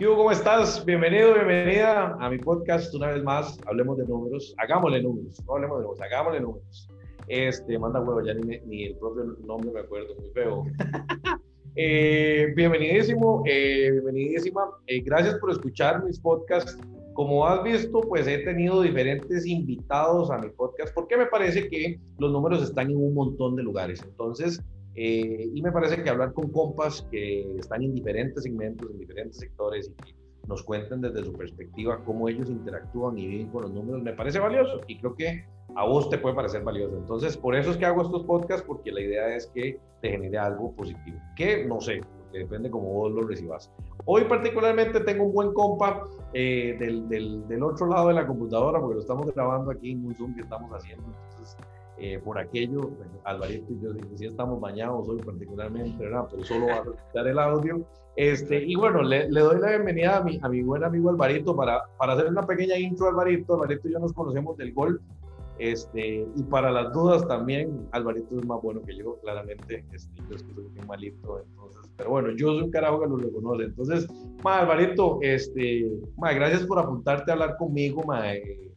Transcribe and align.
¿Qué 0.00 0.06
¿Cómo 0.06 0.32
estás? 0.32 0.82
Bienvenido, 0.86 1.34
bienvenida 1.34 2.16
a 2.18 2.30
mi 2.30 2.38
podcast 2.38 2.94
una 2.94 3.08
vez 3.08 3.22
más. 3.22 3.60
Hablemos 3.66 3.98
de 3.98 4.06
números. 4.06 4.54
Hagámosle 4.56 5.02
números. 5.02 5.38
No 5.46 5.56
hablemos 5.56 5.76
de 5.76 5.82
números, 5.82 6.00
hagámosle 6.00 6.40
números. 6.40 6.88
Este, 7.28 7.78
manda 7.78 8.00
huevo, 8.00 8.24
ya 8.24 8.32
ni, 8.32 8.58
ni 8.60 8.84
el 8.84 8.96
propio 8.96 9.36
nombre 9.44 9.70
me 9.70 9.80
acuerdo, 9.80 10.14
muy 10.14 10.30
feo. 10.30 10.64
eh, 11.76 12.50
bienvenidísimo, 12.56 13.42
eh, 13.44 13.90
bienvenidísima. 13.90 14.70
Eh, 14.86 15.02
gracias 15.02 15.34
por 15.34 15.50
escuchar 15.50 16.02
mis 16.02 16.18
podcasts. 16.18 16.78
Como 17.12 17.46
has 17.46 17.62
visto, 17.62 18.00
pues 18.00 18.26
he 18.26 18.38
tenido 18.38 18.80
diferentes 18.80 19.44
invitados 19.44 20.30
a 20.30 20.38
mi 20.38 20.48
podcast 20.48 20.94
porque 20.94 21.18
me 21.18 21.26
parece 21.26 21.68
que 21.68 22.00
los 22.18 22.32
números 22.32 22.62
están 22.62 22.90
en 22.90 22.96
un 22.96 23.12
montón 23.12 23.54
de 23.54 23.64
lugares. 23.64 24.02
Entonces, 24.02 24.64
eh, 25.02 25.50
y 25.54 25.62
me 25.62 25.72
parece 25.72 26.02
que 26.02 26.10
hablar 26.10 26.34
con 26.34 26.52
compas 26.52 27.08
que 27.10 27.56
están 27.56 27.82
en 27.82 27.94
diferentes 27.94 28.42
segmentos, 28.42 28.90
en 28.90 28.98
diferentes 28.98 29.38
sectores 29.38 29.88
y 29.88 29.94
que 29.94 30.14
nos 30.46 30.62
cuenten 30.62 31.00
desde 31.00 31.24
su 31.24 31.32
perspectiva 31.32 32.04
cómo 32.04 32.28
ellos 32.28 32.50
interactúan 32.50 33.16
y 33.16 33.26
viven 33.26 33.48
con 33.48 33.62
los 33.62 33.72
números, 33.72 34.02
me 34.02 34.12
parece 34.12 34.38
valioso 34.40 34.78
y 34.88 34.98
creo 34.98 35.14
que 35.14 35.46
a 35.74 35.86
vos 35.86 36.10
te 36.10 36.18
puede 36.18 36.34
parecer 36.34 36.64
valioso. 36.64 36.98
Entonces, 36.98 37.34
por 37.34 37.56
eso 37.56 37.70
es 37.70 37.78
que 37.78 37.86
hago 37.86 38.02
estos 38.02 38.24
podcasts, 38.24 38.62
porque 38.66 38.92
la 38.92 39.00
idea 39.00 39.34
es 39.34 39.46
que 39.54 39.80
te 40.02 40.10
genere 40.10 40.36
algo 40.36 40.76
positivo, 40.76 41.18
que 41.34 41.64
no 41.64 41.80
sé, 41.80 42.02
depende 42.30 42.68
cómo 42.68 42.92
vos 42.92 43.10
lo 43.10 43.22
recibas. 43.22 43.72
Hoy 44.04 44.24
particularmente 44.24 45.00
tengo 45.00 45.24
un 45.24 45.32
buen 45.32 45.54
compa 45.54 46.06
eh, 46.34 46.76
del, 46.78 47.08
del, 47.08 47.48
del, 47.48 47.62
otro 47.62 47.86
lado 47.86 48.08
de 48.08 48.14
la 48.14 48.26
computadora, 48.26 48.78
porque 48.78 48.96
lo 48.96 49.00
estamos 49.00 49.34
grabando 49.34 49.70
aquí 49.70 49.92
en 49.92 50.04
un 50.04 50.14
Zoom 50.14 50.34
que 50.34 50.42
estamos 50.42 50.70
haciendo. 50.72 51.06
Entonces, 51.30 51.56
eh, 52.00 52.18
por 52.24 52.38
aquello, 52.38 52.90
Alvarito 53.24 53.72
y 53.72 53.80
yo 53.80 53.90
sí 54.16 54.26
estamos 54.26 54.58
bañados 54.58 55.06
hoy 55.08 55.18
particularmente, 55.18 56.02
¿verdad? 56.02 56.26
pero 56.30 56.44
solo 56.44 56.66
va 56.66 56.72
a 56.72 56.76
escuchar 56.78 57.26
el 57.26 57.38
audio. 57.38 57.84
Este, 58.16 58.64
y 58.64 58.74
bueno, 58.74 59.02
le, 59.02 59.30
le, 59.30 59.40
doy 59.40 59.60
la 59.60 59.68
bienvenida 59.68 60.16
a 60.16 60.22
mi, 60.22 60.40
a 60.42 60.48
mi 60.48 60.62
buen 60.62 60.82
amigo 60.82 61.10
Alvarito 61.10 61.54
para, 61.54 61.82
para 61.98 62.14
hacer 62.14 62.26
una 62.26 62.46
pequeña 62.46 62.78
intro 62.78 63.08
Alvarito. 63.08 63.54
Alvarito 63.54 63.88
y 63.88 63.92
yo 63.92 63.98
nos 63.98 64.12
conocemos 64.14 64.56
del 64.56 64.72
golf. 64.72 65.00
Este, 65.58 66.26
y 66.34 66.42
para 66.44 66.70
las 66.70 66.90
dudas 66.94 67.28
también, 67.28 67.86
Alvarito 67.92 68.38
es 68.38 68.46
más 68.46 68.62
bueno 68.62 68.80
que 68.82 68.96
yo, 68.96 69.18
claramente. 69.20 69.84
Este, 69.92 70.22
yo 70.28 70.36
es 70.36 70.42
que 70.42 70.54
soy 70.54 70.64
muy 70.70 70.86
malito, 70.86 71.38
entonces, 71.38 71.92
pero 71.98 72.10
bueno, 72.10 72.30
yo 72.30 72.54
soy 72.54 72.62
un 72.62 72.70
carajo 72.70 73.00
que 73.02 73.08
lo 73.08 73.16
reconoce. 73.18 73.64
Entonces, 73.64 74.08
ma, 74.42 74.60
Alvarito, 74.60 75.18
este, 75.20 75.86
ma, 76.16 76.32
gracias 76.32 76.64
por 76.64 76.78
apuntarte 76.78 77.30
a 77.30 77.34
hablar 77.34 77.58
conmigo, 77.58 78.02
ma, 78.04 78.34
eh, 78.34 78.69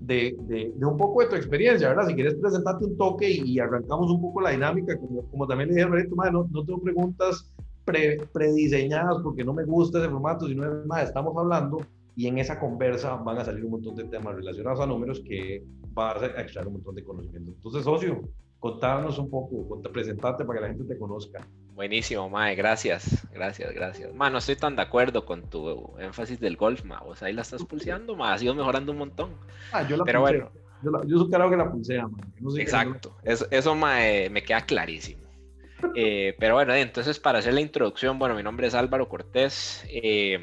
de, 0.00 0.36
de, 0.40 0.72
de, 0.74 0.86
un 0.86 0.96
poco 0.96 1.20
de 1.20 1.28
tu 1.28 1.36
experiencia, 1.36 1.88
¿verdad? 1.88 2.08
Si 2.08 2.14
quieres 2.14 2.34
presentarte 2.34 2.84
un 2.86 2.96
toque 2.96 3.30
y, 3.30 3.52
y 3.52 3.58
arrancamos 3.58 4.10
un 4.10 4.20
poco 4.20 4.40
la 4.40 4.50
dinámica, 4.50 4.98
como, 4.98 5.22
como 5.30 5.46
también 5.46 5.68
le 5.68 5.74
dije 5.74 5.84
a 5.84 5.86
Alvarito, 5.86 6.16
no, 6.16 6.48
no 6.50 6.64
tengo 6.64 6.80
preguntas 6.80 7.52
pre, 7.84 8.18
prediseñadas 8.32 9.18
porque 9.22 9.44
no 9.44 9.52
me 9.52 9.64
gusta 9.64 9.98
ese 9.98 10.08
formato, 10.08 10.46
sino 10.46 10.64
es 10.64 10.86
más, 10.86 11.04
estamos 11.04 11.36
hablando 11.36 11.78
y 12.16 12.26
en 12.26 12.38
esa 12.38 12.58
conversa 12.58 13.16
van 13.16 13.38
a 13.38 13.44
salir 13.44 13.64
un 13.64 13.72
montón 13.72 13.94
de 13.94 14.04
temas 14.04 14.34
relacionados 14.34 14.80
a 14.80 14.86
números 14.86 15.20
que 15.20 15.64
vas 15.92 16.22
a 16.22 16.26
extraer 16.40 16.68
un 16.68 16.74
montón 16.74 16.94
de 16.94 17.04
conocimiento. 17.04 17.52
Entonces, 17.52 17.84
socio, 17.84 18.20
contarnos 18.58 19.18
un 19.18 19.30
poco, 19.30 19.80
presentarte 19.92 20.44
para 20.44 20.58
que 20.58 20.62
la 20.66 20.72
gente 20.74 20.94
te 20.94 20.98
conozca. 20.98 21.46
Buenísimo, 21.74 22.28
Mae, 22.28 22.54
gracias, 22.54 23.26
gracias, 23.32 23.72
gracias. 23.72 24.14
Ma, 24.14 24.28
no 24.28 24.38
estoy 24.38 24.56
tan 24.56 24.76
de 24.76 24.82
acuerdo 24.82 25.24
con 25.24 25.48
tu 25.48 25.96
énfasis 25.98 26.38
del 26.40 26.56
golf, 26.56 26.84
Ma, 26.84 27.00
o 27.02 27.16
sea, 27.16 27.28
ahí 27.28 27.34
la 27.34 27.42
estás 27.42 27.64
pulseando, 27.64 28.16
Ma, 28.16 28.32
has 28.32 28.42
ido 28.42 28.54
mejorando 28.54 28.92
un 28.92 28.98
montón. 28.98 29.34
Ah, 29.72 29.86
yo 29.86 29.96
la 29.96 30.04
Pero 30.04 30.20
bueno. 30.20 30.50
Yo, 30.82 30.90
la, 30.90 31.00
yo 31.06 31.18
soy 31.18 31.30
que 31.30 31.56
la 31.56 31.70
pulsea, 31.70 32.08
man. 32.08 32.32
No 32.40 32.50
sé 32.50 32.62
Exacto, 32.62 33.16
eso, 33.22 33.46
eso 33.50 33.74
mae, 33.74 34.30
me 34.30 34.42
queda 34.42 34.62
clarísimo. 34.62 35.22
Eh, 35.94 36.34
pero 36.38 36.54
bueno, 36.54 36.74
entonces 36.74 37.18
para 37.18 37.38
hacer 37.38 37.54
la 37.54 37.60
introducción, 37.60 38.18
bueno, 38.18 38.34
mi 38.34 38.42
nombre 38.42 38.66
es 38.66 38.74
Álvaro 38.74 39.08
Cortés. 39.08 39.84
Eh, 39.88 40.40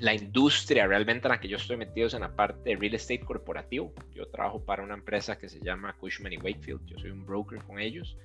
la 0.00 0.14
industria 0.14 0.86
realmente 0.86 1.26
en 1.26 1.32
la 1.32 1.40
que 1.40 1.48
yo 1.48 1.56
estoy 1.56 1.76
metido 1.76 2.06
es 2.06 2.14
en 2.14 2.20
la 2.20 2.34
parte 2.34 2.70
de 2.70 2.76
real 2.76 2.94
estate 2.94 3.20
corporativo. 3.20 3.92
Yo 4.14 4.28
trabajo 4.28 4.64
para 4.64 4.82
una 4.82 4.94
empresa 4.94 5.38
que 5.38 5.48
se 5.48 5.60
llama 5.60 5.94
Cushman 5.94 6.32
y 6.32 6.38
Wakefield. 6.38 6.86
Yo 6.86 6.98
soy 6.98 7.10
un 7.10 7.26
broker 7.26 7.62
con 7.64 7.80
ellos. 7.80 8.16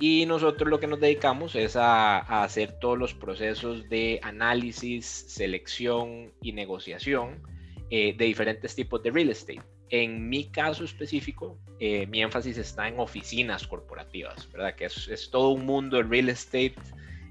Y 0.00 0.26
nosotros 0.26 0.70
lo 0.70 0.78
que 0.78 0.86
nos 0.86 1.00
dedicamos 1.00 1.56
es 1.56 1.74
a, 1.74 2.18
hacer 2.42 2.78
todos 2.78 2.96
los 2.96 3.14
procesos 3.14 3.88
de 3.88 4.20
análisis, 4.22 5.04
selección 5.06 6.32
y 6.40 6.52
negociación 6.52 7.42
eh, 7.90 8.14
de 8.16 8.24
diferentes 8.26 8.76
tipos 8.76 9.02
de 9.02 9.10
real 9.10 9.30
estate. 9.30 9.62
En 9.90 10.28
mi 10.28 10.50
caso 10.50 10.84
específico, 10.84 11.58
eh, 11.80 12.06
mi 12.06 12.22
énfasis 12.22 12.58
está 12.58 12.86
en 12.86 13.00
oficinas 13.00 13.66
corporativas, 13.66 14.50
¿verdad? 14.52 14.76
Que 14.76 14.84
es, 14.84 15.28
todo 15.32 15.48
un 15.50 15.66
mundo 15.66 15.96
de 15.96 16.04
real 16.04 16.28
estate. 16.28 16.76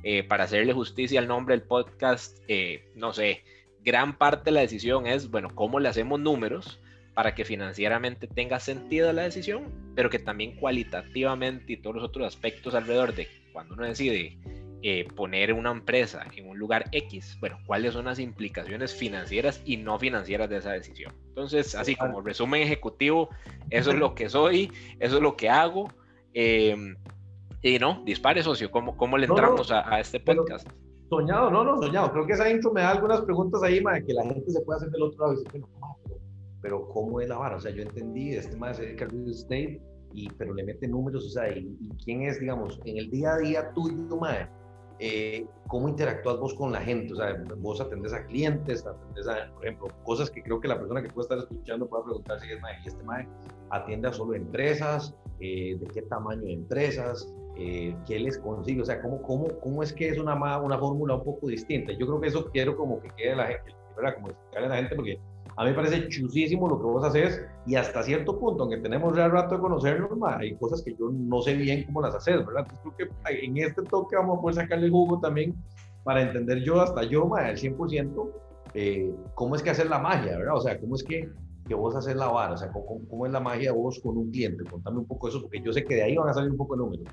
Eh, 0.03 0.23
para 0.23 0.45
hacerle 0.45 0.73
justicia 0.73 1.19
al 1.19 1.27
nombre 1.27 1.57
del 1.57 1.67
podcast, 1.67 2.37
no 2.95 3.11
sé, 3.13 3.43
gran 3.83 4.17
parte 4.17 4.45
de 4.45 4.51
la 4.51 4.61
decisión 4.61 5.05
es, 5.07 5.29
bueno, 5.29 5.53
cómo 5.53 5.79
le 5.79 5.89
hacemos 5.89 6.19
números 6.19 6.79
para 7.17 7.33
que 7.33 7.45
financieramente 7.45 8.27
tenga 8.27 8.59
sentido 8.59 9.11
la 9.11 9.23
decisión, 9.23 9.73
pero 9.95 10.07
que 10.07 10.19
también 10.19 10.55
cualitativamente 10.55 11.73
y 11.73 11.77
todos 11.77 11.95
los 11.95 12.05
otros 12.05 12.27
aspectos 12.27 12.75
alrededor 12.75 13.15
de 13.15 13.27
cuando 13.51 13.73
uno 13.73 13.87
decide 13.87 14.37
eh, 14.83 15.07
poner 15.15 15.51
una 15.51 15.71
empresa 15.71 16.23
en 16.35 16.47
un 16.47 16.59
lugar 16.59 16.85
X, 16.91 17.35
bueno, 17.39 17.57
cuáles 17.65 17.93
son 17.93 18.05
las 18.05 18.19
implicaciones 18.19 18.93
financieras 18.93 19.63
y 19.65 19.77
no 19.77 19.97
financieras 19.97 20.47
de 20.47 20.57
esa 20.57 20.73
decisión. 20.73 21.11
Entonces, 21.29 21.73
así 21.73 21.95
como 21.95 22.21
resumen 22.21 22.61
ejecutivo, 22.61 23.29
eso 23.71 23.89
es 23.89 23.97
lo 23.97 24.13
que 24.13 24.29
soy, 24.29 24.71
eso 24.99 25.15
es 25.15 25.21
lo 25.23 25.35
que 25.35 25.49
hago. 25.49 25.87
Eh, 26.35 26.95
y 27.63 27.79
no, 27.79 28.03
dispare, 28.05 28.43
socio, 28.43 28.69
¿cómo, 28.69 28.95
cómo 28.95 29.17
le 29.17 29.25
entramos 29.25 29.67
no, 29.67 29.75
no, 29.75 29.81
a, 29.81 29.95
a, 29.95 29.99
este 30.01 30.19
podcast? 30.19 30.69
Soñado, 31.09 31.49
no, 31.49 31.63
no, 31.63 31.81
soñado. 31.81 32.11
Creo 32.11 32.27
que 32.27 32.33
esa 32.33 32.47
intro 32.47 32.71
me 32.71 32.81
da 32.81 32.91
algunas 32.91 33.21
preguntas 33.21 33.63
ahí, 33.63 33.81
ma, 33.81 33.99
que 34.01 34.13
la 34.13 34.23
gente 34.23 34.51
se 34.51 34.61
puede 34.61 34.77
hacer 34.77 34.91
del 34.91 35.01
otro 35.01 35.19
lado 35.25 35.33
y 35.33 35.43
decir, 35.43 35.61
bueno, 35.79 35.96
pero, 36.61 36.87
¿cómo 36.89 37.21
es 37.21 37.29
la 37.29 37.37
vara? 37.37 37.57
O 37.57 37.59
sea, 37.59 37.71
yo 37.71 37.83
entendí, 37.83 38.35
este 38.35 38.55
más 38.57 38.77
se 38.77 38.83
dedica 38.83 39.05
al 39.05 39.11
real 39.11 39.29
estate, 39.29 39.81
y, 40.13 40.29
pero 40.37 40.53
le 40.53 40.63
mete 40.63 40.87
números, 40.87 41.25
o 41.25 41.29
sea, 41.29 41.55
y, 41.55 41.77
y, 41.79 41.89
quién 42.03 42.23
es, 42.23 42.39
digamos, 42.39 42.79
en 42.85 42.97
el 42.97 43.09
día 43.11 43.33
a 43.33 43.37
día 43.37 43.73
tuyo, 43.73 44.17
madre, 44.17 44.49
eh, 44.99 45.45
cómo 45.67 45.89
interactúas 45.89 46.39
vos 46.39 46.55
con 46.55 46.71
la 46.71 46.81
gente, 46.81 47.13
o 47.13 47.17
sea, 47.17 47.43
vos 47.57 47.79
atendés 47.79 48.13
a 48.13 48.25
clientes, 48.25 48.85
atendés 48.85 49.27
a, 49.27 49.53
por 49.53 49.65
ejemplo, 49.65 49.87
cosas 50.03 50.31
que 50.31 50.41
creo 50.41 50.59
que 50.59 50.67
la 50.67 50.79
persona 50.79 51.03
que 51.03 51.09
puede 51.09 51.25
estar 51.25 51.37
escuchando 51.37 51.87
puede 51.87 52.05
preguntar 52.05 52.39
si 52.39 52.51
es, 52.51 52.59
madre, 52.61 52.77
y 52.83 52.87
este 52.87 53.03
madre 53.03 53.27
atiende 53.69 54.07
a 54.07 54.13
solo 54.13 54.33
empresas, 54.33 55.15
eh, 55.39 55.77
de 55.79 55.85
qué 55.87 56.01
tamaño 56.03 56.41
de 56.41 56.53
empresas, 56.53 57.31
eh, 57.57 57.95
qué 58.07 58.19
les 58.19 58.39
consigue, 58.39 58.81
o 58.81 58.85
sea, 58.85 58.99
cómo, 59.01 59.21
cómo, 59.21 59.47
cómo 59.59 59.83
es 59.83 59.93
que 59.93 60.09
es 60.09 60.17
una, 60.17 60.33
una 60.59 60.79
fórmula 60.79 61.15
un 61.15 61.23
poco 61.23 61.47
distinta. 61.47 61.91
Yo 61.91 62.07
creo 62.07 62.19
que 62.19 62.27
eso 62.29 62.49
quiero 62.51 62.75
como 62.75 62.99
que 62.99 63.09
quede 63.17 63.35
la 63.35 63.47
gente, 63.47 63.75
¿verdad? 63.95 64.15
Como 64.15 64.29
explicarle 64.29 64.67
a 64.67 64.69
la 64.69 64.75
gente, 64.77 64.95
porque 64.95 65.19
a 65.57 65.63
mí 65.63 65.71
me 65.71 65.75
parece 65.75 66.07
chusísimo 66.07 66.69
lo 66.69 66.79
que 66.79 66.85
vos 66.85 67.03
haces 67.03 67.41
y 67.65 67.75
hasta 67.75 68.03
cierto 68.03 68.39
punto, 68.39 68.63
aunque 68.63 68.77
tenemos 68.77 69.17
ya 69.17 69.27
rato 69.27 69.55
de 69.55 69.61
conocernos, 69.61 70.15
ma, 70.15 70.37
hay 70.37 70.55
cosas 70.55 70.83
que 70.83 70.91
yo 70.91 71.09
no 71.11 71.41
sé 71.41 71.55
bien 71.55 71.83
cómo 71.85 72.01
las 72.01 72.13
haces, 72.13 72.45
¿verdad? 72.45 72.67
Entonces 72.69 72.93
creo 72.95 73.09
que 73.25 73.45
en 73.45 73.57
este 73.57 73.81
toque 73.81 74.15
vamos 74.15 74.37
a 74.37 74.41
poder 74.41 74.55
sacarle 74.55 74.89
jugo 74.89 75.19
también 75.19 75.55
para 76.03 76.21
entender 76.21 76.63
yo, 76.63 76.79
hasta 76.79 77.03
yo, 77.03 77.25
ma, 77.25 77.39
al 77.39 77.57
100%, 77.57 78.31
eh, 78.75 79.11
cómo 79.33 79.55
es 79.55 79.63
que 79.63 79.71
hacer 79.71 79.89
la 79.89 79.97
magia, 79.97 80.37
¿verdad? 80.37 80.57
O 80.57 80.61
sea, 80.61 80.79
cómo 80.79 80.95
es 80.95 81.03
que, 81.03 81.27
que 81.67 81.73
vos 81.73 81.95
haces 81.95 82.15
la 82.15 82.27
vara, 82.27 82.53
o 82.53 82.57
sea, 82.57 82.71
cómo, 82.71 83.01
cómo 83.09 83.25
es 83.25 83.31
la 83.31 83.39
magia 83.39 83.71
vos 83.71 83.99
con 83.99 84.15
un 84.15 84.29
cliente. 84.29 84.63
Contame 84.63 84.99
un 84.99 85.07
poco 85.07 85.27
eso, 85.27 85.41
porque 85.41 85.59
yo 85.63 85.73
sé 85.73 85.83
que 85.83 85.95
de 85.95 86.03
ahí 86.03 86.15
van 86.15 86.29
a 86.29 86.33
salir 86.33 86.51
un 86.51 86.57
poco 86.57 86.75
de 86.75 86.83
números. 86.83 87.07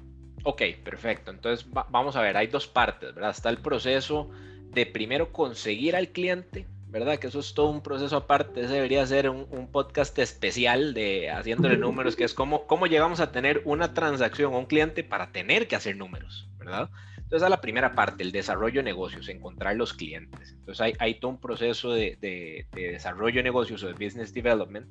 Ok, 0.44 0.60
perfecto. 0.84 1.30
Entonces 1.30 1.66
va, 1.74 1.86
vamos 1.90 2.14
a 2.14 2.20
ver, 2.20 2.36
hay 2.36 2.48
dos 2.48 2.68
partes, 2.68 3.14
¿verdad? 3.14 3.30
Está 3.30 3.48
el 3.48 3.58
proceso 3.58 4.28
de 4.70 4.84
primero 4.84 5.32
conseguir 5.32 5.96
al 5.96 6.08
cliente, 6.08 6.66
¿verdad? 6.94 7.18
Que 7.18 7.26
eso 7.26 7.40
es 7.40 7.54
todo 7.54 7.70
un 7.70 7.82
proceso 7.82 8.16
aparte. 8.16 8.60
Ese 8.60 8.74
debería 8.74 9.04
ser 9.04 9.28
un, 9.28 9.48
un 9.50 9.66
podcast 9.66 10.16
especial 10.20 10.94
de 10.94 11.28
haciéndole 11.28 11.76
números, 11.76 12.14
que 12.14 12.22
es 12.22 12.34
cómo, 12.34 12.68
cómo 12.68 12.86
llegamos 12.86 13.18
a 13.18 13.32
tener 13.32 13.62
una 13.64 13.94
transacción 13.94 14.54
a 14.54 14.58
un 14.58 14.66
cliente 14.66 15.02
para 15.02 15.32
tener 15.32 15.66
que 15.66 15.74
hacer 15.74 15.96
números, 15.96 16.48
¿verdad? 16.56 16.90
Entonces, 17.16 17.42
a 17.42 17.48
la 17.48 17.60
primera 17.60 17.96
parte, 17.96 18.22
el 18.22 18.30
desarrollo 18.30 18.78
de 18.78 18.84
negocios, 18.84 19.28
encontrar 19.28 19.74
los 19.74 19.92
clientes. 19.92 20.52
Entonces, 20.52 20.80
hay, 20.80 20.92
hay 21.00 21.18
todo 21.18 21.32
un 21.32 21.40
proceso 21.40 21.92
de, 21.92 22.16
de, 22.20 22.68
de 22.70 22.92
desarrollo 22.92 23.38
de 23.38 23.42
negocios 23.42 23.82
o 23.82 23.88
de 23.88 23.94
business 23.94 24.32
development 24.32 24.86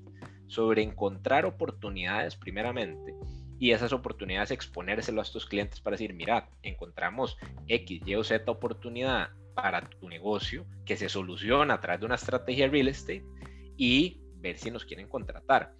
sobre 0.47 0.83
encontrar 0.83 1.45
oportunidades, 1.45 2.35
primeramente, 2.35 3.15
y 3.59 3.71
esas 3.71 3.93
oportunidades 3.93 4.51
exponérselo 4.51 5.21
a 5.21 5.23
estos 5.23 5.45
clientes 5.45 5.79
para 5.79 5.93
decir, 5.93 6.13
mira, 6.13 6.49
encontramos 6.63 7.37
X, 7.69 8.01
Y 8.05 8.15
o 8.15 8.25
Z 8.25 8.51
oportunidad 8.51 9.29
para 9.53 9.81
tu 9.81 10.09
negocio 10.09 10.65
que 10.85 10.97
se 10.97 11.09
soluciona 11.09 11.75
a 11.75 11.81
través 11.81 11.99
de 11.99 12.05
una 12.05 12.15
estrategia 12.15 12.67
real 12.67 12.87
estate 12.87 13.23
y 13.77 14.19
ver 14.37 14.57
si 14.57 14.71
nos 14.71 14.85
quieren 14.85 15.07
contratar. 15.07 15.73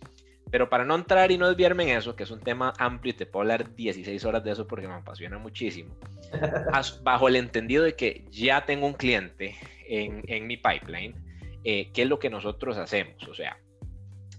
Pero 0.49 0.69
para 0.69 0.85
no 0.85 0.95
entrar 0.95 1.31
y 1.31 1.37
no 1.37 1.47
desviarme 1.47 1.83
en 1.83 1.97
eso, 1.97 2.15
que 2.15 2.23
es 2.23 2.31
un 2.31 2.39
tema 2.39 2.73
amplio 2.77 3.11
y 3.11 3.17
te 3.17 3.25
puedo 3.25 3.41
hablar 3.41 3.75
16 3.75 4.23
horas 4.25 4.43
de 4.43 4.51
eso 4.51 4.67
porque 4.67 4.87
me 4.87 4.93
apasiona 4.93 5.37
muchísimo, 5.37 5.97
bajo 7.03 7.27
el 7.27 7.37
entendido 7.37 7.83
de 7.83 7.95
que 7.95 8.25
ya 8.29 8.65
tengo 8.65 8.85
un 8.85 8.93
cliente 8.93 9.55
en, 9.87 10.23
en 10.27 10.47
mi 10.47 10.57
pipeline, 10.57 11.15
eh, 11.63 11.91
¿qué 11.91 12.03
es 12.03 12.07
lo 12.07 12.19
que 12.19 12.29
nosotros 12.29 12.77
hacemos? 12.77 13.27
O 13.27 13.33
sea, 13.33 13.57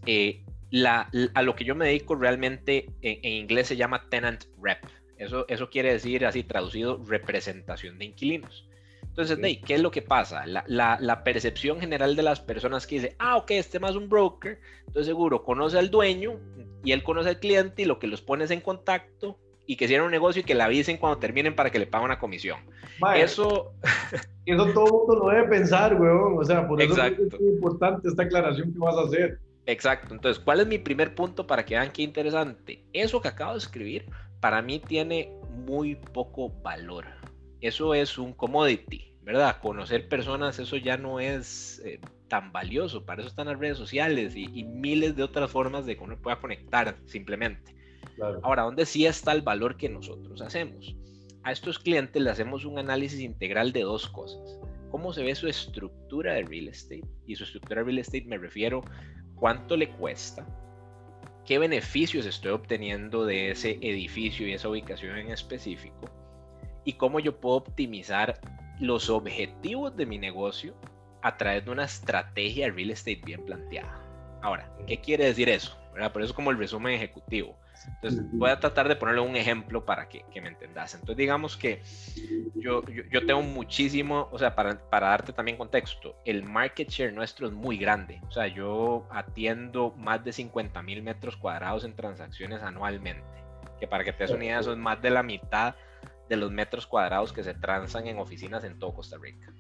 eh, 0.07 0.45
la, 0.71 1.11
a 1.35 1.43
lo 1.43 1.57
que 1.57 1.65
yo 1.65 1.75
me 1.75 1.87
dedico 1.87 2.15
realmente 2.15 2.87
en, 3.03 3.19
en, 3.23 3.33
inglés 3.33 3.69
se 3.69 3.77
llama 3.77 4.09
tenant 4.09 4.45
rep. 4.63 4.85
Eso, 5.17 5.47
eso 5.49 5.71
quiere 5.71 5.93
decir, 5.93 6.27
así 6.27 6.43
traducido, 6.43 7.03
representación 7.07 7.99
de 7.99 8.07
inquilinos. 8.07 8.69
Entonces, 9.16 9.38
¿qué 9.64 9.75
es 9.75 9.81
lo 9.81 9.93
que 9.93 10.02
pasa? 10.02 10.44
La, 10.44 10.64
la, 10.66 10.99
la, 11.00 11.22
percepción 11.22 11.78
general 11.78 12.16
de 12.16 12.25
las 12.25 12.40
personas 12.40 12.84
que 12.84 12.96
dice, 12.96 13.16
ah, 13.20 13.37
ok, 13.37 13.52
este 13.52 13.78
más 13.78 13.94
un 13.94 14.08
broker, 14.08 14.58
entonces 14.81 15.06
seguro 15.06 15.44
conoce 15.44 15.78
al 15.78 15.88
dueño 15.88 16.40
y 16.82 16.90
él 16.90 17.05
conoce 17.05 17.28
al 17.28 17.38
cliente 17.38 17.82
y 17.82 17.84
lo 17.84 18.00
que 18.00 18.08
los 18.08 18.22
pones 18.22 18.50
en 18.50 18.61
contacto 18.61 19.38
y 19.66 19.76
que 19.76 19.87
cierren 19.87 20.06
un 20.06 20.11
negocio 20.11 20.40
y 20.40 20.44
que 20.44 20.56
le 20.56 20.64
avisen 20.64 20.96
cuando 20.96 21.20
terminen 21.20 21.55
para 21.55 21.70
que 21.70 21.78
le 21.78 21.87
paguen 21.87 22.06
una 22.06 22.19
comisión. 22.19 22.58
eso... 23.16 23.72
eso 24.46 24.66
todo 24.72 24.87
el 24.87 24.93
mundo 24.93 25.14
lo 25.14 25.28
debe 25.28 25.49
pensar, 25.49 25.94
weón. 25.94 26.37
O 26.37 26.44
sea, 26.44 26.66
por 26.66 26.82
eso 26.82 27.00
es 27.00 27.40
muy 27.40 27.55
importante 27.55 28.08
esta 28.08 28.25
aclaración 28.25 28.72
que 28.72 28.78
vas 28.81 28.96
a 28.96 29.02
hacer. 29.02 29.38
Exacto. 29.66 30.12
Entonces, 30.12 30.43
¿cuál 30.43 30.58
es 30.58 30.66
mi 30.66 30.78
primer 30.78 31.14
punto 31.14 31.46
para 31.46 31.64
que 31.64 31.75
vean 31.75 31.93
qué 31.93 32.02
interesante? 32.02 32.84
Eso 32.93 33.20
que 33.20 33.28
acabo 33.28 33.52
de 33.52 33.58
escribir, 33.58 34.06
para 34.40 34.61
mí 34.61 34.81
tiene 34.81 35.32
muy 35.64 35.94
poco 35.94 36.50
valor. 36.62 37.06
Eso 37.64 37.94
es 37.94 38.19
un 38.19 38.34
commodity, 38.34 39.14
¿verdad? 39.22 39.58
Conocer 39.62 40.06
personas, 40.06 40.58
eso 40.58 40.76
ya 40.76 40.99
no 40.99 41.19
es 41.19 41.81
eh, 41.87 41.99
tan 42.28 42.52
valioso. 42.52 43.06
Para 43.06 43.22
eso 43.22 43.31
están 43.31 43.46
las 43.46 43.58
redes 43.58 43.78
sociales 43.78 44.37
y, 44.37 44.50
y, 44.52 44.64
miles 44.64 45.16
de 45.16 45.22
otras 45.22 45.50
formas 45.50 45.87
de 45.87 45.96
que 45.96 46.05
uno 46.05 46.20
pueda 46.20 46.38
conectar 46.38 46.99
simplemente. 47.06 47.75
Ahora, 48.43 48.64
¿dónde 48.64 48.84
sí 48.84 49.06
está 49.06 49.32
el 49.32 49.40
valor 49.40 49.78
que 49.78 49.88
nosotros 49.88 50.43
hacemos? 50.43 50.94
A 51.43 51.52
estos 51.52 51.78
clientes 51.78 52.22
le 52.22 52.28
hacemos 52.28 52.66
un 52.66 52.78
análisis 52.78 53.20
integral 53.20 53.72
de 53.72 53.81
dos 53.81 54.08
cosas. 54.08 54.58
¿Cómo 54.90 55.14
se 55.14 55.22
ve 55.22 55.34
su 55.34 55.49
estructura 55.49 56.34
de 56.34 56.43
real 56.43 56.69
estate? 56.69 57.08
Y 57.26 57.34
su 57.34 57.44
estructura 57.44 57.81
de 57.81 57.87
real 57.87 57.99
estate 57.99 58.26
me 58.26 58.37
refiero 58.37 58.82
cuánto 59.37 59.75
le 59.75 59.88
cuesta, 59.88 60.46
qué 61.46 61.58
beneficios 61.58 62.26
estoy 62.26 62.50
obteniendo 62.50 63.25
de 63.25 63.52
ese 63.52 63.78
edificio 63.81 64.46
y 64.46 64.52
esa 64.52 64.69
ubicación 64.69 65.16
en 65.16 65.31
específico, 65.31 66.24
y 66.85 66.95
cómo 66.95 67.21
yo 67.21 67.41
puedo 67.41 67.57
optimizar 67.57 68.41
los 68.79 69.11
objetivos 69.11 69.97
de 69.97 70.07
mi 70.07 70.19
negocio 70.19 70.75
a 71.23 71.37
través 71.37 71.65
de 71.65 71.71
una 71.71 71.85
estrategia 71.85 72.67
de 72.67 72.73
real 72.73 72.91
estate 72.91 73.23
bien 73.25 73.45
planteada. 73.45 74.01
Ahora, 74.43 74.71
¿qué 74.87 75.01
quiere 75.01 75.25
decir 75.25 75.49
eso? 75.49 75.77
Por 76.13 76.23
eso 76.23 76.31
es 76.31 76.33
como 76.33 76.51
el 76.51 76.59
resumen 76.59 76.93
ejecutivo. 76.95 77.57
Entonces, 77.87 78.25
voy 78.33 78.51
a 78.51 78.59
tratar 78.59 78.89
de 78.89 78.97
ponerle 78.97 79.21
un 79.21 79.37
ejemplo 79.37 79.85
para 79.85 80.09
que, 80.09 80.25
que 80.33 80.41
me 80.41 80.49
entendas. 80.49 80.95
Entonces, 80.95 81.17
digamos 81.17 81.57
que 81.57 81.83
yo, 82.57 82.83
yo, 83.11 83.27
tengo 83.27 83.43
muchísimo, 83.43 84.29
o 84.33 84.39
sea, 84.39 84.55
para, 84.55 84.79
para, 84.91 85.09
darte 85.09 85.33
también 85.33 85.57
contexto, 85.57 86.17
el 86.25 86.45
market 86.45 86.89
share 86.89 87.13
nuestro 87.13 87.47
es 87.47 87.53
muy 87.53 87.77
grande. 87.77 88.21
O 88.29 88.33
sea, 88.33 88.47
yo 88.47 89.07
atiendo 89.11 89.95
más 89.97 90.25
de 90.25 90.33
50 90.33 90.83
mil 90.83 91.03
metros 91.03 91.37
cuadrados 91.37 91.85
en 91.85 91.95
transacciones 91.95 92.63
anualmente. 92.63 93.25
Que 93.79 93.87
para 93.87 94.05
que 94.05 94.13
te 94.13 94.25
des 94.25 94.33
una 94.33 94.45
idea, 94.45 94.61
eso 94.61 94.73
es 94.73 94.79
más 94.79 95.01
de 95.03 95.11
la 95.11 95.23
mitad 95.23 95.75
de 96.29 96.37
los 96.37 96.50
metros 96.50 96.87
cuadrados 96.87 97.32
que 97.32 97.43
se 97.43 97.55
transan 97.55 98.06
en 98.06 98.19
oficinas 98.19 98.65
en 98.65 98.79
todo 98.79 98.94
Costa 98.94 99.17
Rica. 99.19 99.53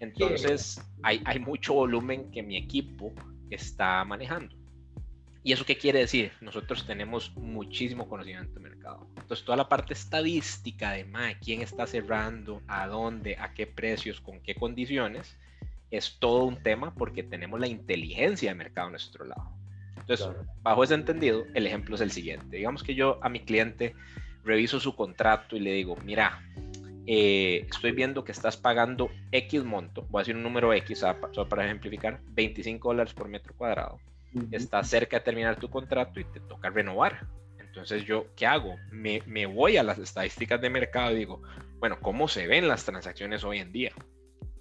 Entonces, 0.00 0.80
hay, 1.02 1.22
hay 1.24 1.38
mucho 1.38 1.74
volumen 1.74 2.30
que 2.30 2.42
mi 2.42 2.56
equipo 2.56 3.12
está 3.50 4.04
manejando. 4.04 4.54
¿Y 5.42 5.52
eso 5.52 5.64
qué 5.64 5.78
quiere 5.78 6.00
decir? 6.00 6.32
Nosotros 6.40 6.86
tenemos 6.86 7.34
muchísimo 7.36 8.08
conocimiento 8.08 8.54
de 8.54 8.68
mercado. 8.68 9.08
Entonces, 9.16 9.44
toda 9.44 9.56
la 9.56 9.68
parte 9.68 9.94
estadística 9.94 10.92
de 10.92 11.06
quién 11.42 11.62
está 11.62 11.86
cerrando, 11.86 12.62
a 12.66 12.86
dónde, 12.86 13.36
a 13.38 13.54
qué 13.54 13.66
precios, 13.66 14.20
con 14.20 14.40
qué 14.40 14.54
condiciones, 14.54 15.36
es 15.90 16.18
todo 16.18 16.44
un 16.44 16.62
tema 16.62 16.94
porque 16.94 17.22
tenemos 17.22 17.58
la 17.60 17.66
inteligencia 17.66 18.50
de 18.50 18.56
mercado 18.56 18.88
a 18.88 18.90
nuestro 18.90 19.24
lado. 19.24 19.52
Entonces, 19.96 20.28
bajo 20.62 20.84
ese 20.84 20.94
entendido, 20.94 21.44
el 21.54 21.66
ejemplo 21.66 21.94
es 21.94 22.00
el 22.00 22.10
siguiente. 22.10 22.56
Digamos 22.56 22.82
que 22.82 22.94
yo 22.94 23.18
a 23.22 23.28
mi 23.28 23.40
cliente 23.40 23.94
reviso 24.48 24.80
su 24.80 24.96
contrato 24.96 25.54
y 25.54 25.60
le 25.60 25.72
digo, 25.72 25.96
mira, 26.04 26.42
eh, 27.06 27.66
estoy 27.70 27.92
viendo 27.92 28.24
que 28.24 28.32
estás 28.32 28.56
pagando 28.56 29.10
X 29.30 29.62
monto, 29.62 30.06
voy 30.10 30.20
a 30.20 30.22
decir 30.22 30.34
un 30.34 30.42
número 30.42 30.72
X, 30.72 31.04
solo 31.32 31.48
para 31.48 31.64
ejemplificar, 31.64 32.20
25 32.30 32.88
dólares 32.88 33.14
por 33.14 33.28
metro 33.28 33.54
cuadrado 33.54 33.98
estás 34.50 34.88
cerca 34.88 35.18
de 35.18 35.24
terminar 35.24 35.58
tu 35.58 35.70
contrato 35.70 36.20
y 36.20 36.24
te 36.24 36.40
toca 36.40 36.70
renovar. 36.70 37.26
Entonces 37.58 38.04
yo, 38.04 38.26
¿qué 38.36 38.46
hago? 38.46 38.76
Me, 38.90 39.22
me, 39.26 39.46
voy 39.46 39.76
a 39.76 39.82
las 39.82 39.98
estadísticas 39.98 40.60
de 40.60 40.70
mercado 40.70 41.12
y 41.12 41.18
digo, 41.18 41.42
bueno, 41.78 41.98
¿cómo 42.00 42.28
se 42.28 42.46
ven 42.46 42.68
las 42.68 42.84
transacciones 42.84 43.44
hoy 43.44 43.58
en 43.58 43.72
día? 43.72 43.92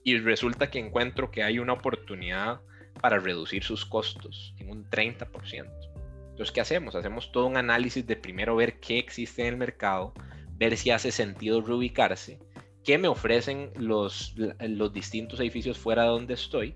Y 0.04 0.18
resulta 0.20 0.70
que 0.70 0.80
encuentro 0.80 1.32
que 1.32 1.44
hay 1.44 1.60
una 1.60 1.74
oportunidad 1.74 2.62
para 3.02 3.20
reducir 3.20 3.64
sus 3.64 3.86
costos 3.86 4.54
en 4.58 4.70
un 4.70 4.90
30%. 4.90 5.97
Entonces, 6.38 6.54
¿qué 6.54 6.62
hacemos? 6.62 6.94
Hacemos 6.94 7.32
todo 7.32 7.48
un 7.48 7.58
análisis 7.58 8.06
de 8.06 8.16
primero 8.16 8.56
ver 8.56 8.80
qué 8.80 9.00
existe 9.00 9.42
en 9.42 9.48
el 9.48 9.58
mercado, 9.58 10.14
ver 10.54 10.78
si 10.78 10.92
hace 10.92 11.12
sentido 11.12 11.62
reubicarse, 11.62 12.38
qué 12.84 13.00
me 13.00 13.08
ofrecen 13.08 13.72
los, 13.76 14.36
los 14.38 14.94
distintos 14.94 15.40
edificios 15.40 15.80
fuera 15.80 16.04
de 16.04 16.10
donde 16.10 16.36
estoy 16.36 16.76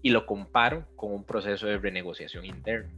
y 0.00 0.10
lo 0.10 0.26
comparo 0.26 0.86
con 0.94 1.12
un 1.12 1.24
proceso 1.24 1.66
de 1.66 1.78
renegociación 1.78 2.44
interna. 2.44 2.88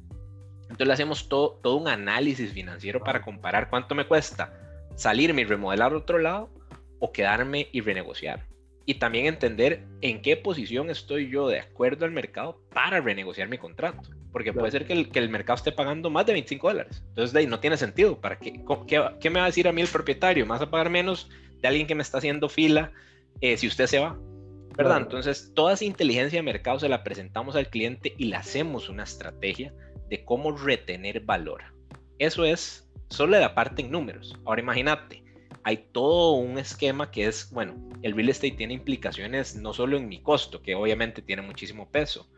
Entonces 0.65 0.87
le 0.87 0.93
hacemos 0.93 1.31
todo, 1.31 1.59
todo 1.63 1.77
un 1.77 1.89
análisis 1.89 2.53
financiero 2.53 3.03
para 3.03 3.23
comparar 3.23 3.71
cuánto 3.71 3.95
me 3.95 4.07
cuesta 4.07 4.53
salirme 4.97 5.41
y 5.41 5.45
remodelar 5.47 5.95
otro 5.95 6.19
lado 6.19 6.51
o 6.99 7.11
quedarme 7.11 7.71
y 7.73 7.81
renegociar. 7.81 8.47
Y 8.85 8.97
también 8.97 9.25
entender 9.25 9.87
en 10.03 10.21
qué 10.21 10.37
posición 10.37 10.91
estoy 10.91 11.31
yo 11.31 11.49
de 11.49 11.61
acuerdo 11.61 12.05
al 12.05 12.11
mercado 12.11 12.61
para 12.71 13.01
renegociar 13.01 13.49
mi 13.49 13.57
contrato. 13.57 14.11
Porque 14.33 14.53
puede 14.53 14.71
ser 14.71 14.87
que 14.87 14.95
el, 14.95 15.11
que 15.11 15.19
el 15.19 15.29
mercado 15.29 15.59
esté 15.59 15.73
pagando 15.73 16.09
más 16.09 16.25
de 16.27 16.33
25 16.33 16.69
dólares. 16.69 17.03
Entonces 17.09 17.33
de 17.33 17.41
ahí 17.41 17.47
no 17.47 17.61
tiene 17.61 17.77
sentido. 17.77 18.19
¿Para 18.19 18.39
qué, 18.39 18.65
qué, 18.87 19.05
qué, 19.21 19.31
me 19.31 19.41
va 19.41 19.45
a 19.45 19.49
decir 19.49 19.69
a 19.69 19.73
mí 19.73 19.83
el 19.83 19.89
propietario? 19.89 20.47
¿Me 20.47 20.51
vas 20.51 20.63
a 20.63 20.71
pagar 20.71 20.89
menos 20.89 21.29
de 21.61 21.69
alguien 21.69 21.87
que 21.87 21.95
me 21.95 22.03
está 22.03 22.19
haciendo 22.19 22.49
fila 22.49 22.93
eh, 23.41 23.57
si 23.57 23.67
usted 23.67 23.87
se 23.87 23.99
va? 23.99 24.19
¿verdad? 24.77 24.99
Entonces, 24.99 25.53
toda 25.55 25.75
esa 25.75 25.85
inteligencia 25.85 26.39
de 26.39 26.43
mercado 26.43 26.79
se 26.79 26.89
la 26.89 27.05
presentamos 27.05 27.57
al 27.57 27.69
cliente 27.69 28.15
y 28.17 28.27
le 28.27 28.37
hacemos 28.37 28.89
una 28.89 29.05
estrategia 29.05 29.75
de 30.09 30.25
cómo 30.25 30.57
retener 30.57 31.21
valor. 31.21 31.63
Eso 32.19 32.45
es 32.45 32.89
solo 33.09 33.39
la 33.39 33.55
parte 33.55 33.83
en 33.83 33.91
números. 33.91 34.35
Ahora 34.45 34.63
imagínate, 34.63 35.25
hay 35.65 35.89
todo 35.93 36.33
un 36.33 36.59
esquema 36.59 37.11
que 37.11 37.27
es, 37.27 37.51
bueno, 37.53 37.75
el 38.03 38.15
real 38.15 38.31
estate 38.31 38.53
tiene 38.53 38.75
implicaciones 38.75 39.57
no 39.57 39.73
solo 39.73 39.97
en 39.97 40.09
mi 40.09 40.23
costo, 40.23 40.63
que 40.63 40.75
obviamente 40.75 41.23
tiene 41.23 41.43
muchísimo 41.43 41.91
peso, 41.91 42.29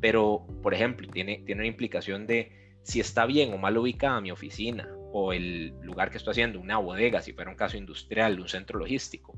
pero, 0.00 0.46
por 0.62 0.74
ejemplo, 0.74 1.08
tiene, 1.08 1.42
tiene 1.44 1.62
una 1.62 1.68
implicación 1.68 2.26
de 2.26 2.52
si 2.82 3.00
está 3.00 3.26
bien 3.26 3.52
o 3.52 3.58
mal 3.58 3.76
ubicada 3.76 4.20
mi 4.20 4.30
oficina 4.30 4.88
o 5.12 5.32
el 5.32 5.74
lugar 5.82 6.10
que 6.10 6.18
estoy 6.18 6.32
haciendo, 6.32 6.60
una 6.60 6.78
bodega, 6.78 7.20
si 7.20 7.32
fuera 7.32 7.50
un 7.50 7.56
caso 7.56 7.76
industrial, 7.76 8.38
un 8.38 8.48
centro 8.48 8.78
logístico. 8.78 9.34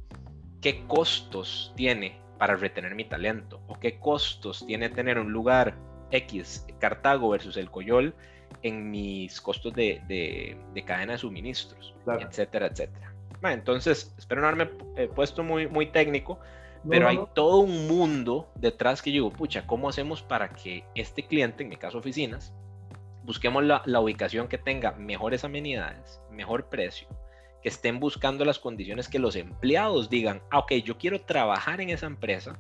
¿Qué 0.60 0.84
costos 0.86 1.72
tiene 1.76 2.20
para 2.38 2.56
retener 2.56 2.94
mi 2.94 3.04
talento? 3.04 3.62
¿O 3.68 3.78
qué 3.80 3.98
costos 3.98 4.66
tiene 4.66 4.90
tener 4.90 5.18
un 5.18 5.32
lugar 5.32 5.74
X, 6.10 6.66
Cartago 6.78 7.30
versus 7.30 7.56
el 7.56 7.70
Coyol, 7.70 8.14
en 8.62 8.90
mis 8.90 9.40
costos 9.40 9.72
de, 9.74 10.02
de, 10.08 10.84
cadena 10.84 11.12
de 11.12 11.18
suministros, 11.18 11.94
etcétera, 12.06 12.66
etcétera? 12.66 13.12
entonces, 13.44 14.14
espero 14.18 14.40
no 14.40 14.48
haberme 14.48 14.70
eh, 14.96 15.08
puesto 15.12 15.42
muy, 15.42 15.66
muy 15.66 15.86
técnico, 15.86 16.38
pero 16.88 17.08
hay 17.08 17.18
todo 17.34 17.58
un 17.58 17.86
mundo 17.86 18.50
detrás 18.54 19.02
que 19.02 19.10
yo 19.10 19.24
digo, 19.24 19.30
pucha, 19.30 19.66
¿cómo 19.66 19.88
hacemos 19.88 20.22
para 20.22 20.50
que 20.50 20.84
este 20.94 21.24
cliente, 21.26 21.62
en 21.62 21.68
mi 21.68 21.76
caso 21.76 21.98
oficinas, 21.98 22.52
busquemos 23.24 23.64
la, 23.64 23.82
la 23.86 24.00
ubicación 24.00 24.48
que 24.48 24.58
tenga 24.58 24.92
mejores 24.92 25.44
amenidades, 25.44 26.20
mejor 26.30 26.68
precio, 26.68 27.08
que 27.62 27.68
estén 27.68 28.00
buscando 28.00 28.44
las 28.44 28.58
condiciones 28.58 29.08
que 29.08 29.18
los 29.18 29.36
empleados 29.36 30.10
digan, 30.10 30.42
ah, 30.50 30.60
ok, 30.60 30.72
yo 30.84 30.98
quiero 30.98 31.20
trabajar 31.20 31.80
en 31.80 31.90
esa 31.90 32.06
empresa 32.06 32.58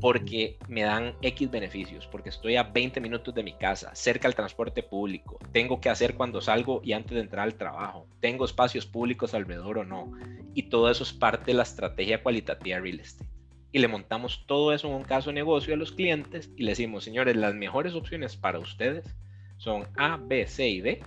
porque 0.00 0.58
me 0.68 0.82
dan 0.82 1.14
X 1.20 1.50
beneficios, 1.50 2.06
porque 2.06 2.30
estoy 2.30 2.56
a 2.56 2.62
20 2.62 3.00
minutos 3.00 3.34
de 3.34 3.42
mi 3.42 3.52
casa, 3.54 3.94
cerca 3.94 4.26
al 4.26 4.34
transporte 4.34 4.82
público, 4.82 5.38
tengo 5.52 5.80
que 5.80 5.90
hacer 5.90 6.14
cuando 6.14 6.40
salgo 6.40 6.80
y 6.82 6.92
antes 6.92 7.14
de 7.14 7.20
entrar 7.20 7.44
al 7.44 7.54
trabajo, 7.54 8.06
tengo 8.20 8.44
espacios 8.44 8.86
públicos 8.86 9.34
alrededor 9.34 9.78
o 9.78 9.84
no, 9.84 10.12
y 10.54 10.64
todo 10.64 10.90
eso 10.90 11.02
es 11.02 11.12
parte 11.12 11.46
de 11.46 11.54
la 11.54 11.62
estrategia 11.62 12.22
cualitativa 12.22 12.78
real 12.78 13.00
estate. 13.00 13.31
Y 13.72 13.78
le 13.78 13.88
montamos 13.88 14.44
todo 14.46 14.72
eso 14.72 14.88
en 14.88 14.94
un 14.94 15.02
caso 15.02 15.30
de 15.30 15.34
negocio 15.34 15.72
a 15.72 15.78
los 15.78 15.92
clientes 15.92 16.50
y 16.56 16.64
le 16.64 16.72
decimos, 16.72 17.04
señores, 17.04 17.36
las 17.36 17.54
mejores 17.54 17.94
opciones 17.94 18.36
para 18.36 18.58
ustedes 18.58 19.16
son 19.56 19.88
A, 19.96 20.18
B, 20.18 20.46
C 20.46 20.68
y 20.68 20.80
D 20.80 21.02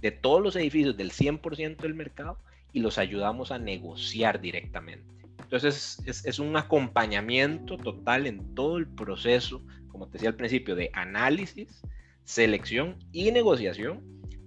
de 0.00 0.10
todos 0.10 0.42
los 0.42 0.56
edificios 0.56 0.96
del 0.96 1.12
100% 1.12 1.76
del 1.76 1.94
mercado 1.94 2.38
y 2.72 2.80
los 2.80 2.98
ayudamos 2.98 3.52
a 3.52 3.58
negociar 3.58 4.40
directamente. 4.40 5.10
Entonces 5.42 6.00
es, 6.06 6.38
un 6.38 6.56
acompañamiento 6.56 7.76
total 7.76 8.26
en 8.26 8.54
todo 8.54 8.78
el 8.78 8.86
proceso, 8.86 9.62
como 9.88 10.06
te 10.06 10.14
decía 10.14 10.28
al 10.28 10.36
principio, 10.36 10.76
de 10.76 10.90
análisis, 10.92 11.82
selección 12.24 12.96
y 13.12 13.32
negociación 13.32 14.00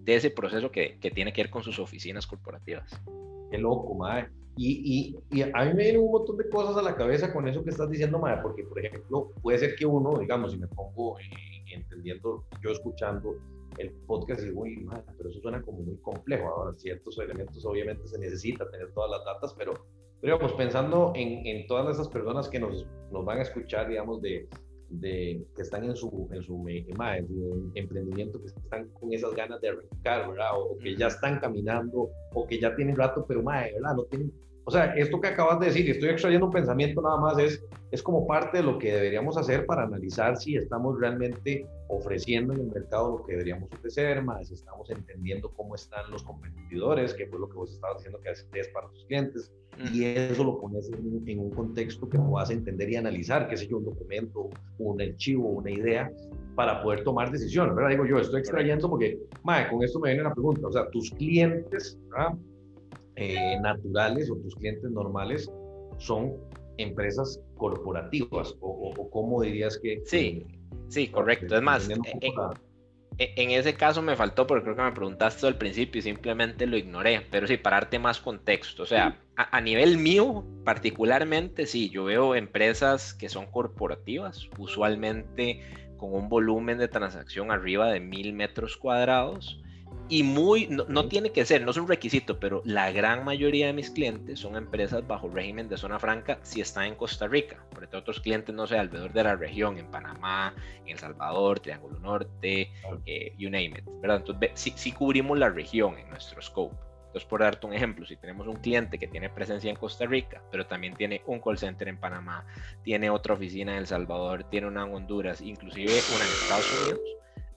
de 0.04 0.16
ese 0.16 0.32
proceso 0.32 0.72
que, 0.72 0.98
tiene 1.14 1.34
que 1.34 1.44
ver 1.44 1.52
con 1.52 1.64
sus 1.64 1.80
oficinas 1.80 2.26
corporativas. 2.26 2.90
Qué 3.52 3.58
loco, 3.58 3.96
madre. 3.96 4.30
Y, 4.56 5.18
y, 5.32 5.42
a 5.42 5.66
mí 5.66 5.74
me 5.74 5.84
vienen 5.84 6.02
un 6.02 6.12
montón 6.12 6.38
de 6.38 6.48
cosas 6.48 6.78
a 6.78 6.82
la 6.82 6.96
cabeza 6.96 7.34
con 7.34 7.48
eso 7.48 7.64
que 7.64 7.72
estás 7.72 7.90
diciendo, 7.90 8.20
madre, 8.20 8.42
porque, 8.44 8.64
por 8.64 8.84
ejemplo, 8.86 9.32
puede 9.42 9.58
ser 9.58 9.76
que 9.76 9.86
uno, 9.86 10.20
digamos, 10.20 10.52
si 10.52 10.58
me 10.58 10.68
pongo 10.68 11.18
entendiendo, 11.74 12.46
yo 12.62 12.72
escuchando, 12.72 13.36
el 13.80 13.92
podcast 14.06 14.42
es 14.42 14.54
muy, 14.54 14.88
pero 15.18 15.30
eso 15.30 15.42
suena 15.42 15.62
como 15.64 15.80
muy 15.80 15.98
complejo. 15.98 16.48
Ahora, 16.48 16.78
ciertos 16.78 17.18
elementos 17.18 17.66
obviamente 17.66 18.08
se 18.08 18.20
necesita 18.20 18.70
tener 18.70 18.92
todas 18.94 19.10
las 19.10 19.26
datas, 19.26 19.56
pero 19.58 19.74
Pero 20.22 20.36
digamos, 20.36 20.54
pensando 20.54 21.12
en, 21.16 21.46
en 21.48 21.66
todas 21.66 21.96
esas 21.96 22.08
personas 22.08 22.48
que 22.48 22.60
nos, 22.60 22.86
nos 23.12 23.26
van 23.26 23.40
a 23.40 23.42
escuchar, 23.42 23.90
digamos, 23.90 24.22
de, 24.22 24.48
de, 25.00 25.46
que 25.56 25.62
están 25.62 25.84
en 25.84 25.96
su, 25.96 26.30
en 26.32 26.44
su, 26.44 26.68
en 26.68 27.28
su 27.28 27.72
emprendimiento, 27.76 28.40
que 28.42 28.48
están 28.48 28.90
con 28.90 29.14
esas 29.14 29.34
ganas 29.34 29.60
de 29.62 29.70
arrancar, 29.70 30.30
¿verdad? 30.30 30.52
O 30.56 30.78
que 30.78 30.96
ya 30.96 31.08
están 31.08 31.40
caminando, 31.40 32.10
o 32.34 32.48
que 32.48 32.60
ya 32.60 32.76
tienen 32.76 32.96
rato, 32.96 33.26
pero, 33.28 33.42
madre, 33.42 33.74
¿verdad? 33.74 33.96
No 33.96 34.04
tienen 34.04 34.32
o 34.66 34.72
sea, 34.72 34.94
esto 34.96 35.20
que 35.20 35.28
acabas 35.28 35.60
de 35.60 35.68
decir, 35.68 35.86
y 35.88 35.92
estoy 35.92 36.10
extrayendo 36.10 36.48
un 36.48 36.52
pensamiento 36.52 37.02
nada 37.02 37.18
más, 37.18 37.38
es, 37.38 37.64
es 37.92 38.02
como 38.02 38.26
parte 38.26 38.58
de 38.58 38.64
lo 38.64 38.78
que 38.80 38.94
deberíamos 38.94 39.38
hacer 39.38 39.66
para 39.66 39.84
analizar 39.84 40.38
si 40.38 40.56
estamos 40.56 41.00
realmente 41.00 41.68
ofreciendo 41.90 42.54
en 42.54 42.62
el 42.62 42.68
mercado 42.68 43.18
lo 43.18 43.26
que 43.26 43.34
deberíamos 43.34 43.72
ofrecer, 43.74 44.24
más 44.24 44.48
si 44.48 44.54
estamos 44.54 44.90
entendiendo 44.90 45.52
cómo 45.52 45.76
están 45.76 46.10
los 46.12 46.24
competidores, 46.24 47.14
que 47.14 47.28
fue 47.28 47.40
lo 47.40 47.50
que 47.50 47.58
vos 47.58 47.72
estabas 47.72 47.98
diciendo 47.98 48.20
que 48.24 48.60
es 48.60 48.68
para 48.70 48.88
tus 48.90 49.06
clientes, 49.06 49.52
y 49.92 50.06
eso 50.06 50.44
lo 50.44 50.60
pones 50.60 50.90
en, 50.92 51.40
un 51.40 51.50
contexto 51.52 52.08
que 52.08 52.18
vas 52.18 52.50
a 52.50 52.54
entender 52.54 52.90
y 52.90 52.96
analizar, 52.96 53.48
qué 53.48 53.58
sé 53.58 53.68
yo, 53.68 53.78
un 53.78 53.86
documento, 53.86 54.50
un 54.78 55.02
archivo, 55.02 55.50
una 55.50 55.72
idea, 55.72 56.12
para 56.56 56.82
poder 56.84 57.04
tomar 57.04 57.32
decisiones, 57.32 57.76
¿verdad? 57.76 57.92
Digo 57.92 58.06
yo, 58.06 58.20
estoy 58.20 58.42
extrayendo 58.42 58.90
porque, 58.90 59.20
madre, 59.44 59.70
con 59.70 59.84
esto 59.84 60.00
me 60.00 60.10
viene 60.10 60.24
la 60.24 60.34
pregunta, 60.34 60.68
o 60.68 60.72
sea, 60.72 60.90
tus 60.92 61.10
clientes, 61.12 62.00
¿verdad? 62.10 62.38
Eh, 63.16 63.60
naturales 63.62 64.30
o 64.32 64.36
tus 64.38 64.56
clientes 64.56 64.90
normales 64.90 65.52
son 66.00 66.34
empresas 66.78 67.40
corporativas 67.56 68.56
o, 68.60 68.92
o, 68.98 69.10
cómo 69.12 69.42
dirías 69.42 69.80
que... 69.82 70.02
Sí, 70.06 70.46
sí, 70.90 71.08
correcto. 71.10 71.56
Es 71.56 71.62
más, 71.62 71.88
eh, 71.90 71.96
eh, 73.20 73.34
en, 73.38 73.52
ese 73.52 73.76
caso 73.76 74.02
me 74.02 74.16
faltó 74.16 74.48
porque 74.48 74.64
creo 74.64 74.76
que 74.76 74.82
me 74.82 74.92
preguntaste 74.92 75.46
al 75.46 75.58
principio 75.58 76.00
y 76.00 76.02
simplemente 76.02 76.66
lo 76.66 76.76
ignoré, 76.76 77.28
pero 77.30 77.46
sí, 77.46 77.58
para 77.58 77.78
darte 77.82 78.00
más 78.00 78.20
contexto. 78.20 78.84
O 78.84 78.88
sea, 78.88 79.20
a, 79.36 79.58
a, 79.58 79.62
nivel 79.62 80.00
mío 80.00 80.44
particularmente, 80.64 81.68
sí, 81.68 81.92
yo 81.92 82.06
veo 82.06 82.34
empresas 82.34 83.14
que 83.14 83.30
son 83.30 83.46
corporativas, 83.46 84.50
usualmente 84.58 85.62
con 85.98 86.16
un 86.16 86.30
volumen 86.30 86.80
de 86.80 86.88
transacción 86.88 87.52
arriba 87.52 87.92
de 87.92 88.00
mil 88.00 88.34
metros 88.34 88.76
cuadrados 88.76 89.63
y 90.14 90.22
muy, 90.22 90.68
no, 90.68 91.08
tiene 91.08 91.32
que 91.32 91.44
ser, 91.44 91.64
no 91.64 91.72
es 91.72 91.78
un 91.78 91.88
requisito, 91.88 92.40
pero 92.40 92.62
la 92.66 92.92
gran 92.92 93.26
mayoría 93.26 93.66
de 93.66 93.74
mis 93.74 93.90
clientes 93.90 94.40
son 94.40 94.56
empresas 94.56 95.08
bajo 95.08 95.28
régimen 95.28 95.68
de 95.68 95.76
zona 95.76 95.98
franca 95.98 96.38
si 96.44 96.62
están 96.62 96.86
en 96.86 96.94
Costa 96.94 97.28
Rica. 97.28 97.66
Por 97.72 97.90
otros 97.96 98.20
clientes, 98.20 98.54
no 98.54 98.68
sé, 98.68 98.78
alrededor 98.78 99.12
de 99.12 99.24
la 99.24 99.36
región, 99.36 99.80
en 99.80 99.90
Panamá, 99.90 100.54
en 100.86 100.90
El 100.92 101.00
Salvador, 101.00 101.62
Triángulo 101.62 101.98
Norte, 101.98 102.72
eh, 103.08 103.34
you 103.40 103.50
name 103.50 103.74
it, 103.80 103.86
¿verdad? 104.04 104.18
Entonces, 104.18 104.52
sí, 104.76 104.92
cubrimos 104.92 105.40
la 105.40 105.50
región 105.50 105.98
en 105.98 106.08
nuestro 106.12 106.40
scope. 106.44 106.76
Entonces, 107.08 107.28
por 107.28 107.42
darte 107.42 107.66
un 107.66 107.74
ejemplo, 107.74 108.06
si 108.06 108.16
tenemos 108.16 108.46
un 108.46 108.58
cliente 108.58 109.00
que 109.00 109.08
tiene 109.08 109.32
presencia 109.32 109.72
en 109.72 109.78
Costa 109.78 110.06
Rica, 110.06 110.44
pero 110.52 110.68
también 110.68 110.94
tiene 110.94 111.24
un 111.26 111.40
call 111.40 111.58
center 111.58 111.88
en 111.88 111.98
Panamá, 111.98 112.46
tiene 112.84 113.10
otra 113.10 113.34
oficina 113.34 113.72
en 113.72 113.80
El 113.80 113.88
Salvador, 113.88 114.44
tiene 114.44 114.68
una 114.68 114.86
en 114.86 114.94
Honduras, 114.94 115.42
inclusive 115.42 115.92
una 116.14 116.24
en 116.24 116.32
Estados 116.32 116.84
Unidos, 116.84 117.02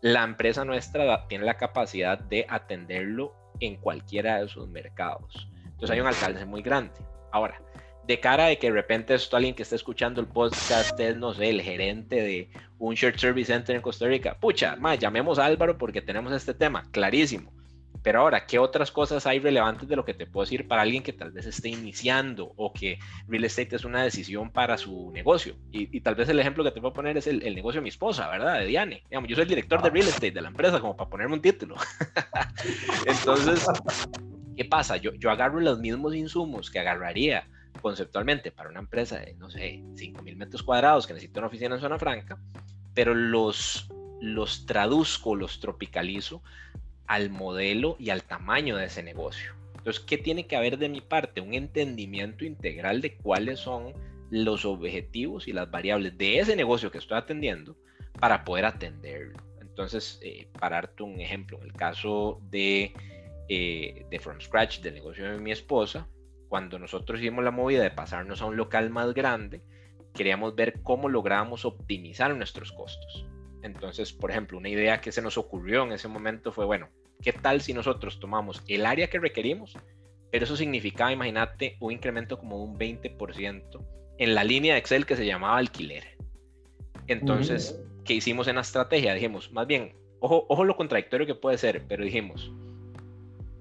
la 0.00 0.24
empresa 0.24 0.64
nuestra 0.64 1.26
tiene 1.28 1.44
la 1.44 1.56
capacidad 1.56 2.18
de 2.18 2.46
atenderlo 2.48 3.34
en 3.60 3.76
cualquiera 3.76 4.40
de 4.40 4.48
sus 4.48 4.68
mercados. 4.68 5.48
Entonces 5.64 5.90
hay 5.90 6.00
un 6.00 6.06
alcance 6.06 6.44
muy 6.44 6.62
grande. 6.62 6.94
Ahora, 7.32 7.60
de 8.06 8.20
cara 8.20 8.46
de 8.46 8.58
que 8.58 8.68
de 8.68 8.72
repente 8.72 9.14
esto 9.14 9.36
alguien 9.36 9.54
que 9.54 9.62
está 9.62 9.74
escuchando 9.74 10.20
el 10.20 10.26
podcast 10.26 10.98
es, 11.00 11.16
no 11.16 11.34
sé, 11.34 11.50
el 11.50 11.60
gerente 11.60 12.16
de 12.16 12.50
un 12.78 12.94
Shared 12.94 13.18
Service 13.18 13.52
Center 13.52 13.76
en 13.76 13.82
Costa 13.82 14.06
Rica, 14.06 14.38
pucha, 14.38 14.76
ma, 14.76 14.94
llamemos 14.94 15.38
a 15.38 15.46
Álvaro 15.46 15.76
porque 15.76 16.00
tenemos 16.00 16.32
este 16.32 16.54
tema, 16.54 16.88
clarísimo. 16.92 17.52
Pero 18.06 18.20
ahora, 18.20 18.46
¿qué 18.46 18.60
otras 18.60 18.92
cosas 18.92 19.26
hay 19.26 19.40
relevantes 19.40 19.88
de 19.88 19.96
lo 19.96 20.04
que 20.04 20.14
te 20.14 20.28
puedo 20.28 20.44
decir 20.44 20.68
para 20.68 20.82
alguien 20.82 21.02
que 21.02 21.12
tal 21.12 21.32
vez 21.32 21.44
esté 21.44 21.70
iniciando 21.70 22.52
o 22.54 22.72
que 22.72 23.00
real 23.26 23.42
estate 23.42 23.74
es 23.74 23.84
una 23.84 24.04
decisión 24.04 24.52
para 24.52 24.78
su 24.78 25.10
negocio? 25.10 25.56
Y, 25.72 26.00
tal 26.02 26.14
vez 26.14 26.28
el 26.28 26.38
ejemplo 26.38 26.62
que 26.62 26.70
te 26.70 26.80
puedo 26.80 26.92
poner 26.92 27.16
es 27.16 27.26
el, 27.26 27.40
negocio 27.40 27.80
de 27.80 27.82
mi 27.82 27.88
esposa, 27.88 28.28
¿verdad? 28.28 28.60
De 28.60 28.66
Diane. 28.66 29.02
Digamos, 29.10 29.28
yo 29.28 29.34
soy 29.34 29.42
el 29.42 29.48
director 29.48 29.82
de 29.82 29.90
real 29.90 30.06
estate 30.06 30.30
de 30.30 30.40
la 30.40 30.46
empresa, 30.46 30.78
como 30.78 30.96
para 30.96 31.10
ponerme 31.10 31.34
un 31.34 31.42
título. 31.42 31.74
Entonces, 33.06 33.66
¿qué 34.56 34.64
pasa? 34.64 34.98
Yo, 34.98 35.12
yo 35.14 35.32
agarro 35.32 35.58
los 35.58 35.80
mismos 35.80 36.14
insumos 36.14 36.70
que 36.70 36.78
agarraría 36.78 37.48
conceptualmente 37.82 38.52
para 38.52 38.70
una 38.70 38.78
empresa 38.78 39.18
de, 39.18 39.34
no 39.34 39.50
sé, 39.50 39.82
5 39.96 40.22
mil 40.22 40.36
metros 40.36 40.62
cuadrados 40.62 41.08
que 41.08 41.12
necesita 41.12 41.40
una 41.40 41.48
oficina 41.48 41.74
en 41.74 41.80
zona 41.80 41.98
franca, 41.98 42.38
pero 42.94 43.16
los, 43.16 43.88
los 44.20 44.64
traduzco, 44.64 45.34
los 45.34 45.58
tropicalizo 45.58 46.40
al 47.06 47.30
modelo 47.30 47.96
y 47.98 48.10
al 48.10 48.22
tamaño 48.22 48.76
de 48.76 48.86
ese 48.86 49.02
negocio. 49.02 49.54
Entonces, 49.76 50.02
¿qué 50.04 50.18
tiene 50.18 50.46
que 50.46 50.56
haber 50.56 50.78
de 50.78 50.88
mi 50.88 51.00
parte? 51.00 51.40
Un 51.40 51.54
entendimiento 51.54 52.44
integral 52.44 53.00
de 53.00 53.16
cuáles 53.16 53.60
son 53.60 53.92
los 54.30 54.64
objetivos 54.64 55.46
y 55.46 55.52
las 55.52 55.70
variables 55.70 56.18
de 56.18 56.40
ese 56.40 56.56
negocio 56.56 56.90
que 56.90 56.98
estoy 56.98 57.18
atendiendo 57.18 57.76
para 58.18 58.44
poder 58.44 58.64
atenderlo. 58.64 59.38
Entonces, 59.60 60.18
eh, 60.22 60.48
para 60.58 60.76
darte 60.76 61.02
un 61.02 61.20
ejemplo, 61.20 61.58
en 61.58 61.66
el 61.66 61.72
caso 61.72 62.40
de, 62.50 62.94
eh, 63.48 64.06
de 64.10 64.18
From 64.18 64.40
Scratch, 64.40 64.80
del 64.80 64.94
negocio 64.94 65.30
de 65.30 65.38
mi 65.38 65.52
esposa, 65.52 66.08
cuando 66.48 66.78
nosotros 66.78 67.20
hicimos 67.20 67.44
la 67.44 67.50
movida 67.50 67.82
de 67.82 67.90
pasarnos 67.90 68.40
a 68.40 68.46
un 68.46 68.56
local 68.56 68.90
más 68.90 69.12
grande, 69.14 69.62
queríamos 70.14 70.54
ver 70.54 70.80
cómo 70.82 71.08
lográbamos 71.08 71.64
optimizar 71.64 72.34
nuestros 72.34 72.72
costos. 72.72 73.26
Entonces, 73.62 74.12
por 74.12 74.30
ejemplo, 74.30 74.58
una 74.58 74.68
idea 74.68 75.00
que 75.00 75.12
se 75.12 75.22
nos 75.22 75.38
ocurrió 75.38 75.84
en 75.84 75.92
ese 75.92 76.08
momento 76.08 76.52
fue, 76.52 76.64
bueno, 76.64 76.88
¿qué 77.22 77.32
tal 77.32 77.60
si 77.60 77.72
nosotros 77.72 78.20
tomamos 78.20 78.62
el 78.68 78.86
área 78.86 79.08
que 79.08 79.18
requerimos? 79.18 79.76
Pero 80.30 80.44
eso 80.44 80.56
significaba, 80.56 81.12
imagínate, 81.12 81.76
un 81.80 81.92
incremento 81.92 82.38
como 82.38 82.62
un 82.62 82.78
20% 82.78 83.86
en 84.18 84.34
la 84.34 84.44
línea 84.44 84.74
de 84.74 84.80
Excel 84.80 85.06
que 85.06 85.16
se 85.16 85.26
llamaba 85.26 85.58
alquiler. 85.58 86.16
Entonces, 87.06 87.80
¿qué 88.04 88.14
hicimos 88.14 88.48
en 88.48 88.56
la 88.56 88.62
estrategia? 88.62 89.14
Dijimos, 89.14 89.52
más 89.52 89.66
bien, 89.66 89.94
ojo, 90.20 90.46
ojo 90.48 90.64
lo 90.64 90.76
contradictorio 90.76 91.26
que 91.26 91.34
puede 91.34 91.58
ser, 91.58 91.84
pero 91.86 92.04
dijimos, 92.04 92.52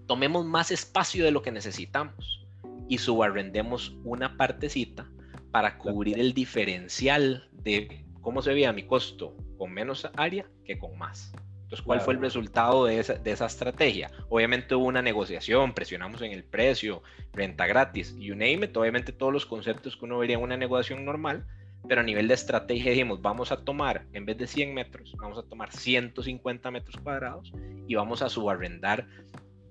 tomemos 0.08 0.46
más 0.46 0.72
espacio 0.72 1.24
de 1.24 1.32
lo 1.32 1.42
que 1.42 1.52
necesitamos 1.52 2.46
y 2.88 2.98
subarrendemos 2.98 3.96
una 4.04 4.38
partecita 4.38 5.10
para 5.52 5.78
cubrir 5.78 6.20
el 6.20 6.34
diferencial 6.34 7.50
de 7.52 8.05
cómo 8.26 8.42
se 8.42 8.56
veía 8.56 8.74
mi 8.74 8.82
costo 8.82 9.38
con 9.56 9.72
menos 9.72 10.10
área 10.18 10.48
que 10.66 10.80
con 10.80 10.98
más. 10.98 11.32
Entonces, 11.62 11.86
¿cuál 11.86 12.02
fue 12.02 12.16
el 12.16 12.20
resultado 12.20 12.86
de 12.86 13.00
esa, 13.00 13.14
de 13.14 13.32
esa, 13.32 13.46
estrategia? 13.46 14.10
Obviamente 14.30 14.74
hubo 14.74 14.86
una 14.86 15.04
negociación, 15.04 15.76
presionamos 15.76 16.24
en 16.24 16.32
el 16.32 16.44
precio, 16.44 17.04
renta 17.34 17.68
gratis, 17.68 18.16
you 18.18 18.34
name 18.34 18.66
it, 18.66 18.76
obviamente 18.76 19.12
todos 19.12 19.32
los 19.32 19.46
conceptos 19.46 19.96
que 19.96 20.06
uno 20.06 20.18
vería 20.18 20.38
en 20.38 20.42
una 20.42 20.58
negociación 20.58 21.06
normal, 21.06 21.46
pero 21.88 22.02
a 22.02 22.04
nivel 22.04 22.28
de 22.28 22.34
estrategia 22.34 22.92
dijimos, 22.92 23.22
vamos 23.22 23.52
a 23.52 23.64
tomar, 23.64 24.08
en 24.14 24.26
vez 24.26 24.40
de 24.40 24.48
100 24.48 24.74
metros, 24.74 25.14
vamos 25.20 25.38
a 25.38 25.44
tomar 25.44 25.72
150 25.72 26.72
metros 26.72 26.98
cuadrados 26.98 27.54
y 27.88 27.94
vamos 27.94 28.24
a 28.24 28.30
subarrendar 28.30 29.08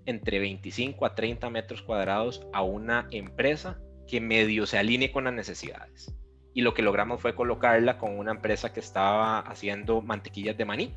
entre 0.06 0.38
25 0.38 1.04
a 1.06 1.16
30 1.16 1.50
metros 1.50 1.82
cuadrados 1.82 2.46
a 2.52 2.62
una 2.62 3.08
empresa 3.10 3.80
que 4.06 4.20
medio 4.20 4.64
se 4.66 4.78
alinee 4.78 5.10
con 5.10 5.24
las 5.24 5.34
necesidades 5.34 6.14
y 6.54 6.62
lo 6.62 6.72
que 6.72 6.82
logramos 6.82 7.20
fue 7.20 7.34
colocarla 7.34 7.98
con 7.98 8.16
una 8.16 8.30
empresa 8.30 8.72
que 8.72 8.80
estaba 8.80 9.40
haciendo 9.40 10.00
mantequillas 10.00 10.56
de 10.56 10.64
maní 10.64 10.94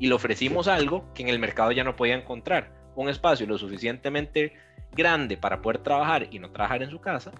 y 0.00 0.08
le 0.08 0.14
ofrecimos 0.14 0.66
algo 0.66 1.12
que 1.14 1.22
en 1.22 1.28
el 1.28 1.38
mercado 1.38 1.70
ya 1.70 1.84
no 1.84 1.94
podía 1.94 2.14
encontrar, 2.14 2.72
un 2.96 3.08
espacio 3.08 3.46
lo 3.46 3.58
suficientemente 3.58 4.54
grande 4.92 5.36
para 5.36 5.60
poder 5.60 5.78
trabajar 5.78 6.28
y 6.30 6.38
no 6.38 6.50
trabajar 6.50 6.82
en 6.82 6.90
su 6.90 7.00
casa 7.00 7.32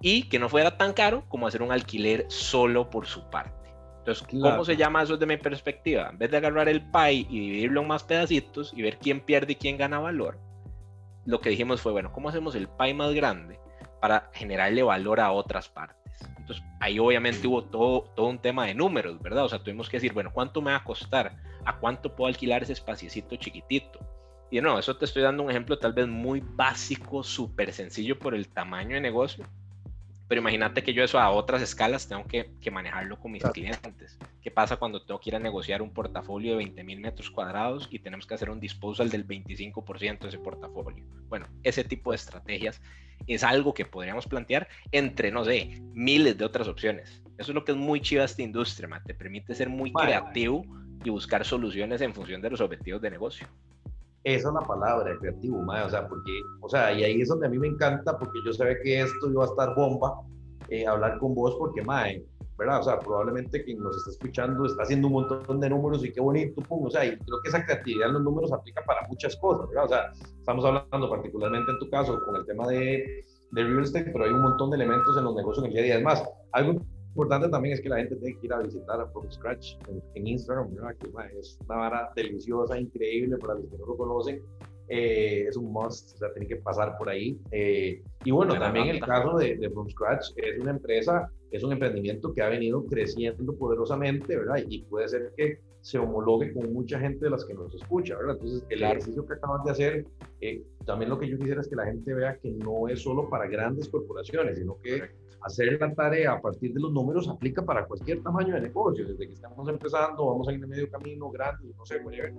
y 0.00 0.28
que 0.28 0.38
no 0.38 0.48
fuera 0.48 0.76
tan 0.78 0.94
caro 0.94 1.24
como 1.28 1.46
hacer 1.46 1.62
un 1.62 1.70
alquiler 1.70 2.24
solo 2.28 2.90
por 2.90 3.06
su 3.06 3.28
parte. 3.30 3.70
Entonces, 3.98 4.26
¿cómo 4.40 4.64
se 4.64 4.76
llama 4.76 5.02
eso 5.02 5.12
desde 5.12 5.26
mi 5.26 5.36
perspectiva? 5.36 6.08
En 6.10 6.18
vez 6.18 6.30
de 6.30 6.38
agarrar 6.38 6.68
el 6.68 6.82
pie 6.90 7.12
y 7.12 7.24
dividirlo 7.24 7.82
en 7.82 7.86
más 7.86 8.02
pedacitos 8.02 8.72
y 8.74 8.82
ver 8.82 8.98
quién 8.98 9.20
pierde 9.20 9.52
y 9.52 9.56
quién 9.56 9.76
gana 9.76 10.00
valor, 10.00 10.40
lo 11.24 11.40
que 11.40 11.50
dijimos 11.50 11.80
fue, 11.80 11.92
bueno, 11.92 12.10
¿cómo 12.12 12.28
hacemos 12.28 12.56
el 12.56 12.68
pie 12.68 12.94
más 12.94 13.12
grande 13.14 13.60
para 14.00 14.28
generarle 14.32 14.82
valor 14.82 15.20
a 15.20 15.30
otras 15.30 15.68
partes? 15.68 16.01
Entonces, 16.52 16.76
ahí 16.80 16.98
obviamente 16.98 17.46
hubo 17.46 17.64
todo, 17.64 18.02
todo 18.14 18.26
un 18.26 18.38
tema 18.38 18.66
de 18.66 18.74
números, 18.74 19.20
¿verdad? 19.20 19.44
O 19.44 19.48
sea, 19.48 19.62
tuvimos 19.62 19.88
que 19.88 19.96
decir, 19.96 20.12
bueno, 20.12 20.30
¿cuánto 20.32 20.60
me 20.60 20.72
va 20.72 20.78
a 20.78 20.84
costar? 20.84 21.36
¿A 21.64 21.78
cuánto 21.78 22.14
puedo 22.14 22.28
alquilar 22.28 22.62
ese 22.62 22.72
espaciecito 22.72 23.36
chiquitito? 23.36 24.00
Y 24.50 24.60
no, 24.60 24.78
eso 24.78 24.96
te 24.96 25.06
estoy 25.06 25.22
dando 25.22 25.42
un 25.42 25.50
ejemplo 25.50 25.78
tal 25.78 25.94
vez 25.94 26.06
muy 26.06 26.42
básico, 26.44 27.22
súper 27.22 27.72
sencillo 27.72 28.18
por 28.18 28.34
el 28.34 28.48
tamaño 28.48 28.96
de 28.96 29.00
negocio, 29.00 29.46
pero 30.32 30.40
imagínate 30.40 30.82
que 30.82 30.94
yo 30.94 31.04
eso 31.04 31.20
a 31.20 31.30
otras 31.30 31.60
escalas 31.60 32.08
tengo 32.08 32.24
que, 32.24 32.70
manejarlo 32.70 33.18
con 33.18 33.32
mis 33.32 33.42
clientes. 33.42 34.18
¿Qué 34.40 34.50
pasa 34.50 34.76
cuando 34.76 35.04
tengo 35.04 35.20
que 35.20 35.28
ir 35.28 35.36
a 35.36 35.38
negociar 35.38 35.82
un 35.82 35.92
portafolio 35.92 36.52
de 36.52 36.56
20 36.56 36.84
mil 36.84 37.00
metros 37.00 37.30
cuadrados 37.30 37.86
y 37.90 37.98
tenemos 37.98 38.26
que 38.26 38.32
hacer 38.32 38.48
un 38.48 38.58
disposal 38.58 39.10
del 39.10 39.26
25% 39.26 40.20
de 40.20 40.28
ese 40.28 40.38
portafolio? 40.38 41.04
Bueno, 41.28 41.48
ese 41.62 41.84
tipo 41.84 42.12
de 42.12 42.16
estrategias 42.16 42.80
es 43.26 43.44
algo 43.44 43.74
que 43.74 43.84
podríamos 43.84 44.26
plantear 44.26 44.68
entre, 44.90 45.30
no 45.30 45.44
sé, 45.44 45.82
miles 45.92 46.36
de 46.38 46.44
otras 46.44 46.68
opciones. 46.68 47.22
Eso 47.38 47.50
es 47.50 47.54
lo 47.54 47.64
que 47.64 47.72
es 47.72 47.78
muy 47.78 48.00
chiva 48.00 48.24
esta 48.24 48.42
industria, 48.42 49.02
te 49.04 49.14
permite 49.14 49.54
ser 49.54 49.68
muy 49.68 49.92
creativo 49.92 50.64
y 51.02 51.10
buscar 51.10 51.44
soluciones 51.44 52.00
en 52.00 52.14
función 52.14 52.40
de 52.40 52.50
los 52.50 52.60
objetivos 52.60 53.02
de 53.02 53.10
negocio. 53.10 53.46
Esa 54.24 54.48
es 54.48 54.54
la 54.54 54.60
palabra, 54.60 55.16
creativo, 55.18 55.60
mae, 55.62 55.82
o 55.82 55.90
sea, 55.90 56.06
porque, 56.06 56.30
o 56.60 56.68
sea, 56.68 56.92
y 56.92 57.02
ahí 57.02 57.20
es 57.20 57.28
donde 57.28 57.46
a 57.46 57.50
mí 57.50 57.58
me 57.58 57.66
encanta, 57.66 58.16
porque 58.16 58.38
yo 58.46 58.52
sé 58.52 58.78
que 58.84 59.00
esto 59.00 59.28
iba 59.28 59.42
a 59.42 59.48
estar 59.48 59.74
bomba, 59.74 60.20
eh, 60.68 60.86
hablar 60.86 61.18
con 61.18 61.34
vos, 61.34 61.56
porque, 61.58 61.82
mae, 61.82 62.22
¿verdad? 62.62 62.80
O 62.80 62.82
sea, 62.84 62.98
probablemente 62.98 63.64
quien 63.64 63.82
nos 63.82 63.96
está 63.96 64.10
escuchando 64.10 64.66
está 64.66 64.82
haciendo 64.82 65.08
un 65.08 65.14
montón 65.14 65.60
de 65.60 65.68
números 65.68 66.04
y 66.04 66.12
qué 66.12 66.20
bonito, 66.20 66.62
pum, 66.62 66.86
o 66.86 66.90
sea, 66.90 67.04
y 67.04 67.16
creo 67.16 67.40
que 67.42 67.48
esa 67.48 67.64
creatividad 67.64 68.08
en 68.08 68.14
los 68.14 68.22
números 68.22 68.52
aplica 68.52 68.82
para 68.84 69.06
muchas 69.08 69.36
cosas, 69.36 69.68
¿verdad? 69.68 69.84
O 69.84 69.88
sea, 69.88 70.28
estamos 70.38 70.64
hablando 70.64 71.10
particularmente 71.10 71.72
en 71.72 71.78
tu 71.78 71.90
caso 71.90 72.18
con 72.24 72.36
el 72.36 72.46
tema 72.46 72.66
de, 72.68 73.24
de 73.50 73.64
real 73.64 73.82
estate, 73.82 74.10
pero 74.12 74.24
hay 74.24 74.30
un 74.30 74.42
montón 74.42 74.70
de 74.70 74.76
elementos 74.76 75.16
en 75.16 75.24
los 75.24 75.34
negocios 75.34 75.64
en 75.64 75.70
el 75.70 75.72
día 75.72 75.82
a 75.82 75.84
día. 75.84 75.96
Es 75.98 76.04
más, 76.04 76.24
algo 76.52 76.80
importante 77.08 77.48
también 77.48 77.74
es 77.74 77.80
que 77.80 77.88
la 77.88 77.96
gente 77.96 78.16
tiene 78.16 78.38
que 78.38 78.46
ir 78.46 78.52
a 78.52 78.60
visitar 78.60 79.00
a 79.00 79.06
From 79.08 79.30
Scratch 79.30 79.76
en, 80.14 80.26
Instagram, 80.26 80.74
¿verdad? 80.74 80.96
que 80.98 81.38
es 81.38 81.58
una 81.66 81.76
vara 81.76 82.12
deliciosa, 82.14 82.78
increíble 82.78 83.36
para 83.38 83.54
los 83.54 83.66
que 83.68 83.76
no 83.76 83.86
lo 83.86 83.96
conocen. 83.96 84.40
Eh, 84.88 85.46
es 85.48 85.56
un 85.56 85.72
must, 85.72 86.14
o 86.14 86.18
sea, 86.18 86.32
tiene 86.32 86.46
que 86.46 86.56
pasar 86.56 86.96
por 86.98 87.08
ahí. 87.08 87.38
Eh, 87.50 88.02
y 88.24 88.30
bueno, 88.30 88.58
también 88.58 88.88
el 88.88 89.00
caso 89.00 89.36
de, 89.36 89.56
de, 89.56 89.70
From 89.70 89.88
Scratch 89.88 90.32
es 90.36 90.60
una 90.60 90.72
empresa, 90.72 91.30
es 91.52 91.62
un 91.62 91.72
emprendimiento 91.72 92.32
que 92.32 92.42
ha 92.42 92.48
venido 92.48 92.84
creciendo 92.86 93.54
poderosamente, 93.54 94.36
¿verdad? 94.36 94.62
Y 94.68 94.82
puede 94.84 95.08
ser 95.08 95.32
que 95.36 95.58
se 95.82 95.98
homologue 95.98 96.52
con 96.54 96.72
mucha 96.72 96.98
gente 96.98 97.24
de 97.24 97.30
las 97.30 97.44
que 97.44 97.54
nos 97.54 97.74
escucha, 97.74 98.16
¿verdad? 98.16 98.36
Entonces, 98.36 98.64
el 98.70 98.82
ejercicio 98.82 99.26
que 99.26 99.34
acabas 99.34 99.64
de 99.64 99.70
hacer, 99.70 100.06
eh, 100.40 100.62
también 100.86 101.10
lo 101.10 101.18
que 101.18 101.28
yo 101.28 101.36
quisiera 101.36 101.60
es 101.60 101.68
que 101.68 101.76
la 101.76 101.86
gente 101.86 102.14
vea 102.14 102.38
que 102.38 102.50
no 102.52 102.88
es 102.88 103.02
solo 103.02 103.28
para 103.28 103.46
grandes 103.48 103.88
corporaciones, 103.88 104.58
sino 104.58 104.78
que 104.80 105.02
hacer 105.42 105.78
la 105.80 105.92
tarea 105.92 106.32
a 106.32 106.40
partir 106.40 106.72
de 106.72 106.80
los 106.80 106.92
números 106.92 107.28
aplica 107.28 107.64
para 107.64 107.84
cualquier 107.84 108.22
tamaño 108.22 108.54
de 108.54 108.60
negocio, 108.62 109.06
desde 109.06 109.26
que 109.26 109.34
estamos 109.34 109.68
empezando, 109.68 110.26
vamos 110.26 110.48
a 110.48 110.52
ir 110.52 110.60
de 110.60 110.66
medio 110.66 110.88
camino, 110.90 111.30
grande, 111.30 111.68
no 111.76 111.84
sé, 111.84 111.98
whatever. 111.98 112.32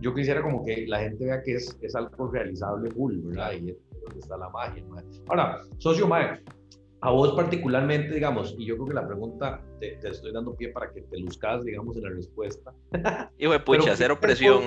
Yo 0.00 0.14
quisiera 0.14 0.42
como 0.42 0.64
que 0.64 0.86
la 0.86 1.00
gente 1.00 1.26
vea 1.26 1.42
que 1.42 1.56
es, 1.56 1.76
es 1.82 1.94
algo 1.94 2.30
realizable 2.30 2.90
full, 2.90 3.18
¿verdad? 3.18 3.52
Y 3.52 3.70
es 3.70 3.76
donde 4.02 4.20
está 4.20 4.36
la 4.38 4.48
magia. 4.48 4.82
Ahora, 5.28 5.60
socio 5.76 6.08
Mae, 6.08 6.40
a 7.00 7.10
vos 7.10 7.32
particularmente, 7.34 8.14
digamos, 8.14 8.54
y 8.58 8.66
yo 8.66 8.74
creo 8.76 8.88
que 8.88 8.94
la 8.94 9.06
pregunta 9.06 9.62
te, 9.78 9.96
te, 9.98 10.08
estoy 10.08 10.32
dando 10.32 10.54
pie 10.56 10.70
para 10.70 10.90
que 10.92 11.02
te 11.02 11.18
luzcas, 11.18 11.64
digamos, 11.64 11.96
en 11.96 12.02
la 12.02 12.10
respuesta. 12.10 12.74
Hijo 13.38 13.52
de 13.52 13.60
pucha, 13.60 13.96
cero 13.96 14.18
presión. 14.20 14.64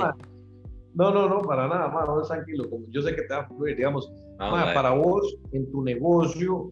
No, 0.94 1.12
no, 1.12 1.30
no, 1.30 1.42
para 1.42 1.68
nada, 1.68 1.88
más, 1.88 2.08
no 2.08 2.22
tranquilo. 2.22 2.66
Yo 2.90 3.02
sé 3.02 3.16
que 3.16 3.24
te 3.24 3.34
va 3.34 3.42
a 3.42 3.48
fluir, 3.48 3.76
digamos, 3.78 4.12
para 4.38 4.92
vos, 4.92 5.38
en 5.52 5.70
tu 5.72 5.84
negocio, 5.84 6.72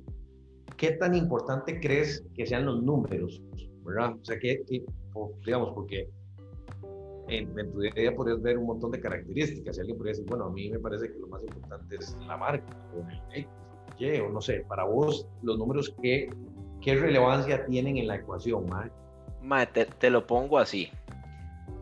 ¿qué 0.77 0.91
tan 0.91 1.15
importante 1.15 1.79
crees 1.79 2.25
que 2.35 2.45
sean 2.45 2.65
los 2.65 2.81
números? 2.81 3.41
¿Verdad? 3.83 4.15
O 4.21 4.25
sea, 4.25 4.37
que, 4.39 4.61
digamos, 5.45 5.71
porque 5.73 6.09
en, 7.27 7.53
tu 7.71 7.83
idea 7.83 8.13
podrías 8.13 8.41
ver 8.41 8.57
un 8.57 8.65
montón 8.65 8.91
de 8.91 8.99
características. 8.99 9.77
Y 9.77 9.79
alguien 9.81 9.97
podría 9.97 10.11
decir, 10.11 10.25
bueno, 10.27 10.45
a 10.45 10.51
mí 10.51 10.69
me 10.69 10.79
parece 10.79 11.11
que 11.11 11.19
lo 11.19 11.27
más 11.27 11.43
importante 11.43 11.95
es 11.95 12.17
la 12.27 12.37
marca, 12.37 12.77
o 12.93 12.99
el 13.33 13.47
O 14.25 14.29
no 14.29 14.41
sé, 14.41 14.65
para 14.68 14.84
vos, 14.86 15.27
los 15.41 15.58
números, 15.58 15.94
¿qué, 16.01 16.29
qué 16.82 16.96
relevancia 16.96 17.65
tienen 17.65 17.98
en 17.98 18.08
la 18.08 18.15
ecuación, 18.15 18.65
Mae? 19.41 19.68
te, 19.68 19.86
te 19.86 20.10
lo 20.10 20.25
pongo 20.25 20.58
así. 20.58 20.89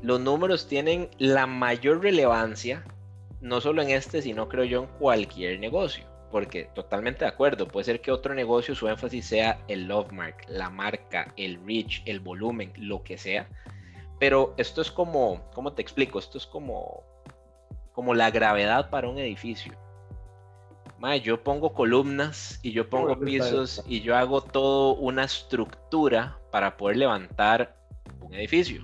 Los 0.02 0.20
números 0.20 0.68
tienen 0.68 1.10
la 1.18 1.48
mayor 1.48 2.02
relevancia, 2.02 2.84
no 3.42 3.62
solo 3.62 3.82
en 3.82 3.92
este, 3.92 4.22
sino 4.22 4.50
creo 4.50 4.64
yo 4.64 4.84
en 4.84 4.90
cualquier 5.00 5.60
negocio 5.60 6.06
porque 6.32 6.66
totalmente 6.74 7.24
de 7.24 7.30
acuerdo, 7.30 7.68
puede 7.68 7.86
ser 7.86 8.02
que 8.02 8.12
otro 8.12 8.34
negocio 8.34 8.76
su 8.76 8.88
énfasis 8.88 9.26
sea 9.26 9.60
el 9.68 9.88
love 9.88 10.12
mark, 10.12 10.36
la 10.48 10.70
marca, 10.70 11.34
el 11.38 11.58
reach, 11.66 12.04
el 12.06 12.20
volumen, 12.20 12.74
lo 12.76 13.02
que 13.04 13.18
sea, 13.18 13.48
pero 14.20 14.54
esto 14.58 14.82
es 14.82 14.92
como, 14.92 15.42
¿cómo 15.54 15.74
te 15.74 15.82
explico? 15.82 16.20
Esto 16.20 16.38
es 16.38 16.46
como, 16.46 17.04
como 17.94 18.14
la 18.14 18.32
gravedad 18.32 18.90
para 18.90 19.08
un 19.08 19.20
edificio. 19.20 19.74
Yo 21.22 21.44
pongo 21.44 21.74
columnas 21.74 22.60
y 22.64 22.72
yo 22.72 22.90
pongo 22.90 23.20
pisos 23.20 23.84
y 23.88 24.02
yo 24.02 24.16
hago 24.16 24.42
todo 24.42 24.96
una 24.96 25.24
estructura 25.24 26.40
para 26.52 26.78
poder 26.78 26.98
levantar 26.98 27.76
un 28.20 28.34
edificio. 28.34 28.84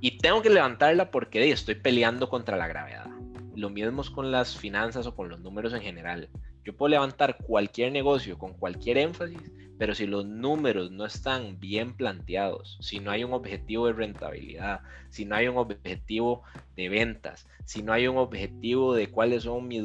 Y 0.00 0.18
tengo 0.18 0.42
que 0.42 0.50
levantarla 0.50 1.10
porque 1.10 1.50
estoy 1.50 1.76
peleando 1.76 2.28
contra 2.28 2.56
la 2.56 2.68
gravedad. 2.68 3.06
Lo 3.54 3.70
mismo 3.70 4.02
es 4.02 4.10
con 4.10 4.30
las 4.30 4.56
finanzas 4.56 5.06
o 5.06 5.14
con 5.14 5.28
los 5.28 5.40
números 5.40 5.72
en 5.72 5.80
general. 5.80 6.28
Yo 6.64 6.76
puedo 6.76 6.90
levantar 6.90 7.38
cualquier 7.38 7.92
negocio 7.92 8.36
con 8.38 8.52
cualquier 8.54 8.98
énfasis, 8.98 9.40
pero 9.78 9.94
si 9.94 10.06
los 10.06 10.24
números 10.24 10.90
no 10.90 11.04
están 11.04 11.58
bien 11.60 11.94
planteados, 11.94 12.78
si 12.80 13.00
no 13.00 13.10
hay 13.10 13.24
un 13.24 13.32
objetivo 13.32 13.86
de 13.86 13.92
rentabilidad, 13.92 14.80
si 15.10 15.24
no 15.24 15.36
hay 15.36 15.48
un 15.48 15.58
objetivo 15.58 16.42
de 16.76 16.88
ventas, 16.88 17.46
si 17.64 17.82
no 17.82 17.92
hay 17.92 18.06
un 18.06 18.16
objetivo 18.16 18.94
de 18.94 19.08
cuáles 19.08 19.42
son 19.42 19.68
mis, 19.68 19.84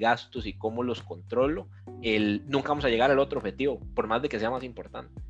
gastos 0.00 0.46
y 0.46 0.54
cómo 0.54 0.82
los 0.82 1.02
controlo, 1.02 1.68
el, 2.02 2.42
nunca 2.46 2.70
vamos 2.70 2.84
a 2.84 2.88
llegar 2.88 3.10
al 3.10 3.18
otro 3.18 3.38
objetivo, 3.38 3.80
por 3.94 4.06
más 4.06 4.22
de 4.22 4.28
que 4.28 4.40
sea 4.40 4.50
más 4.50 4.64
importante. 4.64 5.20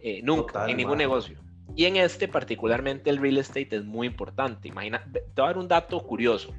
Eh, 0.00 0.20
nunca, 0.22 0.68
en 0.68 0.76
ningún 0.76 0.98
negocio. 0.98 1.38
Y 1.76 1.84
en 1.84 1.96
este 1.96 2.28
particularmente 2.28 3.10
el 3.10 3.18
real 3.18 3.38
estate 3.38 3.76
es 3.76 3.84
muy 3.84 4.06
importante. 4.06 4.68
Imagina, 4.68 5.04
te 5.12 5.20
voy 5.20 5.44
a 5.44 5.46
dar 5.46 5.58
un 5.58 5.68
dato 5.68 6.00
curioso. 6.00 6.54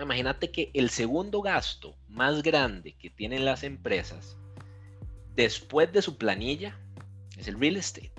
Imagínate 0.00 0.50
que 0.50 0.70
el 0.74 0.90
segundo 0.90 1.42
gasto 1.42 1.96
más 2.08 2.42
grande 2.42 2.94
que 2.94 3.10
tienen 3.10 3.44
las 3.44 3.64
empresas 3.64 4.37
después 5.38 5.92
de 5.92 6.02
su 6.02 6.18
planilla 6.18 6.76
es 7.38 7.46
el 7.46 7.60
real 7.60 7.76
estate. 7.76 8.10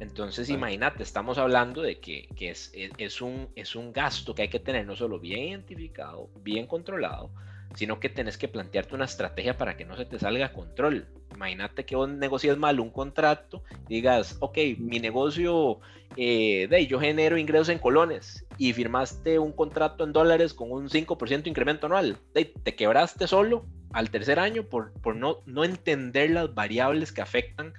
Entonces, 0.00 0.50
imagínate, 0.50 1.02
estamos 1.02 1.38
hablando 1.38 1.80
de 1.80 1.98
que, 1.98 2.28
es, 2.38 2.70
es, 2.74 3.22
un, 3.22 3.48
es 3.56 3.74
un 3.74 3.92
gasto 3.92 4.34
que 4.34 4.42
hay 4.42 4.48
que 4.48 4.60
tener 4.60 4.84
no 4.84 4.94
solo 4.94 5.18
bien 5.18 5.44
identificado, 5.44 6.28
bien 6.42 6.66
controlado, 6.66 7.30
sino 7.74 8.00
que 8.00 8.10
tenés 8.10 8.36
que 8.36 8.48
plantearte 8.48 8.94
una 8.94 9.06
estrategia 9.06 9.56
para 9.56 9.78
que 9.78 9.86
no 9.86 9.96
se 9.96 10.04
te 10.04 10.18
salga 10.18 10.46
a 10.46 10.52
control. 10.52 11.06
Imagínate 11.34 11.86
que 11.86 11.96
vos 11.96 12.10
negocias 12.10 12.58
mal 12.58 12.80
un 12.80 12.90
contrato, 12.90 13.62
digas, 13.88 14.36
ok, 14.40 14.58
mi 14.76 14.98
negocio, 15.00 15.80
eh, 16.18 16.66
de 16.68 16.86
yo 16.86 17.00
genero 17.00 17.38
ingresos 17.38 17.70
en 17.70 17.78
colones 17.78 18.44
y 18.58 18.74
firmaste 18.74 19.38
un 19.38 19.52
contrato 19.52 20.04
en 20.04 20.12
dólares 20.12 20.52
con 20.52 20.70
un 20.70 20.90
5% 20.90 21.46
incremento 21.46 21.86
anual. 21.86 22.18
De, 22.34 22.44
te 22.44 22.74
quebraste 22.74 23.26
solo 23.26 23.64
al 23.92 24.10
tercer 24.10 24.38
año 24.38 24.64
por, 24.64 24.92
por 25.00 25.16
no, 25.16 25.38
no 25.46 25.64
entender 25.64 26.30
las 26.30 26.54
variables 26.54 27.12
que 27.12 27.22
afectan 27.22 27.72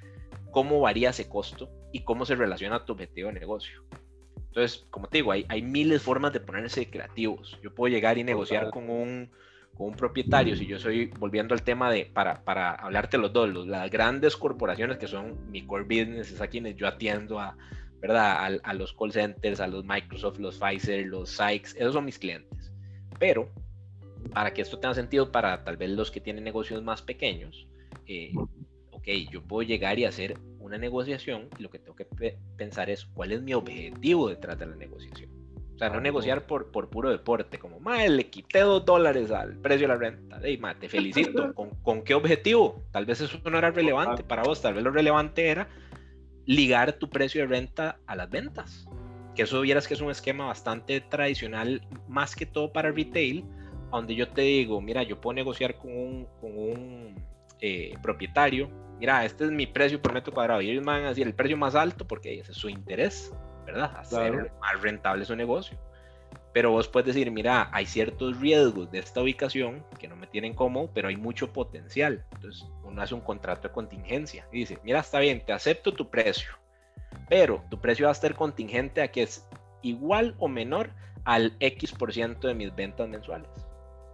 cómo 0.51 0.79
varía 0.79 1.09
ese 1.09 1.27
costo 1.27 1.69
y 1.91 2.01
cómo 2.01 2.25
se 2.25 2.35
relaciona 2.35 2.77
a 2.77 2.85
tu 2.85 2.93
objetivo 2.93 3.29
de 3.29 3.39
negocio. 3.39 3.83
Entonces, 4.35 4.85
como 4.91 5.07
te 5.07 5.17
digo, 5.17 5.31
hay, 5.31 5.45
hay 5.49 5.61
miles 5.61 5.99
de 5.99 6.05
formas 6.05 6.31
de 6.33 6.39
ponerse 6.39 6.89
creativos. 6.89 7.59
Yo 7.63 7.73
puedo 7.73 7.91
llegar 7.91 8.17
y 8.17 8.23
negociar 8.23 8.69
con 8.69 8.89
un 8.89 9.31
con 9.75 9.87
un 9.87 9.95
propietario, 9.95 10.55
si 10.55 10.67
yo 10.67 10.79
soy, 10.79 11.07
volviendo 11.17 11.53
al 11.53 11.63
tema 11.63 11.91
de, 11.91 12.05
para, 12.05 12.43
para 12.43 12.73
hablarte 12.73 13.17
los 13.17 13.33
dos, 13.33 13.49
las 13.65 13.89
grandes 13.89 14.37
corporaciones 14.37 14.97
que 14.97 15.07
son 15.07 15.49
mi 15.51 15.65
core 15.65 15.83
business, 15.83 16.31
es 16.31 16.41
a 16.41 16.47
quienes 16.47 16.75
yo 16.75 16.87
atiendo 16.87 17.39
a, 17.39 17.57
¿verdad? 17.99 18.59
A, 18.63 18.73
los 18.73 18.93
call 18.93 19.11
centers, 19.11 19.59
a 19.59 19.67
los 19.67 19.83
Microsoft, 19.85 20.37
los 20.37 20.59
Pfizer, 20.59 21.05
los 21.07 21.31
Sykes, 21.31 21.75
esos 21.77 21.93
son 21.93 22.05
mis 22.05 22.19
clientes. 22.19 22.71
Pero 23.17 23.49
para 24.33 24.53
que 24.53 24.61
esto 24.61 24.79
tenga 24.79 24.95
sentido 24.95 25.31
para 25.31 25.63
tal 25.63 25.77
vez 25.77 25.89
los 25.91 26.11
que 26.11 26.19
tienen 26.19 26.43
negocios 26.43 26.81
más 26.83 27.01
pequeños, 27.01 27.67
eh, 28.07 28.33
ok, 28.91 29.07
yo 29.31 29.41
puedo 29.43 29.67
llegar 29.67 29.99
y 29.99 30.05
hacer 30.05 30.37
una 30.59 30.77
negociación 30.77 31.49
y 31.57 31.63
lo 31.63 31.69
que 31.69 31.79
tengo 31.79 31.95
que 31.95 32.05
pensar 32.57 32.89
es 32.89 33.05
cuál 33.05 33.31
es 33.31 33.41
mi 33.41 33.53
objetivo 33.53 34.29
detrás 34.29 34.57
de 34.59 34.65
la 34.65 34.75
negociación. 34.75 35.29
O 35.75 35.77
sea, 35.77 35.89
no 35.89 35.99
negociar 35.99 36.45
por, 36.45 36.71
por 36.71 36.89
puro 36.89 37.09
deporte, 37.09 37.57
como, 37.57 37.79
madre, 37.79 38.09
le 38.09 38.29
quité 38.29 38.59
dos 38.59 38.85
dólares 38.85 39.31
al 39.31 39.57
precio 39.57 39.87
de 39.87 39.93
la 39.93 39.99
renta. 39.99 40.39
Ey, 40.43 40.57
ma, 40.57 40.77
te 40.77 40.87
felicito. 40.87 41.53
¿Con, 41.55 41.71
¿Con, 41.81 42.03
qué 42.03 42.13
objetivo? 42.13 42.83
Tal 42.91 43.05
vez 43.05 43.21
eso 43.21 43.39
no 43.43 43.57
era 43.57 43.71
relevante 43.71 44.23
para 44.23 44.43
vos, 44.43 44.61
tal 44.61 44.75
vez 44.75 44.83
lo 44.83 44.91
relevante 44.91 45.47
era 45.47 45.67
ligar 46.45 46.93
tu 46.93 47.09
precio 47.09 47.41
de 47.41 47.47
renta 47.47 47.99
a 48.05 48.15
las 48.15 48.29
ventas. 48.29 48.85
Que 49.35 49.43
eso 49.43 49.61
vieras 49.61 49.87
que 49.87 49.95
es 49.95 50.01
un 50.01 50.11
esquema 50.11 50.45
bastante 50.45 51.01
tradicional, 51.01 51.81
más 52.07 52.35
que 52.35 52.45
todo 52.45 52.71
para 52.71 52.91
retail, 52.91 53.43
donde 53.97 54.15
yo 54.15 54.27
te 54.29 54.41
digo, 54.41 54.81
mira, 54.81 55.03
yo 55.03 55.19
puedo 55.19 55.33
negociar 55.33 55.75
con 55.75 55.91
un, 55.91 56.27
con 56.39 56.57
un 56.57 57.15
eh, 57.59 57.93
propietario, 58.01 58.69
mira, 58.99 59.25
este 59.25 59.45
es 59.45 59.51
mi 59.51 59.67
precio 59.67 60.01
por 60.01 60.13
metro 60.13 60.33
cuadrado, 60.33 60.61
y 60.61 60.69
ellos 60.69 60.83
van 60.83 61.05
a 61.05 61.09
decir 61.09 61.27
el 61.27 61.33
precio 61.33 61.57
más 61.57 61.75
alto 61.75 62.07
porque 62.07 62.39
ese 62.39 62.51
es 62.51 62.57
su 62.57 62.69
interés 62.69 63.31
¿verdad? 63.65 63.95
Hacer 63.97 64.51
más 64.59 64.81
rentable 64.81 65.25
su 65.25 65.35
negocio. 65.35 65.77
Pero 66.53 66.71
vos 66.71 66.87
puedes 66.87 67.07
decir, 67.07 67.31
mira, 67.31 67.69
hay 67.71 67.85
ciertos 67.85 68.39
riesgos 68.39 68.91
de 68.91 68.99
esta 68.99 69.21
ubicación 69.21 69.83
que 69.99 70.07
no 70.07 70.15
me 70.15 70.27
tienen 70.27 70.53
cómodo, 70.53 70.91
pero 70.93 71.07
hay 71.07 71.15
mucho 71.15 71.51
potencial. 71.51 72.23
Entonces 72.33 72.67
uno 72.83 73.01
hace 73.01 73.15
un 73.15 73.21
contrato 73.21 73.67
de 73.67 73.73
contingencia 73.73 74.47
y 74.51 74.59
dice, 74.59 74.77
mira, 74.83 74.99
está 74.99 75.19
bien, 75.19 75.43
te 75.43 75.51
acepto 75.51 75.93
tu 75.93 76.09
precio, 76.09 76.51
pero 77.27 77.63
tu 77.69 77.81
precio 77.81 78.05
va 78.05 78.11
a 78.11 78.13
estar 78.13 78.35
contingente 78.35 79.01
a 79.01 79.07
que 79.09 79.23
es 79.23 79.47
igual 79.81 80.35
o 80.37 80.47
menor 80.47 80.91
al 81.23 81.55
X 81.59 81.91
por 81.91 82.13
ciento 82.13 82.47
de 82.47 82.53
mis 82.53 82.75
ventas 82.75 83.09
mensuales. 83.09 83.49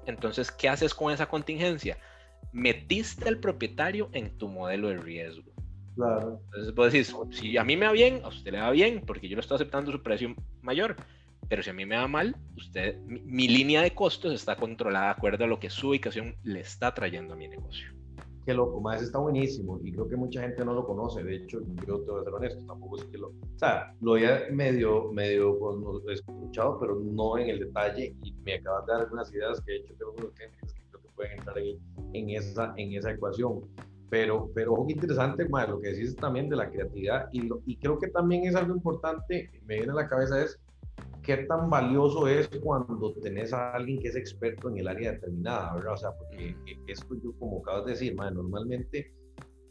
Entonces, 0.10 0.52
¿qué 0.52 0.70
haces 0.70 0.94
con 0.94 1.14
esa 1.14 1.28
contingencia? 1.28 1.98
Metiste 2.52 3.28
al 3.30 3.40
propietario 3.40 4.10
en 4.12 4.38
tu 4.38 4.48
modelo 4.48 4.90
de 4.90 4.98
riesgo. 4.98 5.52
Entonces 5.96 6.74
vos 6.74 6.92
decís, 6.92 7.16
si 7.32 7.58
a 7.58 7.64
mí 7.64 7.76
me 7.76 7.86
va 7.86 7.92
bien, 7.92 8.22
a 8.24 8.30
usted 8.30 8.52
le 8.52 8.60
va 8.60 8.72
bien, 8.72 9.04
porque 9.06 9.28
yo 9.28 9.36
lo 9.36 9.42
estoy 9.42 9.56
aceptando 9.56 9.92
su 9.92 10.02
precio 10.02 10.36
mayor. 10.62 10.96
pero 11.48 11.64
si 11.64 11.70
a 11.72 11.74
mí 11.74 11.86
me 11.86 11.98
va 11.98 12.08
mal, 12.08 12.36
usted, 12.56 13.00
mi, 13.06 13.48
línea 13.48 13.82
de 13.82 13.92
costos 13.92 14.34
está 14.34 14.56
controlada 14.56 15.06
de 15.06 15.12
acuerdo 15.12 15.46
a 15.46 15.48
lo 15.48 15.60
que 15.60 15.70
su 15.70 15.90
ubicación 15.90 16.36
le 16.44 16.60
está 16.60 16.94
trayendo 16.94 17.34
a 17.34 17.38
mi 17.38 17.48
negocio. 17.48 17.92
Qué 18.50 18.56
loco, 18.56 18.82
más 18.82 19.00
está 19.00 19.20
buenísimo 19.20 19.80
y 19.84 19.92
creo 19.92 20.10
que 20.10 20.16
mucha 20.16 20.42
gente 20.42 20.66
no 20.66 20.74
lo 20.74 20.84
conoce. 20.84 21.22
De 21.22 21.36
hecho, 21.36 21.62
yo 21.86 22.02
te 22.02 22.10
voy 22.10 22.22
a 22.22 22.24
ser 22.24 22.34
honesto, 22.34 22.66
tampoco 22.66 22.98
es 22.98 23.04
que 23.04 23.20
lo. 23.20 23.28
O 23.28 23.58
sea, 23.58 23.94
lo 24.02 24.14
había 24.14 24.48
medio, 24.52 25.12
medio 25.12 25.56
escuchado, 26.10 26.80
pero 26.80 26.96
no 27.00 27.38
en 27.38 27.50
el 27.50 27.60
detalle 27.60 28.16
y 28.24 28.34
me 28.44 28.56
acabas 28.56 28.88
de 28.88 28.94
dar 28.94 29.02
algunas 29.02 29.32
ideas 29.32 29.62
que 29.62 29.74
de 29.74 29.78
hecho 29.78 29.94
tengo 30.00 30.16
unos 30.18 30.32
clientes 30.32 30.74
que 30.74 30.82
creo 30.90 31.00
que 31.00 31.10
pueden 31.10 31.38
entrar 31.38 31.58
ahí 31.58 31.80
en 32.14 32.30
esa, 32.32 32.74
en 32.76 32.94
esa 32.94 33.12
ecuación. 33.12 33.62
Pero, 34.10 34.50
pero 34.56 34.74
ojo, 34.74 34.88
interesante, 34.90 35.48
más 35.48 35.70
lo 35.70 35.80
que 35.80 35.90
decís 35.90 36.16
también 36.16 36.50
de 36.50 36.56
la 36.56 36.72
creatividad 36.72 37.30
y, 37.32 37.48
y 37.68 37.78
creo 37.78 38.00
que 38.00 38.08
también 38.08 38.46
es 38.46 38.56
algo 38.56 38.74
importante, 38.74 39.52
me 39.68 39.76
viene 39.76 39.92
a 39.92 39.96
la 39.96 40.10
cabeza 40.10 40.44
es 40.44 40.60
qué 41.38 41.46
tan 41.46 41.70
valioso 41.70 42.28
es 42.28 42.50
cuando 42.62 43.14
tenés 43.22 43.54
a 43.54 43.74
alguien 43.74 44.00
que 44.00 44.08
es 44.08 44.16
experto 44.16 44.68
en 44.70 44.80
el 44.80 44.88
área 44.88 45.12
determinada, 45.12 45.76
¿verdad? 45.76 45.94
O 45.94 45.98
sea, 45.98 46.12
porque 46.18 46.56
esto 46.88 47.16
yo 47.24 47.34
como 47.38 47.60
acabas 47.60 47.86
de 47.86 47.92
decir, 47.92 48.16
man, 48.16 48.34
normalmente 48.34 49.14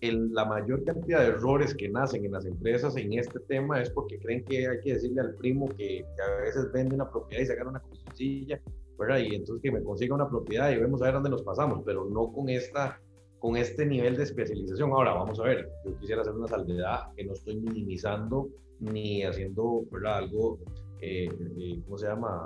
el, 0.01 0.33
la 0.33 0.45
mayor 0.45 0.85
cantidad 0.85 1.19
de 1.21 1.27
errores 1.27 1.75
que 1.75 1.89
nacen 1.89 2.25
en 2.25 2.31
las 2.31 2.47
empresas 2.47 2.97
en 2.97 3.13
este 3.15 3.41
tema 3.41 3.83
es 3.83 3.91
porque 3.91 4.21
creen 4.21 4.45
que 4.45 4.69
hay 4.69 4.79
que 4.81 4.95
decirle 4.95 5.21
al 5.21 5.35
primo 5.35 5.69
que, 5.71 6.05
que 6.15 6.23
a 6.23 6.43
veces 6.43 6.71
vende 6.73 6.95
una 6.95 7.11
propiedad 7.11 7.43
y 7.43 7.47
se 7.47 7.57
gana 7.57 7.71
una 7.71 7.81
comisioncilla, 7.81 8.61
¿verdad? 8.97 9.19
Y 9.19 9.35
entonces 9.35 9.61
que 9.61 9.73
me 9.73 9.83
consiga 9.83 10.15
una 10.15 10.29
propiedad 10.29 10.71
y 10.71 10.77
vemos 10.77 11.03
a 11.03 11.07
ver 11.07 11.15
dónde 11.15 11.31
nos 11.31 11.43
pasamos, 11.43 11.83
pero 11.85 12.05
no 12.05 12.33
con 12.33 12.49
esta 12.49 13.01
con 13.41 13.57
este 13.57 13.87
nivel 13.87 14.17
de 14.17 14.25
especialización. 14.25 14.91
Ahora, 14.91 15.13
vamos 15.15 15.39
a 15.39 15.45
ver, 15.45 15.71
yo 15.85 15.97
quisiera 15.99 16.23
hacer 16.23 16.35
una 16.35 16.49
salvedad 16.49 17.13
que 17.17 17.25
no 17.25 17.33
estoy 17.35 17.57
minimizando 17.57 18.49
ni 18.81 19.23
haciendo 19.23 19.85
¿verdad? 19.91 20.19
algo 20.19 20.59
eh, 21.01 21.29
eh, 21.59 21.81
¿cómo 21.85 21.99
se 21.99 22.07
llama? 22.07 22.45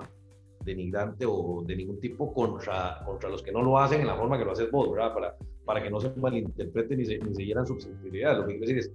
denigrante 0.65 1.27
o 1.27 1.63
de 1.67 1.77
ningún 1.77 2.01
tipo 2.01 2.33
contra, 2.33 3.03
contra 3.05 3.29
los 3.29 3.43
que 3.43 3.53
no 3.53 3.63
lo 3.63 3.79
hacen 3.79 4.01
en 4.01 4.07
la 4.07 4.17
forma 4.17 4.39
que 4.39 4.45
lo 4.45 4.53
haces 4.53 4.71
vos, 4.71 4.91
¿verdad? 4.91 5.15
Para, 5.15 5.37
para 5.65 5.83
que 5.83 5.91
no 5.91 6.01
se 6.01 6.11
malinterpreten 6.17 6.99
ni 6.99 7.05
se, 7.05 7.19
ni 7.19 7.35
se 7.35 7.45
hieran 7.45 7.67
susceptibilidades. 7.67 8.39
Lo 8.39 8.47
que 8.47 8.59
quiero 8.59 8.67
decir 8.67 8.79
es, 8.79 8.93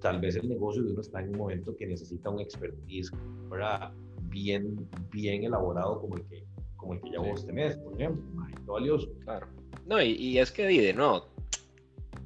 tal 0.00 0.20
vez 0.20 0.36
el 0.36 0.48
negocio 0.48 0.82
de 0.82 0.92
uno 0.92 1.00
está 1.00 1.20
en 1.20 1.30
un 1.30 1.38
momento 1.38 1.76
que 1.76 1.86
necesita 1.86 2.30
un 2.30 2.40
expertise, 2.40 3.10
¿verdad? 3.50 3.92
Bien, 4.22 4.88
bien 5.12 5.44
elaborado 5.44 6.00
como 6.00 6.16
el 6.16 6.24
que, 6.24 6.44
como 6.76 6.94
el 6.94 7.00
que 7.00 7.10
ya 7.12 7.20
vos 7.20 7.46
tenés, 7.46 7.76
por 7.76 7.94
ejemplo. 7.94 8.22
valioso. 8.66 9.08
Claro. 9.24 9.46
No, 9.86 10.02
y, 10.02 10.12
y 10.12 10.38
es 10.38 10.50
que, 10.50 10.66
de 10.66 10.92
no, 10.94 11.26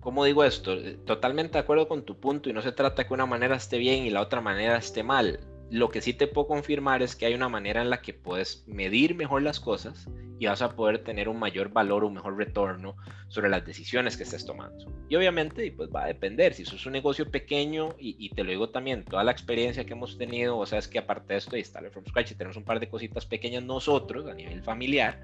¿cómo 0.00 0.24
digo 0.24 0.44
esto? 0.44 0.76
Totalmente 1.04 1.54
de 1.54 1.58
acuerdo 1.58 1.88
con 1.88 2.02
tu 2.02 2.16
punto 2.16 2.48
y 2.48 2.52
no 2.52 2.62
se 2.62 2.72
trata 2.72 3.06
que 3.06 3.14
una 3.14 3.26
manera 3.26 3.56
esté 3.56 3.78
bien 3.78 4.04
y 4.04 4.10
la 4.10 4.22
otra 4.22 4.40
manera 4.40 4.76
esté 4.76 5.02
mal. 5.02 5.40
Lo 5.70 5.90
que 5.90 6.00
sí 6.00 6.14
te 6.14 6.26
puedo 6.26 6.46
confirmar 6.46 7.02
es 7.02 7.14
que 7.14 7.26
hay 7.26 7.34
una 7.34 7.48
manera 7.48 7.82
en 7.82 7.90
la 7.90 8.00
que 8.00 8.14
puedes 8.14 8.64
medir 8.66 9.14
mejor 9.14 9.42
las 9.42 9.60
cosas 9.60 10.08
y 10.38 10.46
vas 10.46 10.62
a 10.62 10.74
poder 10.74 11.02
tener 11.04 11.28
un 11.28 11.38
mayor 11.38 11.70
valor, 11.70 12.04
un 12.04 12.14
mejor 12.14 12.36
retorno 12.36 12.96
sobre 13.28 13.50
las 13.50 13.66
decisiones 13.66 14.16
que 14.16 14.22
estés 14.22 14.46
tomando. 14.46 14.90
Y 15.08 15.16
obviamente 15.16 15.70
pues 15.72 15.90
va 15.94 16.04
a 16.04 16.06
depender, 16.06 16.54
si 16.54 16.64
sos 16.64 16.86
un 16.86 16.92
negocio 16.92 17.30
pequeño 17.30 17.94
y, 17.98 18.30
te 18.30 18.44
lo 18.44 18.50
digo 18.50 18.70
también, 18.70 19.04
toda 19.04 19.24
la 19.24 19.32
experiencia 19.32 19.84
que 19.84 19.92
hemos 19.92 20.16
tenido, 20.16 20.56
o 20.56 20.64
sea, 20.64 20.78
es 20.78 20.88
que 20.88 20.98
aparte 20.98 21.34
de 21.34 21.38
esto 21.38 21.56
y 21.56 21.60
Installer 21.60 21.90
from 21.90 22.06
Scratch 22.06 22.32
tenemos 22.34 22.56
un 22.56 22.64
par 22.64 22.80
de 22.80 22.88
cositas 22.88 23.26
pequeñas 23.26 23.64
nosotros 23.64 24.26
a 24.26 24.34
nivel 24.34 24.62
familiar, 24.62 25.20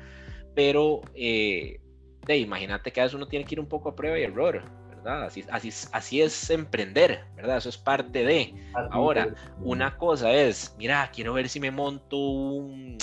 pero 0.54 1.00
eh, 1.14 1.80
imagínate 2.28 2.92
que 2.92 3.00
a 3.00 3.04
veces 3.04 3.14
uno 3.14 3.28
tiene 3.28 3.44
que 3.44 3.54
ir 3.54 3.61
un 3.61 3.68
poco 3.68 3.90
a 3.90 3.96
prueba 3.96 4.18
y 4.18 4.24
error 4.24 4.62
Así, 5.06 5.44
así, 5.50 5.70
así 5.92 6.22
es 6.22 6.50
emprender, 6.50 7.24
¿verdad? 7.36 7.58
Eso 7.58 7.68
es 7.68 7.76
parte 7.76 8.24
de. 8.24 8.54
Ahora, 8.90 9.28
una 9.60 9.96
cosa 9.96 10.32
es, 10.32 10.74
mira, 10.78 11.10
quiero 11.12 11.34
ver 11.34 11.48
si 11.48 11.60
me 11.60 11.70
monto 11.70 12.16
un, 12.16 12.96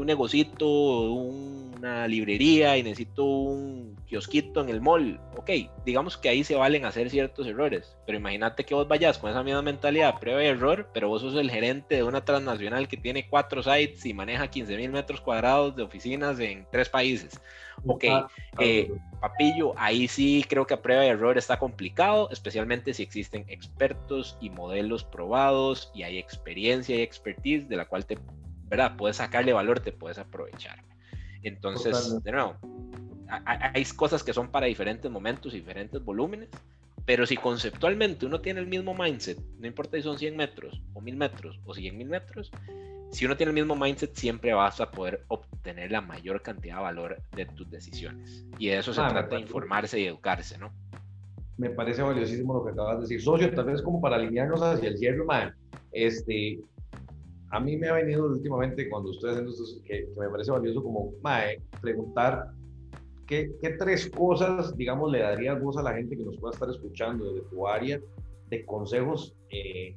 un 0.00 0.06
negocito, 0.06 0.66
una 1.12 2.06
librería 2.08 2.76
y 2.76 2.82
necesito 2.82 3.24
un 3.24 3.96
kiosquito 4.06 4.60
en 4.60 4.68
el 4.68 4.80
mall. 4.80 5.20
Ok, 5.36 5.50
digamos 5.84 6.16
que 6.16 6.28
ahí 6.28 6.44
se 6.44 6.54
valen 6.54 6.84
hacer 6.84 7.10
ciertos 7.10 7.46
errores, 7.46 7.96
pero 8.06 8.18
imagínate 8.18 8.64
que 8.64 8.74
vos 8.74 8.88
vayas 8.88 9.18
con 9.18 9.30
esa 9.30 9.42
misma 9.42 9.62
mentalidad, 9.62 10.18
prueba 10.18 10.42
y 10.42 10.46
error, 10.46 10.88
pero 10.92 11.08
vos 11.08 11.22
sos 11.22 11.34
el 11.34 11.50
gerente 11.50 11.96
de 11.96 12.02
una 12.02 12.24
transnacional 12.24 12.88
que 12.88 12.96
tiene 12.96 13.28
cuatro 13.28 13.62
sites 13.62 14.04
y 14.06 14.14
maneja 14.14 14.48
15 14.48 14.76
mil 14.76 14.92
metros 14.92 15.20
cuadrados 15.20 15.76
de 15.76 15.82
oficinas 15.82 16.38
en 16.40 16.66
tres 16.70 16.88
países. 16.88 17.40
Ok, 17.86 18.04
eh, 18.60 18.90
papillo, 19.20 19.74
ahí 19.76 20.08
sí 20.08 20.44
creo 20.48 20.66
que 20.66 20.74
a 20.74 20.80
prueba 20.80 21.04
y 21.04 21.08
error 21.08 21.36
está 21.36 21.58
complicado, 21.58 22.28
especialmente 22.30 22.94
si 22.94 23.02
existen 23.02 23.44
expertos 23.48 24.38
y 24.40 24.50
modelos 24.50 25.04
probados 25.04 25.90
y 25.94 26.02
hay 26.02 26.18
experiencia 26.18 26.96
y 26.96 27.02
expertise 27.02 27.68
de 27.68 27.76
la 27.76 27.84
cual 27.84 28.06
te 28.06 28.16
¿verdad? 28.68 28.96
Puedes 28.96 29.16
sacarle 29.16 29.52
valor, 29.52 29.80
te 29.80 29.92
puedes 29.92 30.18
aprovechar. 30.18 30.82
Entonces, 31.42 32.22
de 32.22 32.32
nuevo, 32.32 32.56
hay 33.28 33.84
cosas 33.96 34.22
que 34.22 34.32
son 34.32 34.50
para 34.50 34.66
diferentes 34.66 35.10
momentos 35.10 35.52
diferentes 35.52 36.02
volúmenes, 36.02 36.48
pero 37.04 37.26
si 37.26 37.36
conceptualmente 37.36 38.24
uno 38.24 38.40
tiene 38.40 38.60
el 38.60 38.66
mismo 38.66 38.94
mindset, 38.94 39.38
no 39.58 39.66
importa 39.66 39.96
si 39.96 40.02
son 40.02 40.18
100 40.18 40.36
metros 40.36 40.82
o 40.94 41.00
1000 41.00 41.16
metros 41.16 41.60
o 41.64 41.74
100 41.74 41.98
mil 41.98 42.08
metros, 42.08 42.50
si 43.10 43.26
uno 43.26 43.36
tiene 43.36 43.50
el 43.50 43.54
mismo 43.54 43.76
mindset, 43.76 44.14
siempre 44.14 44.54
vas 44.54 44.80
a 44.80 44.90
poder 44.90 45.24
obtener 45.28 45.92
la 45.92 46.00
mayor 46.00 46.42
cantidad 46.42 46.76
de 46.76 46.82
valor 46.82 47.22
de 47.36 47.46
tus 47.46 47.70
decisiones. 47.70 48.44
Y 48.58 48.68
de 48.68 48.78
eso 48.78 48.92
se 48.92 49.00
ah, 49.00 49.08
trata 49.08 49.36
de 49.36 49.42
informarse 49.42 50.00
y 50.00 50.06
educarse, 50.06 50.58
¿no? 50.58 50.72
Me 51.56 51.70
parece 51.70 52.02
valiosísimo 52.02 52.54
lo 52.54 52.64
que 52.64 52.72
acabas 52.72 52.96
de 52.96 53.02
decir. 53.02 53.22
Socio, 53.22 53.54
tal 53.54 53.66
vez 53.66 53.82
como 53.82 54.00
para 54.00 54.16
alinearnos 54.16 54.60
hacia 54.62 54.88
el 54.88 54.98
cierre, 54.98 55.22
man, 55.22 55.54
este, 55.92 56.58
a 57.54 57.60
mí 57.60 57.76
me 57.76 57.88
ha 57.88 57.92
venido 57.92 58.26
últimamente 58.26 58.90
cuando 58.90 59.10
ustedes 59.10 59.36
haciendo 59.36 59.52
esto, 59.52 59.80
que, 59.84 60.08
me 60.18 60.28
parece 60.28 60.50
valioso 60.50 60.82
como 60.82 61.12
mae, 61.22 61.62
preguntar 61.80 62.48
¿qué, 63.28 63.52
¿qué, 63.62 63.70
tres 63.78 64.10
cosas, 64.10 64.76
digamos, 64.76 65.12
le 65.12 65.20
darías 65.20 65.62
vos 65.62 65.76
a 65.76 65.82
la 65.84 65.94
gente 65.94 66.16
que 66.16 66.24
nos 66.24 66.36
pueda 66.38 66.52
estar 66.52 66.68
escuchando 66.68 67.32
desde 67.32 67.48
tu 67.48 67.68
área 67.68 68.00
de 68.50 68.66
consejos 68.66 69.36
eh, 69.50 69.96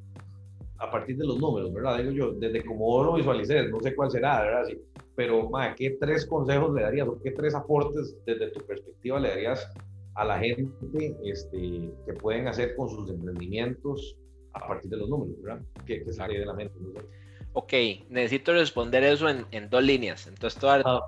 a 0.77 0.91
partir 0.91 1.17
de 1.17 1.25
los 1.25 1.39
números, 1.39 1.73
¿verdad? 1.73 1.97
Digo 1.97 2.11
yo, 2.11 2.31
desde 2.33 2.63
como 2.63 3.03
lo 3.03 3.15
visualices, 3.15 3.71
no 3.71 3.79
sé 3.79 3.95
cuál 3.95 4.11
será, 4.11 4.43
¿verdad? 4.43 4.65
Sí, 4.67 4.79
pero, 5.15 5.49
mae, 5.49 5.73
¿qué 5.75 5.97
tres 5.99 6.27
consejos 6.27 6.71
le 6.75 6.83
darías 6.83 7.07
o 7.07 7.19
qué 7.19 7.31
tres 7.31 7.55
aportes 7.55 8.15
desde 8.27 8.51
tu 8.51 8.59
perspectiva 8.67 9.19
le 9.19 9.29
darías 9.29 9.67
a 10.13 10.25
la 10.25 10.37
gente 10.37 11.17
este, 11.23 11.91
que 12.05 12.13
pueden 12.21 12.47
hacer 12.47 12.75
con 12.75 12.87
sus 12.87 13.09
emprendimientos 13.09 14.15
a 14.53 14.67
partir 14.67 14.91
de 14.91 14.97
los 14.97 15.09
números, 15.09 15.41
¿verdad? 15.41 15.65
¿Qué, 15.87 16.03
qué 16.03 16.13
sale 16.13 16.37
de 16.37 16.45
la 16.45 16.53
mente? 16.53 16.75
¿no? 16.79 17.26
Ok, 17.57 17.73
necesito 18.11 18.53
responder 18.53 19.03
eso 19.03 19.27
en, 19.27 19.47
en 19.49 19.67
dos 19.67 19.83
líneas. 19.83 20.27
Entonces, 20.27 20.63
ah. 20.63 21.01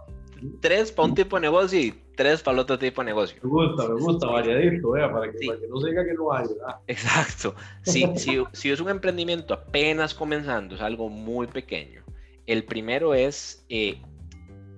tres 0.60 0.92
para 0.92 1.08
un 1.08 1.14
tipo 1.14 1.36
de 1.36 1.44
negocio 1.44 1.80
y 1.80 1.94
tres 2.16 2.42
para 2.42 2.56
el 2.56 2.60
otro 2.62 2.80
tipo 2.80 3.02
de 3.02 3.06
negocio. 3.06 3.40
Me 3.44 3.50
gusta, 3.50 3.88
me 3.88 4.02
gusta, 4.02 4.26
variadito, 4.26 4.90
para, 4.90 5.32
que, 5.32 5.46
para, 5.46 5.60
que, 5.60 5.68
no 5.68 5.80
se 5.80 5.90
diga 5.90 6.04
que 6.04 6.14
no 6.16 6.34
hay. 6.34 6.48
Exacto. 6.88 7.54
Si, 7.84 8.72
es 8.72 8.82
un 8.82 8.90
emprendimiento 8.90 9.54
apenas 9.54 10.16
comenzando, 10.16 10.74
es 10.74 10.82
algo 10.82 11.08
muy 11.08 11.46
pequeño. 11.46 12.04
El 12.48 12.64
primero 12.66 13.14
es 13.14 13.64
eh, 13.70 14.02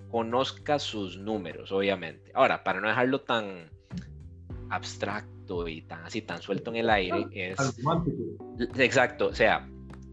conozca 0.10 0.78
sus 0.78 1.18
números, 1.18 1.72
obviamente. 1.72 2.32
Ahora, 2.34 2.66
para 2.66 2.82
no 2.82 2.90
dejarlo 2.90 3.22
tan 3.22 3.70
abstracto 4.70 5.70
y 5.70 5.84
tan 5.84 6.04
así, 6.04 6.22
tan 6.22 6.42
suelto 6.42 6.70
en 6.72 6.76
el 6.76 6.90
aire, 6.90 7.28
es... 7.32 7.58
Exacto, 8.78 9.28
o 9.28 9.34
sea, 9.34 9.71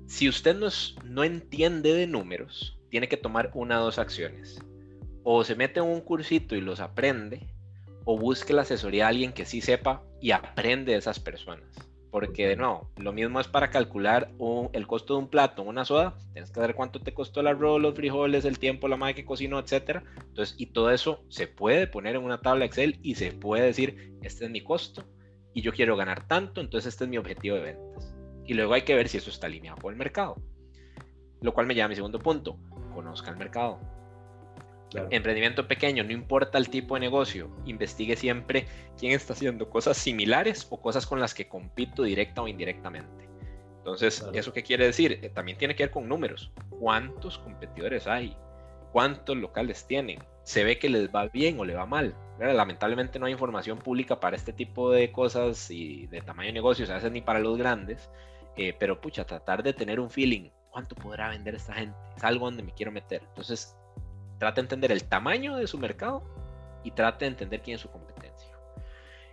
si 0.09 0.27
usted 0.27 0.57
no, 0.57 0.69
no 1.05 1.23
entiende 1.23 1.93
de 1.93 2.07
números, 2.07 2.79
tiene 2.89 3.09
que 3.09 3.19
tomar 3.19 3.51
una 3.53 3.81
o 3.81 3.85
dos 3.85 3.99
acciones. 3.99 4.59
O 5.23 5.45
se 5.45 5.55
mete 5.55 5.81
en 5.81 5.87
un 5.87 6.01
cursito 6.01 6.57
y 6.57 6.63
los 6.63 6.81
aprende, 6.81 7.47
o 8.07 8.19
busque 8.19 8.55
la 8.55 8.63
asesoría 8.63 9.05
de 9.05 9.09
alguien 9.11 9.33
que 9.35 9.45
sí 9.45 9.61
sepa 9.61 10.03
y 10.19 10.31
aprende 10.31 10.93
de 10.93 10.99
esas 10.99 11.21
personas. 11.21 11.69
Porque 12.11 12.49
de 12.49 12.57
nuevo, 12.57 12.91
lo 12.97 13.13
mismo 13.13 13.39
es 13.39 13.49
para 13.49 13.71
calcular 13.71 14.31
el 14.73 14.87
costo 14.87 15.13
de 15.13 15.21
un 15.21 15.29
plato, 15.29 15.63
una 15.63 15.85
soda, 15.85 16.17
tienes 16.33 16.49
que 16.51 16.55
saber 16.55 16.75
cuánto 16.75 17.01
te 17.01 17.13
costó 17.13 17.41
el 17.41 17.49
arroz, 17.49 17.79
los 17.79 17.95
frijoles, 17.95 18.47
el 18.47 18.59
tiempo, 18.59 18.89
la 18.89 18.97
madre 18.97 19.15
que 19.15 19.27
cocinó, 19.27 19.59
etcétera. 19.59 20.05
Entonces, 20.29 20.55
y 20.59 20.67
todo 20.73 20.91
eso 20.91 21.23
se 21.29 21.49
puede 21.49 21.87
poner 21.87 22.17
en 22.17 22.25
una 22.25 22.41
tabla 22.41 22.65
Excel 22.65 22.99
y 23.03 23.17
se 23.17 23.33
puede 23.33 23.67
decir, 23.67 24.15
este 24.23 24.47
es 24.47 24.51
mi 24.51 24.63
costo 24.63 25.05
y 25.53 25.61
yo 25.61 25.71
quiero 25.75 25.99
ganar 25.99 26.27
tanto, 26.27 26.63
entonces 26.63 26.95
este 26.95 27.05
es 27.05 27.11
mi 27.11 27.19
objetivo 27.19 27.57
de 27.57 27.63
ventas. 27.63 28.18
Y 28.49 28.55
luego 28.55 28.73
hay 28.75 28.83
que 28.83 28.95
ver 28.95 29.09
si 29.09 29.19
eso 29.19 29.29
está 29.31 29.47
alineado 29.47 29.79
con 29.81 29.93
el 29.93 29.99
mercado. 29.99 30.43
Lo 31.43 31.53
cual 31.53 31.67
me 31.67 31.75
lleva 31.75 31.85
a 31.85 31.89
mi 31.89 31.95
segundo 31.95 32.19
punto. 32.19 32.59
Conozca 32.95 33.31
el 33.31 33.37
mercado. 33.37 33.79
Emprendimiento 35.11 35.69
pequeño, 35.69 36.03
no 36.03 36.13
importa 36.13 36.57
el 36.57 36.71
tipo 36.71 36.95
de 36.95 37.01
negocio, 37.01 37.51
investigue 37.67 38.17
siempre 38.17 38.67
quién 38.99 39.13
está 39.13 39.35
haciendo 39.35 39.69
cosas 39.69 39.99
similares 39.99 40.67
o 40.71 40.81
cosas 40.81 41.07
con 41.07 41.21
las 41.21 41.35
que 41.35 41.47
compito 41.47 42.05
directa 42.05 42.41
o 42.41 42.49
indirectamente. 42.49 43.29
Entonces, 43.77 44.27
¿eso 44.33 44.53
qué 44.55 44.63
quiere 44.63 44.87
decir? 44.87 45.21
Eh, 45.23 45.29
también 45.29 45.59
tiene 45.59 45.77
que 45.77 45.83
ver 45.83 45.91
con 45.91 46.09
números. 46.09 46.53
¿Cuántos 46.71 47.39
competidores 47.39 48.07
hay? 48.07 48.35
¿Cuántos 48.93 49.37
locales 49.37 49.87
tienen? 49.87 50.21
¿Se 50.43 50.65
ve 50.65 50.79
que 50.79 50.89
les 50.89 51.15
va 51.15 51.29
bien 51.29 51.61
o 51.61 51.67
le 51.67 51.75
va 51.75 51.85
mal? 51.85 52.15
Lamentablemente 52.39 53.19
no 53.19 53.27
hay 53.27 53.33
información 53.33 53.79
pública 53.79 54.21
para 54.21 54.37
este 54.37 54.55
tipo 54.55 54.91
de 54.91 55.13
cosas 55.13 55.71
y 55.71 56.07
de 56.07 56.23
tamaño 56.23 56.47
de 56.49 56.55
negocios, 56.55 56.89
a 56.89 56.95
veces 56.95 57.13
ni 57.13 57.21
para 57.21 57.41
los 57.41 57.59
grandes. 57.59 58.09
Eh, 58.59 58.77
pero 58.79 59.01
pucha, 59.01 59.25
tratar 59.25 59.63
de 59.63 59.73
tener 59.73 59.99
un 60.01 60.11
feeling 60.11 60.51
¿cuánto 60.79 60.95
podrá 60.95 61.29
vender 61.29 61.57
esta 61.57 61.75
gente? 61.75 61.97
Es 62.17 62.23
algo 62.23 62.47
donde 62.47 62.63
me 62.63 62.73
quiero 62.73 62.93
meter. 62.93 63.23
Entonces, 63.29 63.77
trata 64.39 64.57
de 64.57 64.67
entender 64.67 64.93
el 64.93 65.05
tamaño 65.05 65.57
de 65.57 65.67
su 65.67 65.77
mercado 65.77 66.23
y 66.85 66.93
trata 66.93 67.21
de 67.21 67.27
entender 67.27 67.63
quién 67.63 67.75
es 67.75 67.81
su 67.81 67.91
competencia. 67.91 68.57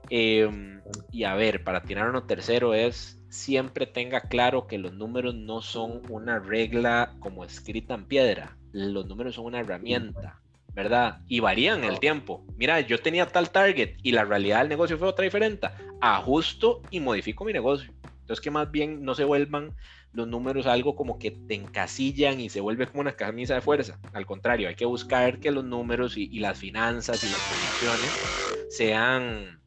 Em, 0.10 0.82
y 1.12 1.24
a 1.24 1.36
ver, 1.36 1.64
para 1.64 1.84
tirar 1.84 2.10
uno 2.10 2.24
tercero 2.24 2.74
es 2.74 3.22
siempre 3.30 3.86
tenga 3.86 4.22
claro 4.22 4.66
que 4.66 4.78
los 4.78 4.94
números 4.94 5.36
no 5.36 5.62
son 5.62 6.02
una 6.10 6.40
regla 6.40 7.14
como 7.20 7.44
escrita 7.44 7.94
en 7.94 8.06
piedra. 8.06 8.58
Los 8.72 9.06
números 9.06 9.36
son 9.36 9.46
una 9.46 9.60
herramienta, 9.60 10.42
¿verdad? 10.74 11.20
Y 11.28 11.42
varían 11.42 11.84
el 11.84 12.00
tiempo. 12.00 12.44
Mira, 12.58 12.80
yo 12.82 13.00
tenía 13.00 13.28
tal 13.28 13.52
target 13.52 13.98
y 14.04 14.12
la 14.14 14.26
realidad 14.26 14.60
del 14.60 14.70
negocio 14.70 14.98
fue 14.98 15.08
otra 15.08 15.26
diferente. 15.26 15.68
Ajusto 16.02 16.82
y 16.90 17.00
modifico 17.00 17.46
mi 17.46 17.54
negocio. 17.54 17.94
Entonces 18.26 18.44
que 18.44 18.50
más 18.50 18.72
bien 18.72 19.04
no 19.04 19.14
se 19.14 19.24
vuelvan 19.24 19.76
los 20.12 20.28
números 20.28 20.66
algo 20.66 20.96
como 20.96 21.20
que 21.20 21.30
te 21.30 21.54
encasillan 21.54 22.40
y 22.40 22.50
se 22.50 22.60
vuelve 22.60 22.88
como 22.88 23.02
una 23.02 23.12
camisa 23.12 23.54
de 23.54 23.62
fuerza. 23.62 24.00
Al 24.14 24.26
contrario, 24.26 24.68
hay 24.68 24.74
que 24.74 24.86
buscar 24.86 25.40
que 25.40 25.52
los 25.52 25.64
números 25.64 26.18
y, 26.18 26.40
las 26.40 26.58
finanzas 26.58 27.24
y 27.24 27.30
las 27.30 27.46
condiciones 27.46 28.20
sean 28.68 29.62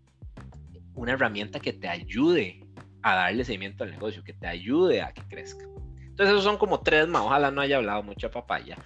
una 0.92 1.12
herramienta 1.12 1.60
que 1.60 1.72
te 1.72 1.86
ayude 1.86 2.64
a 3.02 3.14
darle 3.14 3.44
seguimiento 3.44 3.84
al 3.84 3.92
negocio, 3.92 4.24
que 4.24 4.32
te 4.32 4.48
ayude 4.48 5.02
a 5.02 5.12
que 5.12 5.22
crezca. 5.22 5.64
Entonces 6.00 6.30
esos 6.30 6.42
son 6.42 6.58
como 6.58 6.80
tres 6.80 7.06
más. 7.06 7.22
Ojalá 7.22 7.52
no 7.52 7.60
haya 7.60 7.76
hablado 7.76 8.02
mucha 8.02 8.28
papaya 8.28 8.76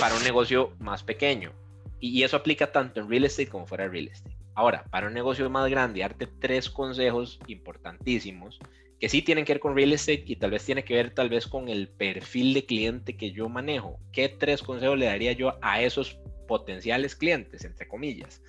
para 0.00 0.16
un 0.16 0.24
negocio 0.24 0.74
más 0.80 1.04
pequeño. 1.04 1.52
Y, 2.00 2.18
y 2.18 2.24
eso 2.24 2.36
aplica 2.36 2.72
tanto 2.72 2.98
en 2.98 3.08
real 3.08 3.26
estate 3.26 3.48
como 3.48 3.64
fuera 3.64 3.84
de 3.84 3.90
real 3.90 4.08
estate. 4.08 4.41
Ahora, 4.54 4.84
para 4.90 5.06
un 5.06 5.14
negocio 5.14 5.48
más 5.50 5.68
grande, 5.70 6.00
darte 6.00 6.26
tres 6.26 6.68
consejos 6.68 7.38
importantísimos 7.46 8.58
que 9.00 9.08
sí 9.08 9.20
tienen 9.20 9.44
que 9.44 9.54
ver 9.54 9.60
con 9.60 9.74
real 9.74 9.92
estate 9.92 10.24
y 10.26 10.36
tal 10.36 10.52
vez 10.52 10.64
tiene 10.64 10.84
que 10.84 10.94
ver 10.94 11.12
tal 11.12 11.28
vez 11.28 11.48
con 11.48 11.68
el 11.68 11.88
perfil 11.88 12.54
de 12.54 12.64
cliente 12.64 13.16
que 13.16 13.32
yo 13.32 13.48
manejo. 13.48 13.98
¿Qué 14.12 14.28
tres 14.28 14.62
consejos 14.62 14.96
le 14.96 15.06
daría 15.06 15.32
yo 15.32 15.58
a 15.60 15.82
esos 15.82 16.20
potenciales 16.46 17.16
clientes, 17.16 17.64
entre 17.64 17.88
comillas? 17.88 18.40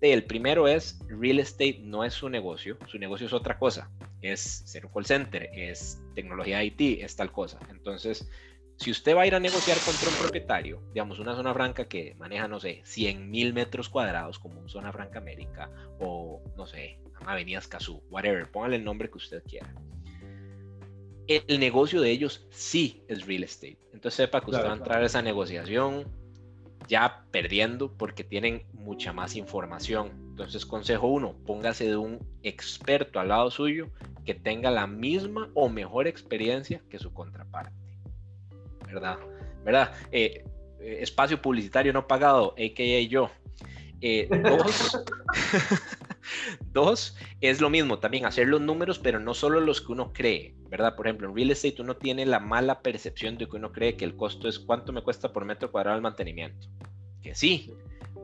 El 0.00 0.24
primero 0.24 0.66
es, 0.66 0.98
real 1.06 1.38
estate 1.38 1.78
no 1.84 2.02
es 2.02 2.14
su 2.14 2.28
negocio, 2.28 2.76
su 2.88 2.98
negocio 2.98 3.28
es 3.28 3.32
otra 3.32 3.56
cosa, 3.56 3.88
es 4.20 4.40
ser 4.40 4.86
un 4.86 4.92
call 4.92 5.06
center, 5.06 5.48
es 5.54 6.02
tecnología 6.16 6.64
IT, 6.64 6.80
es 6.80 7.14
tal 7.14 7.30
cosa. 7.30 7.60
Entonces, 7.70 8.28
si 8.76 8.90
usted 8.90 9.16
va 9.16 9.22
a 9.22 9.26
ir 9.26 9.34
a 9.34 9.40
negociar 9.40 9.78
contra 9.84 10.08
un 10.08 10.16
propietario, 10.16 10.82
digamos, 10.92 11.18
una 11.18 11.34
zona 11.34 11.54
franca 11.54 11.86
que 11.86 12.14
maneja, 12.18 12.48
no 12.48 12.60
sé, 12.60 12.82
100 12.84 13.30
mil 13.30 13.52
metros 13.52 13.88
cuadrados, 13.88 14.38
como 14.38 14.60
un 14.60 14.68
zona 14.68 14.92
franca 14.92 15.18
América, 15.18 15.70
o 16.00 16.42
no 16.56 16.66
sé, 16.66 16.98
Avenida 17.26 17.58
Escazú, 17.58 18.02
whatever, 18.10 18.50
póngale 18.50 18.76
el 18.76 18.84
nombre 18.84 19.08
que 19.08 19.18
usted 19.18 19.42
quiera. 19.44 19.72
El 21.28 21.60
negocio 21.60 22.00
de 22.00 22.10
ellos 22.10 22.46
sí 22.50 23.04
es 23.08 23.26
real 23.26 23.44
estate. 23.44 23.78
Entonces 23.92 24.14
sepa 24.14 24.40
que 24.40 24.50
usted 24.50 24.64
va 24.64 24.72
a 24.72 24.76
entrar 24.76 25.02
a 25.02 25.06
esa 25.06 25.22
negociación 25.22 26.04
ya 26.88 27.24
perdiendo 27.30 27.92
porque 27.96 28.24
tienen 28.24 28.64
mucha 28.72 29.12
más 29.12 29.36
información. 29.36 30.10
Entonces, 30.30 30.66
consejo 30.66 31.06
uno, 31.06 31.36
póngase 31.46 31.86
de 31.86 31.96
un 31.96 32.18
experto 32.42 33.20
al 33.20 33.28
lado 33.28 33.50
suyo 33.50 33.90
que 34.24 34.34
tenga 34.34 34.70
la 34.70 34.86
misma 34.86 35.50
o 35.54 35.68
mejor 35.68 36.06
experiencia 36.06 36.82
que 36.90 36.98
su 36.98 37.12
contraparte. 37.12 37.81
¿Verdad? 38.92 39.18
¿Verdad? 39.64 39.92
Eh, 40.10 40.44
eh, 40.80 40.98
espacio 41.00 41.40
publicitario 41.40 41.92
no 41.92 42.06
pagado, 42.06 42.54
a.k.a. 42.58 43.00
yo. 43.08 43.30
Eh, 44.00 44.28
dos, 44.42 44.98
dos, 46.72 47.16
es 47.40 47.60
lo 47.60 47.70
mismo 47.70 48.00
también, 48.00 48.26
hacer 48.26 48.48
los 48.48 48.60
números, 48.60 48.98
pero 48.98 49.20
no 49.20 49.32
solo 49.32 49.60
los 49.60 49.80
que 49.80 49.92
uno 49.92 50.12
cree, 50.12 50.56
¿verdad? 50.68 50.96
Por 50.96 51.06
ejemplo, 51.06 51.28
en 51.28 51.36
real 51.36 51.52
estate 51.52 51.80
uno 51.80 51.96
tiene 51.96 52.26
la 52.26 52.40
mala 52.40 52.80
percepción 52.80 53.38
de 53.38 53.48
que 53.48 53.56
uno 53.56 53.70
cree 53.70 53.96
que 53.96 54.04
el 54.04 54.16
costo 54.16 54.48
es 54.48 54.58
cuánto 54.58 54.92
me 54.92 55.02
cuesta 55.02 55.32
por 55.32 55.44
metro 55.44 55.70
cuadrado 55.70 55.96
el 55.96 56.02
mantenimiento. 56.02 56.66
Que 57.22 57.36
sí, 57.36 57.72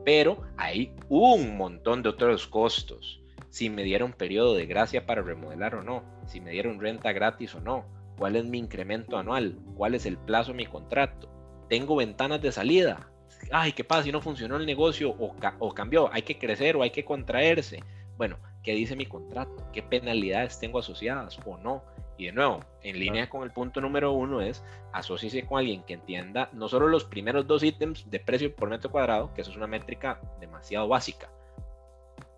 pero 0.03 0.41
hay 0.57 0.93
un 1.07 1.55
montón 1.55 2.03
de 2.03 2.09
otros 2.09 2.45
costos. 2.47 3.21
Si 3.49 3.69
me 3.69 3.83
dieron 3.83 4.11
periodo 4.11 4.55
de 4.55 4.65
gracia 4.65 5.05
para 5.05 5.21
remodelar 5.21 5.75
o 5.75 5.83
no, 5.83 6.03
si 6.27 6.41
me 6.41 6.51
dieron 6.51 6.79
renta 6.79 7.13
gratis 7.13 7.55
o 7.55 7.61
no, 7.61 7.85
cuál 8.19 8.35
es 8.35 8.45
mi 8.45 8.59
incremento 8.59 9.17
anual, 9.17 9.57
cuál 9.75 9.95
es 9.95 10.05
el 10.05 10.17
plazo 10.17 10.51
de 10.51 10.57
mi 10.57 10.65
contrato, 10.65 11.29
tengo 11.69 11.95
ventanas 11.95 12.41
de 12.41 12.51
salida, 12.51 13.09
ay, 13.51 13.71
¿qué 13.71 13.83
pasa 13.83 14.03
si 14.03 14.11
no 14.11 14.21
funcionó 14.21 14.57
el 14.57 14.65
negocio 14.65 15.09
o, 15.11 15.73
cambió? 15.73 16.11
Hay 16.13 16.23
que 16.23 16.37
crecer 16.37 16.75
o 16.75 16.83
hay 16.83 16.91
que 16.91 17.05
contraerse. 17.05 17.81
Bueno, 18.17 18.37
¿qué 18.63 18.73
dice 18.73 18.95
mi 18.95 19.05
contrato? 19.05 19.55
¿Qué 19.71 19.81
penalidades 19.81 20.59
tengo 20.59 20.79
asociadas 20.79 21.39
o 21.45 21.57
no? 21.57 21.83
Y 22.17 22.25
de 22.25 22.33
nuevo, 22.33 22.59
en 22.83 22.99
línea 22.99 23.29
con 23.29 23.43
el 23.43 23.51
punto 23.51 23.79
número 23.79 24.11
uno 24.11 24.41
es 24.41 24.61
asociarse 24.91 25.45
con 25.45 25.59
alguien 25.59 25.83
que 25.83 25.93
entienda 25.93 26.49
no 26.51 26.67
solo 26.67 26.89
los 26.89 27.05
primeros 27.05 27.47
dos 27.47 27.63
ítems 27.63 28.09
de 28.09 28.19
precio 28.19 28.53
por 28.53 28.69
metro 28.69 28.91
cuadrado, 28.91 29.33
que 29.33 29.41
eso 29.41 29.51
es 29.51 29.57
una 29.57 29.67
métrica 29.67 30.19
demasiado 30.41 30.89
básica, 30.89 31.29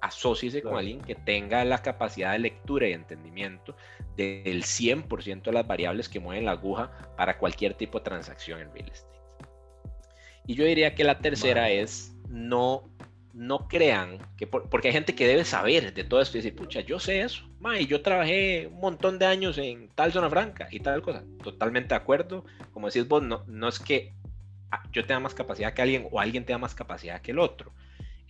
asóciese 0.01 0.61
con 0.61 0.77
alguien 0.77 1.01
que 1.01 1.15
tenga 1.15 1.63
la 1.63 1.81
capacidad 1.81 2.33
de 2.33 2.39
lectura 2.39 2.89
y 2.89 2.93
entendimiento 2.93 3.75
del 4.17 4.63
100% 4.63 5.43
de 5.43 5.51
las 5.51 5.65
variables 5.65 6.09
que 6.09 6.19
mueven 6.19 6.45
la 6.45 6.51
aguja 6.51 6.91
para 7.15 7.37
cualquier 7.37 7.75
tipo 7.75 7.99
de 7.99 8.05
transacción 8.05 8.59
en 8.59 8.73
real 8.73 8.89
estate. 8.89 9.19
Y 10.47 10.55
yo 10.55 10.65
diría 10.65 10.95
que 10.95 11.03
la 11.03 11.19
tercera 11.19 11.69
es 11.69 12.15
no, 12.27 12.83
no 13.33 13.67
crean 13.67 14.17
que, 14.37 14.47
porque 14.47 14.87
hay 14.87 14.93
gente 14.93 15.15
que 15.15 15.27
debe 15.27 15.45
saber 15.45 15.93
de 15.93 16.03
todo 16.03 16.19
esto 16.19 16.37
y 16.37 16.41
decir, 16.41 16.55
pucha, 16.55 16.81
yo 16.81 16.99
sé 16.99 17.21
eso, 17.21 17.43
y 17.79 17.85
yo 17.85 18.01
trabajé 18.01 18.67
un 18.67 18.79
montón 18.79 19.19
de 19.19 19.27
años 19.27 19.57
en 19.59 19.89
tal 19.89 20.11
zona 20.11 20.29
franca 20.29 20.67
y 20.71 20.79
tal 20.79 21.01
cosa. 21.03 21.23
Totalmente 21.43 21.89
de 21.89 21.95
acuerdo. 21.95 22.43
Como 22.73 22.87
decís 22.87 23.07
vos, 23.07 23.21
no, 23.21 23.43
no 23.47 23.67
es 23.67 23.79
que 23.79 24.13
ah, 24.71 24.83
yo 24.91 25.05
tenga 25.05 25.19
más 25.19 25.35
capacidad 25.35 25.73
que 25.73 25.81
alguien 25.83 26.07
o 26.09 26.19
alguien 26.19 26.43
tenga 26.43 26.57
más 26.57 26.73
capacidad 26.73 27.21
que 27.21 27.31
el 27.31 27.39
otro 27.39 27.71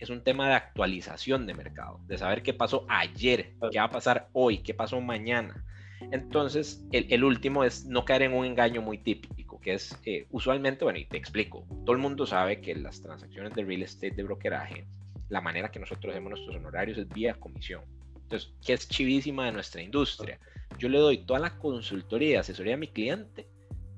es 0.02 0.10
un 0.10 0.22
tema 0.22 0.48
de 0.48 0.54
actualización 0.54 1.46
de 1.46 1.54
mercado, 1.54 2.00
de 2.08 2.18
saber 2.18 2.42
qué 2.42 2.52
pasó 2.52 2.84
ayer, 2.88 3.52
qué 3.70 3.78
va 3.78 3.84
a 3.84 3.90
pasar 3.90 4.28
hoy, 4.32 4.58
qué 4.58 4.74
pasó 4.74 5.00
mañana. 5.00 5.64
Entonces, 6.10 6.84
el, 6.90 7.22
último 7.22 7.62
es 7.62 7.86
no 7.86 8.04
caer 8.04 8.22
en 8.22 8.34
un 8.34 8.44
engaño 8.44 8.82
muy 8.82 8.98
típico, 8.98 9.60
que 9.60 9.74
es 9.74 9.96
eh, 10.04 10.26
usualmente, 10.32 10.84
bueno, 10.84 10.98
y 10.98 11.04
te 11.04 11.16
explico, 11.16 11.64
todo 11.84 11.92
el 11.92 12.02
mundo 12.02 12.26
sabe 12.26 12.60
que 12.60 12.74
las 12.74 13.00
transacciones 13.00 13.54
de 13.54 13.64
real 13.64 13.82
estate 13.82 14.10
de 14.10 14.24
brokeraje, 14.24 14.84
la 15.28 15.40
manera 15.40 15.70
que 15.70 15.78
nosotros 15.78 16.12
hacemos 16.12 16.30
nuestros 16.30 16.56
honorarios 16.56 16.98
es 16.98 17.08
vía 17.08 17.34
comisión. 17.34 17.82
Entonces, 18.22 18.52
¿qué 18.66 18.72
es 18.72 18.88
chivísima 18.88 19.46
de 19.46 19.52
nuestra 19.52 19.82
industria? 19.82 20.40
Yo 20.78 20.88
le 20.88 20.98
doy 20.98 21.18
toda 21.18 21.38
la 21.38 21.58
consultoría 21.58 22.40
asesoría 22.40 22.74
a 22.74 22.78
mi 22.78 22.88
cliente, 22.88 23.46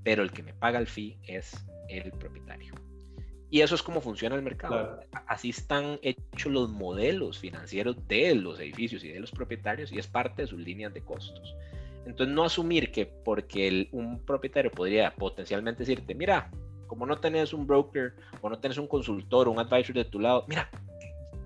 pero 0.03 0.23
el 0.23 0.33
que 0.33 0.43
me 0.43 0.53
paga 0.53 0.79
el 0.79 0.87
fee 0.87 1.17
es 1.27 1.65
el 1.89 2.11
propietario. 2.13 2.75
Y 3.51 3.61
eso 3.61 3.75
es 3.75 3.83
como 3.83 4.01
funciona 4.01 4.35
el 4.35 4.43
mercado. 4.43 5.01
Así 5.27 5.51
están 5.51 5.99
hechos 6.03 6.51
los 6.53 6.71
modelos 6.71 7.39
financieros 7.39 7.97
de 8.09 8.35
los 8.35 8.59
edificios 8.59 9.05
y 9.05 9.09
de 9.09 9.21
los 9.21 9.31
propietarios 9.31 9.93
y 9.93 9.99
es 9.99 10.07
parte 10.07 10.43
de 10.43 10.49
sus 10.49 10.59
líneas 10.59 10.93
de 10.93 11.03
costos. 11.03 11.55
Entonces, 12.07 12.35
no 12.35 12.45
asumir 12.45 12.91
que 12.91 13.07
porque 13.07 13.89
un 13.93 14.21
propietario 14.25 14.71
podría 14.71 15.15
potencialmente 15.15 15.81
decirte, 15.81 16.15
mira, 16.15 16.51
como 16.87 17.07
no 17.07 17.19
tenés 17.19 17.53
un 17.53 17.67
broker 17.67 18.15
o 18.41 18.51
no 18.51 18.59
tenés 18.59 18.79
un 18.79 18.87
consultor 18.87 19.49
un 19.49 19.59
advisor 19.59 19.95
de 19.95 20.05
tu 20.05 20.21
lado, 20.21 20.45
mira, 20.49 20.69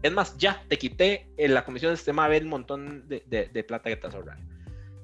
es 0.02 0.12
más, 0.12 0.36
ya 0.36 0.62
te 0.68 0.78
quité 0.78 1.28
en 1.36 1.54
la 1.54 1.64
comisión 1.64 1.92
de 1.92 1.96
sistema 1.96 2.24
a 2.24 2.28
ver 2.28 2.42
el 2.42 2.48
montón 2.48 3.08
de, 3.08 3.22
de, 3.26 3.64
plata 3.64 3.90
que 3.90 3.96
te 3.96 4.06
has 4.06 4.14
ahorrado. 4.14 4.40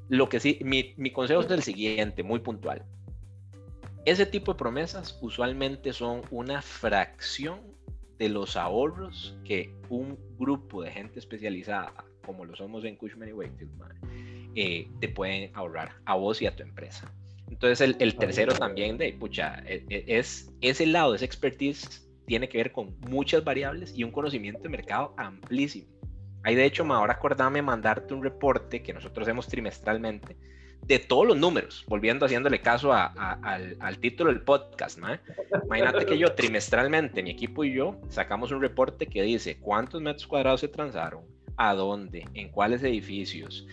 Lo 0.09 0.29
que 0.29 0.39
sí, 0.41 0.59
mi, 0.63 0.95
mi 0.97 1.11
consejo 1.11 1.41
es 1.41 1.51
el 1.51 1.63
siguiente, 1.63 2.23
muy 2.23 2.41
puntual. 2.41 2.85
Ese 4.05 4.27
tipo 4.27 4.53
de 4.53 4.59
promesas 4.59 5.19
usualmente 5.23 5.95
son 5.95 6.23
una 6.31 6.61
fracción 6.61 7.61
de 8.19 8.29
los 8.29 8.55
ahorros 8.57 9.35
que 9.45 9.75
un 9.89 10.19
grupo 10.39 10.83
de 10.83 10.91
gente 10.91 11.19
especializada, 11.19 11.93
como 12.25 12.45
lo 12.45 12.55
somos 12.55 12.85
en 12.85 12.97
Cushman 12.97 13.31
y 13.31 13.33
Wakefield, 13.33 13.73
eh, 14.57 14.89
te 15.01 15.09
pueden 15.09 15.51
ahorrar 15.55 15.93
a 16.05 16.17
vos 16.17 16.43
y 16.43 16.47
a 16.47 16.55
tu 16.55 16.63
empresa. 16.63 17.11
Entonces, 17.51 17.97
el, 17.99 18.17
tercero 18.17 18.53
también 18.53 18.99
de, 18.99 19.13
pucha, 19.15 19.63
e, 19.67 19.85
e, 19.89 20.05
es, 20.19 20.53
ese 20.61 20.87
lado, 20.87 21.15
esa 21.15 21.25
expertise 21.25 22.07
tiene 22.27 22.49
que 22.49 22.59
ver 22.59 22.73
con 22.73 22.99
muchas 23.09 23.43
variables 23.43 23.97
y 23.97 24.05
un 24.05 24.11
conocimiento 24.11 24.63
de 24.63 24.69
mercado 24.69 25.15
amplísimo. 25.17 25.89
Hay 26.43 26.55
de 26.55 26.67
hecho, 26.67 26.85
ahora 26.93 27.15
acordame 27.15 27.63
mandarte 27.63 28.13
un 28.13 28.23
reporte 28.23 28.83
que 28.83 28.93
nosotros 28.93 29.27
hacemos 29.27 29.49
trimestralmente 29.49 30.37
de 30.87 30.99
todos 30.99 31.27
los 31.27 31.37
números, 31.37 31.85
volviendo 31.89 32.27
haciéndole 32.27 32.61
caso 32.61 32.93
al, 32.93 33.99
título 34.01 34.31
del 34.31 34.43
podcast. 34.43 34.99
Imagínate 35.65 36.07
que 36.07 36.19
yo 36.19 36.35
trimestralmente, 36.35 37.23
mi 37.23 37.31
equipo 37.31 37.65
y 37.65 37.73
yo, 37.73 37.99
sacamos 38.09 38.51
un 38.53 38.61
reporte 38.61 39.07
que 39.07 39.23
dice 39.23 39.59
cuántos 39.59 40.03
metros 40.03 40.27
cuadrados 40.27 40.61
se 40.61 40.69
transaron, 40.69 41.25
a 41.57 41.75
dónde, 41.75 42.27
en 42.35 42.51
cuáles 42.51 42.83
edificios, 42.83 43.67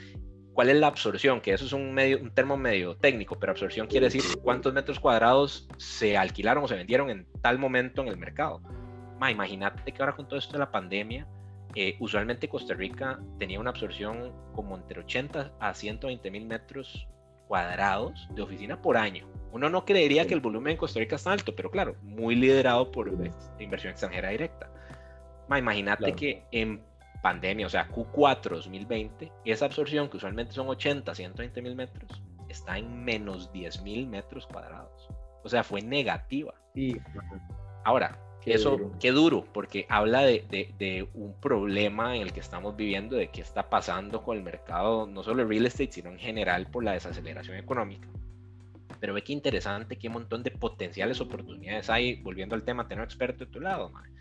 cuál 0.54 0.70
es 0.70 0.78
la 0.78 0.88
absorción, 0.88 1.42
que 1.42 1.54
eso 1.54 1.66
es 1.66 1.74
un, 1.74 1.94
medio, 1.94 2.20
un 2.22 2.32
termo 2.32 2.56
medio 2.56 2.96
técnico, 2.96 3.38
pero 3.40 3.52
absorción 3.52 3.88
quiere 3.88 4.08
decir 4.08 4.22
cuántos 4.42 4.74
metros 4.74 5.00
cuadrados 5.00 5.68
se 5.78 6.18
alquilaron 6.18 6.64
o 6.64 6.68
se 6.68 6.76
vendieron 6.76 7.10
en 7.10 7.28
tal 7.42 7.60
momento 7.60 8.02
en 8.02 8.08
el 8.08 8.18
mercado. 8.18 8.62
imagínate 9.30 9.92
que 9.92 10.02
ahora 10.02 10.16
con 10.16 10.28
todo 10.28 10.40
esto 10.40 10.54
de 10.54 10.60
la 10.60 10.72
pandemia, 10.72 11.28
eh, 11.76 11.96
usualmente 12.00 12.50
Costa 12.50 12.74
Rica 12.74 13.20
tenía 13.40 13.60
una 13.60 13.70
absorción 13.70 14.34
como 14.54 14.76
entre 14.76 15.00
80 15.00 15.54
a 15.60 15.74
120 15.74 16.32
mil 16.32 16.46
metros 16.46 17.08
cuadrados 17.48 18.28
de 18.34 18.42
oficina 18.42 18.82
por 18.82 18.98
año. 18.98 19.28
Uno 19.52 19.70
no 19.70 19.86
creería 19.86 20.26
que 20.26 20.34
el 20.34 20.40
volumen 20.40 20.72
en 20.72 20.78
Costa 20.78 21.00
Rica 21.00 21.18
es 21.18 21.28
alto, 21.28 21.54
pero 21.56 21.70
claro, 21.70 21.96
muy 22.02 22.36
liderado 22.36 22.92
por 22.92 23.12
inversión 23.60 23.92
extranjera 23.92 24.30
directa. 24.30 24.70
imagínate 25.50 26.14
que 26.14 26.46
en 26.52 26.82
pandemia, 27.22 27.68
o 27.68 27.70
sea, 27.70 27.90
Q4 27.90 28.50
2020, 28.56 29.32
esa 29.46 29.66
absorción, 29.66 30.10
que 30.10 30.18
usualmente 30.18 30.54
son 30.54 30.68
80, 30.70 31.14
120 31.14 31.62
mil 31.62 31.76
metros, 31.76 32.24
está 32.50 32.78
en 32.78 33.04
menos 33.04 33.52
10 33.52 33.82
mil 33.84 34.08
metros 34.08 34.48
cuadrados. 34.48 35.10
O 35.44 35.50
sea, 35.50 35.64
fue 35.64 35.82
negativa. 35.82 36.54
Sí. 36.74 36.96
Ahora, 37.84 38.18
eso, 38.46 38.92
qué 39.00 39.12
duro, 39.12 39.46
porque 39.54 39.86
habla 39.90 40.22
de, 40.22 40.46
de, 40.50 41.08
un 41.14 41.34
problema 41.40 42.16
en 42.16 42.24
el 42.24 42.34
que 42.34 42.40
estamos 42.40 42.76
viviendo, 42.76 43.16
de 43.16 43.30
qué 43.30 43.42
está 43.42 43.70
pasando 43.70 44.24
con 44.24 44.38
el 44.38 44.44
mercado, 44.44 45.06
no 45.06 45.24
solo 45.24 45.44
el 45.44 45.50
real 45.50 45.66
estate, 45.66 45.92
sino 45.92 46.10
en 46.10 46.18
general 46.18 46.68
por 46.68 46.84
la 46.84 46.94
desaceleración 46.94 47.58
económica. 47.58 48.08
Pero 49.00 49.14
ve 49.14 49.24
qué 49.24 49.34
interesante, 49.34 49.98
qué 49.98 50.10
montón 50.10 50.44
de 50.44 50.52
potenciales 50.52 51.22
oportunidades 51.22 51.90
hay, 51.90 52.16
volviendo 52.22 52.56
al 52.56 52.64
tema, 52.64 52.88
tener 52.88 53.04
experto 53.04 53.46
de 53.46 53.52
tu 53.52 53.60
lado. 53.60 53.90
Man. 53.90 54.12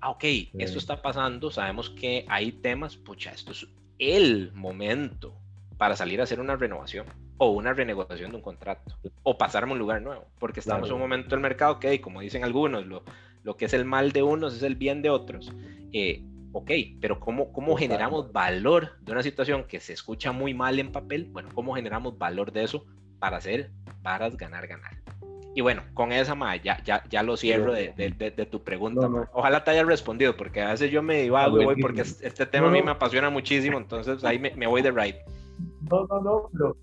Ah, 0.00 0.10
ok, 0.10 0.24
esto 0.58 0.78
está 0.78 1.00
pasando, 1.02 1.50
sabemos 1.50 1.90
que 1.90 2.24
hay 2.28 2.52
temas, 2.52 2.96
pucha, 2.96 3.32
esto 3.32 3.52
es 3.52 3.66
el 3.98 4.52
momento 4.52 5.34
para 5.76 5.96
salir 5.96 6.20
a 6.20 6.24
hacer 6.24 6.40
una 6.40 6.56
renovación 6.56 7.06
o 7.38 7.50
una 7.50 7.72
renegociación 7.72 8.30
de 8.30 8.36
un 8.36 8.42
contrato 8.42 8.82
o 9.22 9.38
pasarme 9.38 9.70
a 9.70 9.74
un 9.74 9.78
lugar 9.78 10.02
nuevo, 10.02 10.26
porque 10.38 10.60
estamos 10.60 10.88
en 10.88 10.94
un 10.94 11.00
momento 11.00 11.30
del 11.30 11.40
mercado 11.40 11.78
que, 11.78 12.00
como 12.00 12.20
dicen 12.20 12.44
algunos, 12.44 12.86
lo, 12.86 13.02
lo 13.42 13.56
que 13.56 13.66
es 13.66 13.72
el 13.72 13.84
mal 13.84 14.12
de 14.12 14.22
unos 14.22 14.54
es 14.54 14.62
el 14.62 14.76
bien 14.76 15.02
de 15.02 15.10
otros. 15.10 15.52
Eh, 15.92 16.22
ok, 16.52 16.70
pero 17.00 17.20
¿cómo, 17.20 17.52
cómo 17.52 17.76
generamos 17.76 18.32
valor 18.32 18.98
de 19.00 19.12
una 19.12 19.22
situación 19.22 19.64
que 19.64 19.80
se 19.80 19.92
escucha 19.92 20.32
muy 20.32 20.54
mal 20.54 20.78
en 20.78 20.92
papel? 20.92 21.28
Bueno, 21.30 21.50
¿cómo 21.54 21.74
generamos 21.74 22.18
valor 22.18 22.52
de 22.52 22.64
eso 22.64 22.84
para 23.18 23.38
hacer 23.38 23.70
varas 24.02 24.36
ganar, 24.36 24.66
ganar? 24.66 24.98
Y 25.54 25.60
bueno, 25.60 25.82
con 25.94 26.12
esa, 26.12 26.34
ma, 26.34 26.54
ya, 26.56 26.80
ya, 26.84 27.02
ya 27.08 27.22
lo 27.22 27.36
cierro 27.36 27.72
de, 27.72 27.92
de, 27.96 28.46
tu 28.46 28.62
pregunta. 28.62 29.08
Ojalá 29.32 29.64
te 29.64 29.72
haya 29.72 29.82
respondido, 29.82 30.36
porque 30.36 30.62
a 30.62 30.70
veces 30.70 30.90
yo 30.90 31.02
me 31.02 31.22
divago 31.22 31.56
voy 31.56 31.80
porque 31.80 32.02
este 32.02 32.46
tema 32.46 32.68
a 32.68 32.70
mí 32.70 32.80
me 32.80 32.92
apasiona 32.92 33.28
muchísimo, 33.28 33.76
entonces 33.76 34.22
ahí 34.24 34.38
me, 34.38 34.54
me 34.54 34.66
voy 34.68 34.82
de 34.82 34.92
right. 34.92 35.16
No, 35.90 36.06
no, 36.06 36.20
no, 36.20 36.48
pero 36.52 36.76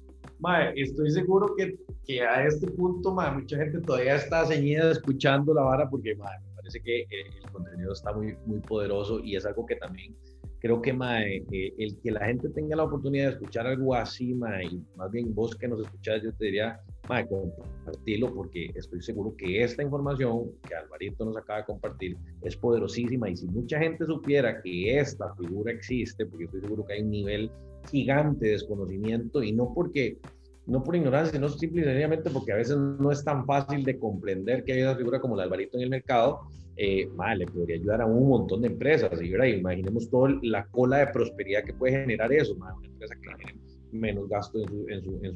Mae, 0.46 0.74
estoy 0.76 1.10
seguro 1.10 1.56
que, 1.56 1.76
que, 2.06 2.22
a 2.22 2.46
este 2.46 2.68
punto, 2.68 3.12
mae, 3.12 3.32
mucha 3.32 3.58
gente 3.58 3.80
todavía 3.80 4.16
está 4.16 4.46
ceñida 4.46 4.92
escuchando 4.92 5.56
la 5.56 5.64
vara 5.64 5.90
porque 5.90 6.16
mae, 6.16 6.40
me 6.40 6.56
parece 6.58 6.80
que 6.82 7.00
eh, 7.00 7.08
el, 7.44 7.52
contenido 7.52 7.94
está 7.94 8.14
muy, 8.14 8.38
muy 8.46 8.60
poderoso 8.60 9.20
y 9.24 9.36
es 9.36 9.44
algo 9.48 9.66
que 9.66 9.76
también 9.78 10.16
creo 10.60 10.84
que 10.84 10.94
mae, 10.94 11.44
eh, 11.52 11.74
el 11.80 11.98
que 12.00 12.12
la 12.12 12.26
gente 12.26 12.50
tenga 12.50 12.76
la 12.76 12.84
oportunidad 12.84 13.26
de 13.26 13.32
escuchar 13.32 13.66
algo 13.66 13.96
así, 13.96 14.36
mae, 14.36 14.66
y 14.66 14.84
más 14.96 15.10
bien 15.10 15.34
vos 15.34 15.56
que 15.56 15.68
nos 15.68 15.82
escuchás, 15.82 16.22
yo 16.22 16.32
te 16.34 16.46
diría, 16.46 16.80
mae, 17.10 17.28
compartirlo 17.28 18.32
porque 18.32 18.70
estoy 18.76 19.02
seguro 19.02 19.36
que 19.36 19.64
esta 19.64 19.82
información 19.82 20.52
que 20.68 20.76
Alvarito 20.76 21.26
nos 21.26 21.38
acaba 21.38 21.62
de 21.62 21.66
compartir 21.66 22.18
es 22.44 22.56
poderosísima 22.56 23.32
y 23.32 23.36
si 23.36 23.48
mucha 23.48 23.80
gente 23.80 24.06
supiera 24.06 24.62
que 24.62 25.00
esta 25.00 25.34
figura 25.34 25.72
existe, 25.72 26.24
porque 26.28 26.46
estoy 26.46 26.62
seguro 26.62 26.86
que 26.86 26.94
hay 26.94 27.02
un 27.02 27.10
nivel 27.10 27.50
gigante 27.90 28.46
de 28.46 28.52
desconocimiento 28.54 29.44
y 29.44 29.52
no 29.52 29.74
porque 29.74 30.20
no 30.68 30.84
por 30.84 30.96
ignorancia, 30.96 31.34
sino 31.34 31.50
simple 31.50 31.82
y 31.82 31.86
sencillamente 31.86 32.30
porque 32.30 32.52
a 32.52 32.56
veces 32.56 32.78
no 32.78 33.12
es 33.12 33.24
tan 33.24 33.46
fácil 33.46 33.84
de 33.84 34.00
comprender 34.00 34.64
que 34.64 34.74
hay 34.74 34.82
una 34.82 34.96
figura 34.96 35.20
como 35.20 35.36
el 35.36 35.42
Alvarito 35.42 35.78
en 35.78 35.84
el 35.84 35.90
mercado, 35.90 36.42
eh, 36.78 37.08
le 37.38 37.46
podría 37.46 37.76
ayudar 37.78 38.02
a 38.02 38.06
un 38.06 38.28
montón 38.28 38.62
de 38.62 38.68
empresas. 38.68 39.12
Y 39.22 39.34
imaginemos 39.34 40.10
toda 40.10 40.38
la 40.42 40.66
cola 40.68 40.98
de 40.98 41.08
prosperidad 41.08 41.64
que 41.64 41.74
puede 41.74 42.02
generar 42.02 42.32
eso. 42.34 42.56
una 42.56 42.74
empresa 42.84 43.16
que 43.16 43.30
genere 43.44 43.66
menos 43.92 44.28
gasto 44.28 44.60
en, 44.60 44.68
su, 44.68 44.86
en, 44.90 45.04
su, 45.04 45.20
en, 45.24 45.34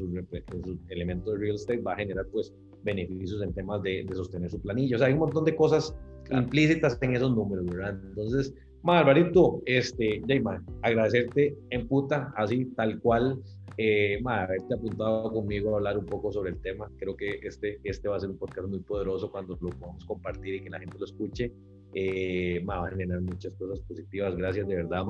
sus, 0.64 0.78
elementos 0.90 1.34
de 1.34 1.40
real 1.40 1.56
estate 1.56 1.80
va 1.80 1.94
a 1.94 1.96
generar 1.96 2.26
pues 2.32 2.54
beneficios 2.84 3.42
en 3.42 3.54
temas 3.54 3.82
de, 3.84 4.04
de 4.04 4.16
sostener 4.16 4.50
su 4.50 4.60
planilla. 4.60 4.96
O 4.96 5.00
sea, 5.00 5.08
hay 5.08 5.14
un 5.14 5.20
montón 5.20 5.46
de 5.46 5.56
cosas 5.56 5.96
implícitas 6.30 6.98
en 7.02 7.16
esos 7.16 7.34
números, 7.34 7.66
¿verdad? 7.66 7.98
Entonces, 8.10 8.54
Ma, 8.82 9.00
Alvarito, 9.00 9.62
este, 9.66 10.22
Jayman, 10.26 10.66
agradecerte 10.84 11.58
en 11.70 11.88
puta, 11.88 12.34
así, 12.38 12.66
tal 12.78 13.00
cual, 13.02 13.42
eh, 13.82 14.20
ma, 14.22 14.42
haberte 14.42 14.74
apuntado 14.74 15.32
conmigo 15.32 15.74
a 15.74 15.78
hablar 15.78 15.98
un 15.98 16.06
poco 16.06 16.34
sobre 16.34 16.50
el 16.50 16.62
tema. 16.62 16.92
Creo 16.98 17.16
que 17.16 17.40
este, 17.44 17.80
este 17.86 18.10
va 18.10 18.18
a 18.18 18.20
ser 18.20 18.30
un 18.30 18.38
podcast 18.38 18.68
muy 18.68 18.80
poderoso 18.80 19.32
cuando 19.32 19.58
lo 19.62 19.70
podamos 19.70 20.04
compartir 20.04 20.56
y 20.56 20.62
que 20.62 20.70
la 20.70 20.80
gente 20.80 20.98
lo 21.00 21.06
escuche 21.06 21.54
eh, 21.96 22.64
va 22.70 22.86
a 22.86 22.90
generar 22.90 23.22
muchas 23.22 23.54
cosas 23.54 23.80
positivas. 23.88 24.36
Gracias 24.36 24.68
de 24.68 24.76
verdad, 24.76 25.06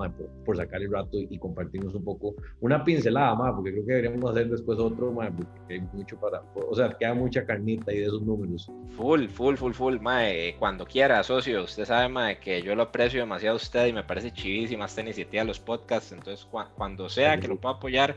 por, 0.46 0.56
sacar 0.56 0.84
el 0.84 0.92
rato 0.92 1.18
y, 1.20 1.38
compartirnos 1.40 1.96
un 1.96 2.04
poco 2.04 2.36
una 2.62 2.84
pincelada, 2.84 3.34
más 3.34 3.54
porque 3.56 3.72
creo 3.72 3.86
que 3.86 3.94
deberíamos 3.94 4.32
hacer 4.32 4.50
después 4.50 4.78
otro, 4.78 5.14
porque 5.14 5.74
hay 5.74 5.82
mucho 5.92 6.20
para, 6.20 6.42
o 6.54 6.76
sea, 6.76 6.90
queda 6.98 7.16
mucha 7.16 7.46
carnita 7.46 7.92
y 7.92 7.98
de 7.98 8.06
esos 8.06 8.22
números. 8.22 8.72
Full, 8.92 9.28
full, 9.30 9.56
full, 9.56 9.74
full, 9.74 9.98
mae, 10.00 10.56
cuando 10.60 10.86
quiera, 10.86 11.24
socio, 11.24 11.64
usted 11.64 11.86
sabe, 11.86 12.08
mae, 12.08 12.40
que 12.40 12.62
yo 12.62 12.76
lo 12.76 12.84
aprecio 12.84 13.20
demasiado 13.20 13.56
a 13.56 13.58
usted 13.58 13.88
y 13.88 13.94
me 13.94 14.04
parece 14.04 14.32
chivísima 14.32 14.86
esta 14.86 15.02
iniciativa 15.02 15.42
de 15.42 15.48
los 15.48 15.60
podcasts, 15.60 16.12
entonces 16.12 16.48
cuando 16.76 17.10
sea 17.10 17.40
que 17.40 17.48
lo 17.48 17.58
pueda 17.58 17.76
apoyar, 17.76 18.16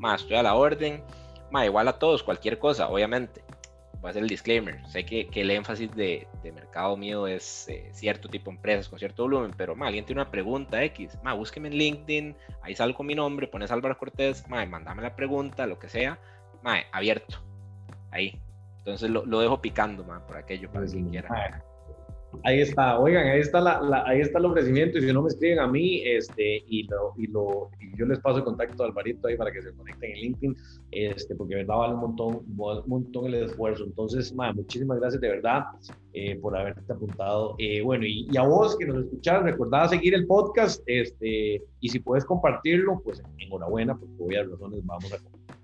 más 0.00 0.22
estoy 0.22 0.36
a 0.36 0.42
la 0.42 0.54
orden, 0.54 1.02
mae, 1.50 1.66
igual 1.66 1.86
a 1.88 1.98
todos, 1.98 2.22
cualquier 2.22 2.58
cosa, 2.58 2.88
obviamente. 2.88 3.42
Voy 4.00 4.08
a 4.08 4.10
hacer 4.12 4.22
el 4.22 4.30
disclaimer, 4.30 4.80
sé 4.88 5.04
que, 5.04 5.28
que 5.28 5.42
el 5.42 5.50
énfasis 5.50 5.94
de, 5.94 6.26
de, 6.42 6.52
mercado 6.52 6.96
mío 6.96 7.26
es 7.26 7.68
eh, 7.68 7.90
cierto 7.92 8.30
tipo 8.30 8.50
de 8.50 8.56
empresas 8.56 8.88
con 8.88 8.98
cierto 8.98 9.24
volumen, 9.24 9.52
pero 9.54 9.76
ma, 9.76 9.88
alguien 9.88 10.06
tiene 10.06 10.22
una 10.22 10.30
pregunta 10.30 10.82
X, 10.84 11.18
ma, 11.22 11.34
búsqueme 11.34 11.68
en 11.68 11.74
LinkedIn, 11.74 12.34
ahí 12.62 12.74
salgo 12.74 12.96
con 12.96 13.06
mi 13.06 13.14
nombre, 13.14 13.46
pones 13.46 13.70
Álvaro 13.70 13.98
Cortés, 13.98 14.48
ma, 14.48 14.64
mandame 14.64 15.02
la 15.02 15.14
pregunta, 15.14 15.66
lo 15.66 15.78
que 15.78 15.90
sea, 15.90 16.18
ma, 16.62 16.78
abierto, 16.92 17.42
ahí. 18.10 18.40
Entonces 18.78 19.10
lo, 19.10 19.26
lo 19.26 19.40
dejo 19.40 19.60
picando, 19.60 20.02
ma, 20.02 20.26
por 20.26 20.38
aquello, 20.38 20.70
para 20.72 20.86
quien 20.86 21.10
quiera. 21.10 21.62
Ahí 22.44 22.60
está, 22.60 22.98
oigan, 22.98 23.26
ahí 23.26 23.40
está, 23.40 23.60
la, 23.60 24.04
ahí 24.06 24.20
está 24.20 24.38
el 24.38 24.46
ofrecimiento 24.46 24.98
y 24.98 25.02
si 25.02 25.12
no 25.12 25.22
me 25.22 25.28
escriben 25.28 25.58
a 25.58 25.66
mí 25.66 26.02
este, 26.04 26.62
y, 26.66 26.84
lo, 26.84 27.12
y, 27.18 27.26
lo, 27.26 27.70
yo 27.96 28.06
les 28.06 28.18
paso 28.20 28.38
el 28.38 28.44
contacto 28.44 28.82
a 28.82 28.86
Alvarito 28.86 29.28
ahí 29.28 29.36
para 29.36 29.52
que 29.52 29.60
se 29.60 29.72
conecten 29.74 30.10
en 30.10 30.16
LinkedIn, 30.16 30.56
este, 30.92 31.34
porque 31.34 31.56
de 31.56 31.62
verdad 31.62 31.76
vale 31.76 31.94
un 31.94 32.00
montón, 32.00 32.36
un 32.46 32.82
montón 32.86 33.26
el 33.26 33.34
esfuerzo. 33.34 33.84
Entonces, 33.84 34.32
ma, 34.34 34.52
muchísimas 34.52 35.00
gracias 35.00 35.20
de 35.20 35.28
verdad 35.28 35.64
eh, 36.12 36.36
por 36.36 36.56
haberte 36.56 36.92
apuntado. 36.92 37.56
Eh, 37.58 37.82
bueno, 37.82 38.04
y, 38.06 38.28
a 38.36 38.42
vos 38.42 38.76
que 38.78 38.86
nos 38.86 39.04
escuchás, 39.04 39.42
recordad 39.42 39.88
seguir 39.88 40.14
el 40.14 40.26
podcast 40.26 40.82
este, 40.86 41.62
y 41.80 41.88
si 41.88 41.98
puedes 41.98 42.24
compartirlo, 42.24 43.00
pues 43.04 43.22
enhorabuena, 43.38 43.96
porque 43.98 44.14
obvias 44.18 44.48
razones 44.48 44.80
vamos 44.84 45.12
a 45.12 45.18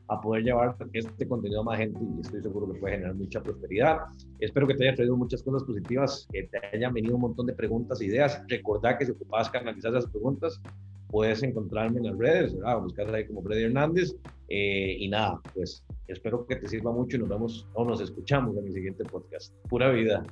a 0.08 0.20
poder 0.20 0.44
llevar 0.44 0.76
este 0.92 1.28
contenido 1.28 1.60
a 1.60 1.64
más 1.64 1.78
gente 1.78 1.98
y 2.00 2.20
estoy 2.20 2.42
seguro 2.42 2.72
que 2.72 2.78
puede 2.78 2.94
generar 2.94 3.14
mucha 3.14 3.42
prosperidad. 3.42 3.98
Espero 4.40 4.66
que 4.66 4.74
te 4.74 4.86
haya 4.86 4.96
traído 4.96 5.16
muchas 5.16 5.42
cosas 5.42 5.64
positivas, 5.64 6.26
que 6.32 6.44
te 6.44 6.58
hayan 6.74 6.92
venido 6.92 7.16
un 7.16 7.22
montón 7.22 7.46
de 7.46 7.54
preguntas 7.54 8.00
e 8.00 8.06
ideas. 8.06 8.42
Recordá 8.48 8.96
que 8.98 9.06
si 9.06 9.12
ocupas 9.12 9.50
canalizar 9.50 9.92
esas 9.92 10.10
preguntas, 10.10 10.60
puedes 11.08 11.42
encontrarme 11.42 11.98
en 11.98 12.06
las 12.06 12.18
redes, 12.18 12.54
¿verdad? 12.56 12.80
buscar 12.80 13.14
ahí 13.14 13.26
como 13.26 13.42
Freddy 13.42 13.64
Hernández. 13.64 14.14
Eh, 14.48 14.96
y 14.98 15.08
nada, 15.08 15.40
pues 15.54 15.84
espero 16.06 16.46
que 16.46 16.56
te 16.56 16.68
sirva 16.68 16.92
mucho 16.92 17.16
y 17.16 17.20
nos 17.20 17.28
vemos 17.28 17.66
o 17.74 17.84
nos 17.84 18.00
escuchamos 18.00 18.56
en 18.56 18.64
mi 18.64 18.72
siguiente 18.72 19.04
podcast. 19.04 19.52
Pura 19.68 19.90
vida. 19.90 20.24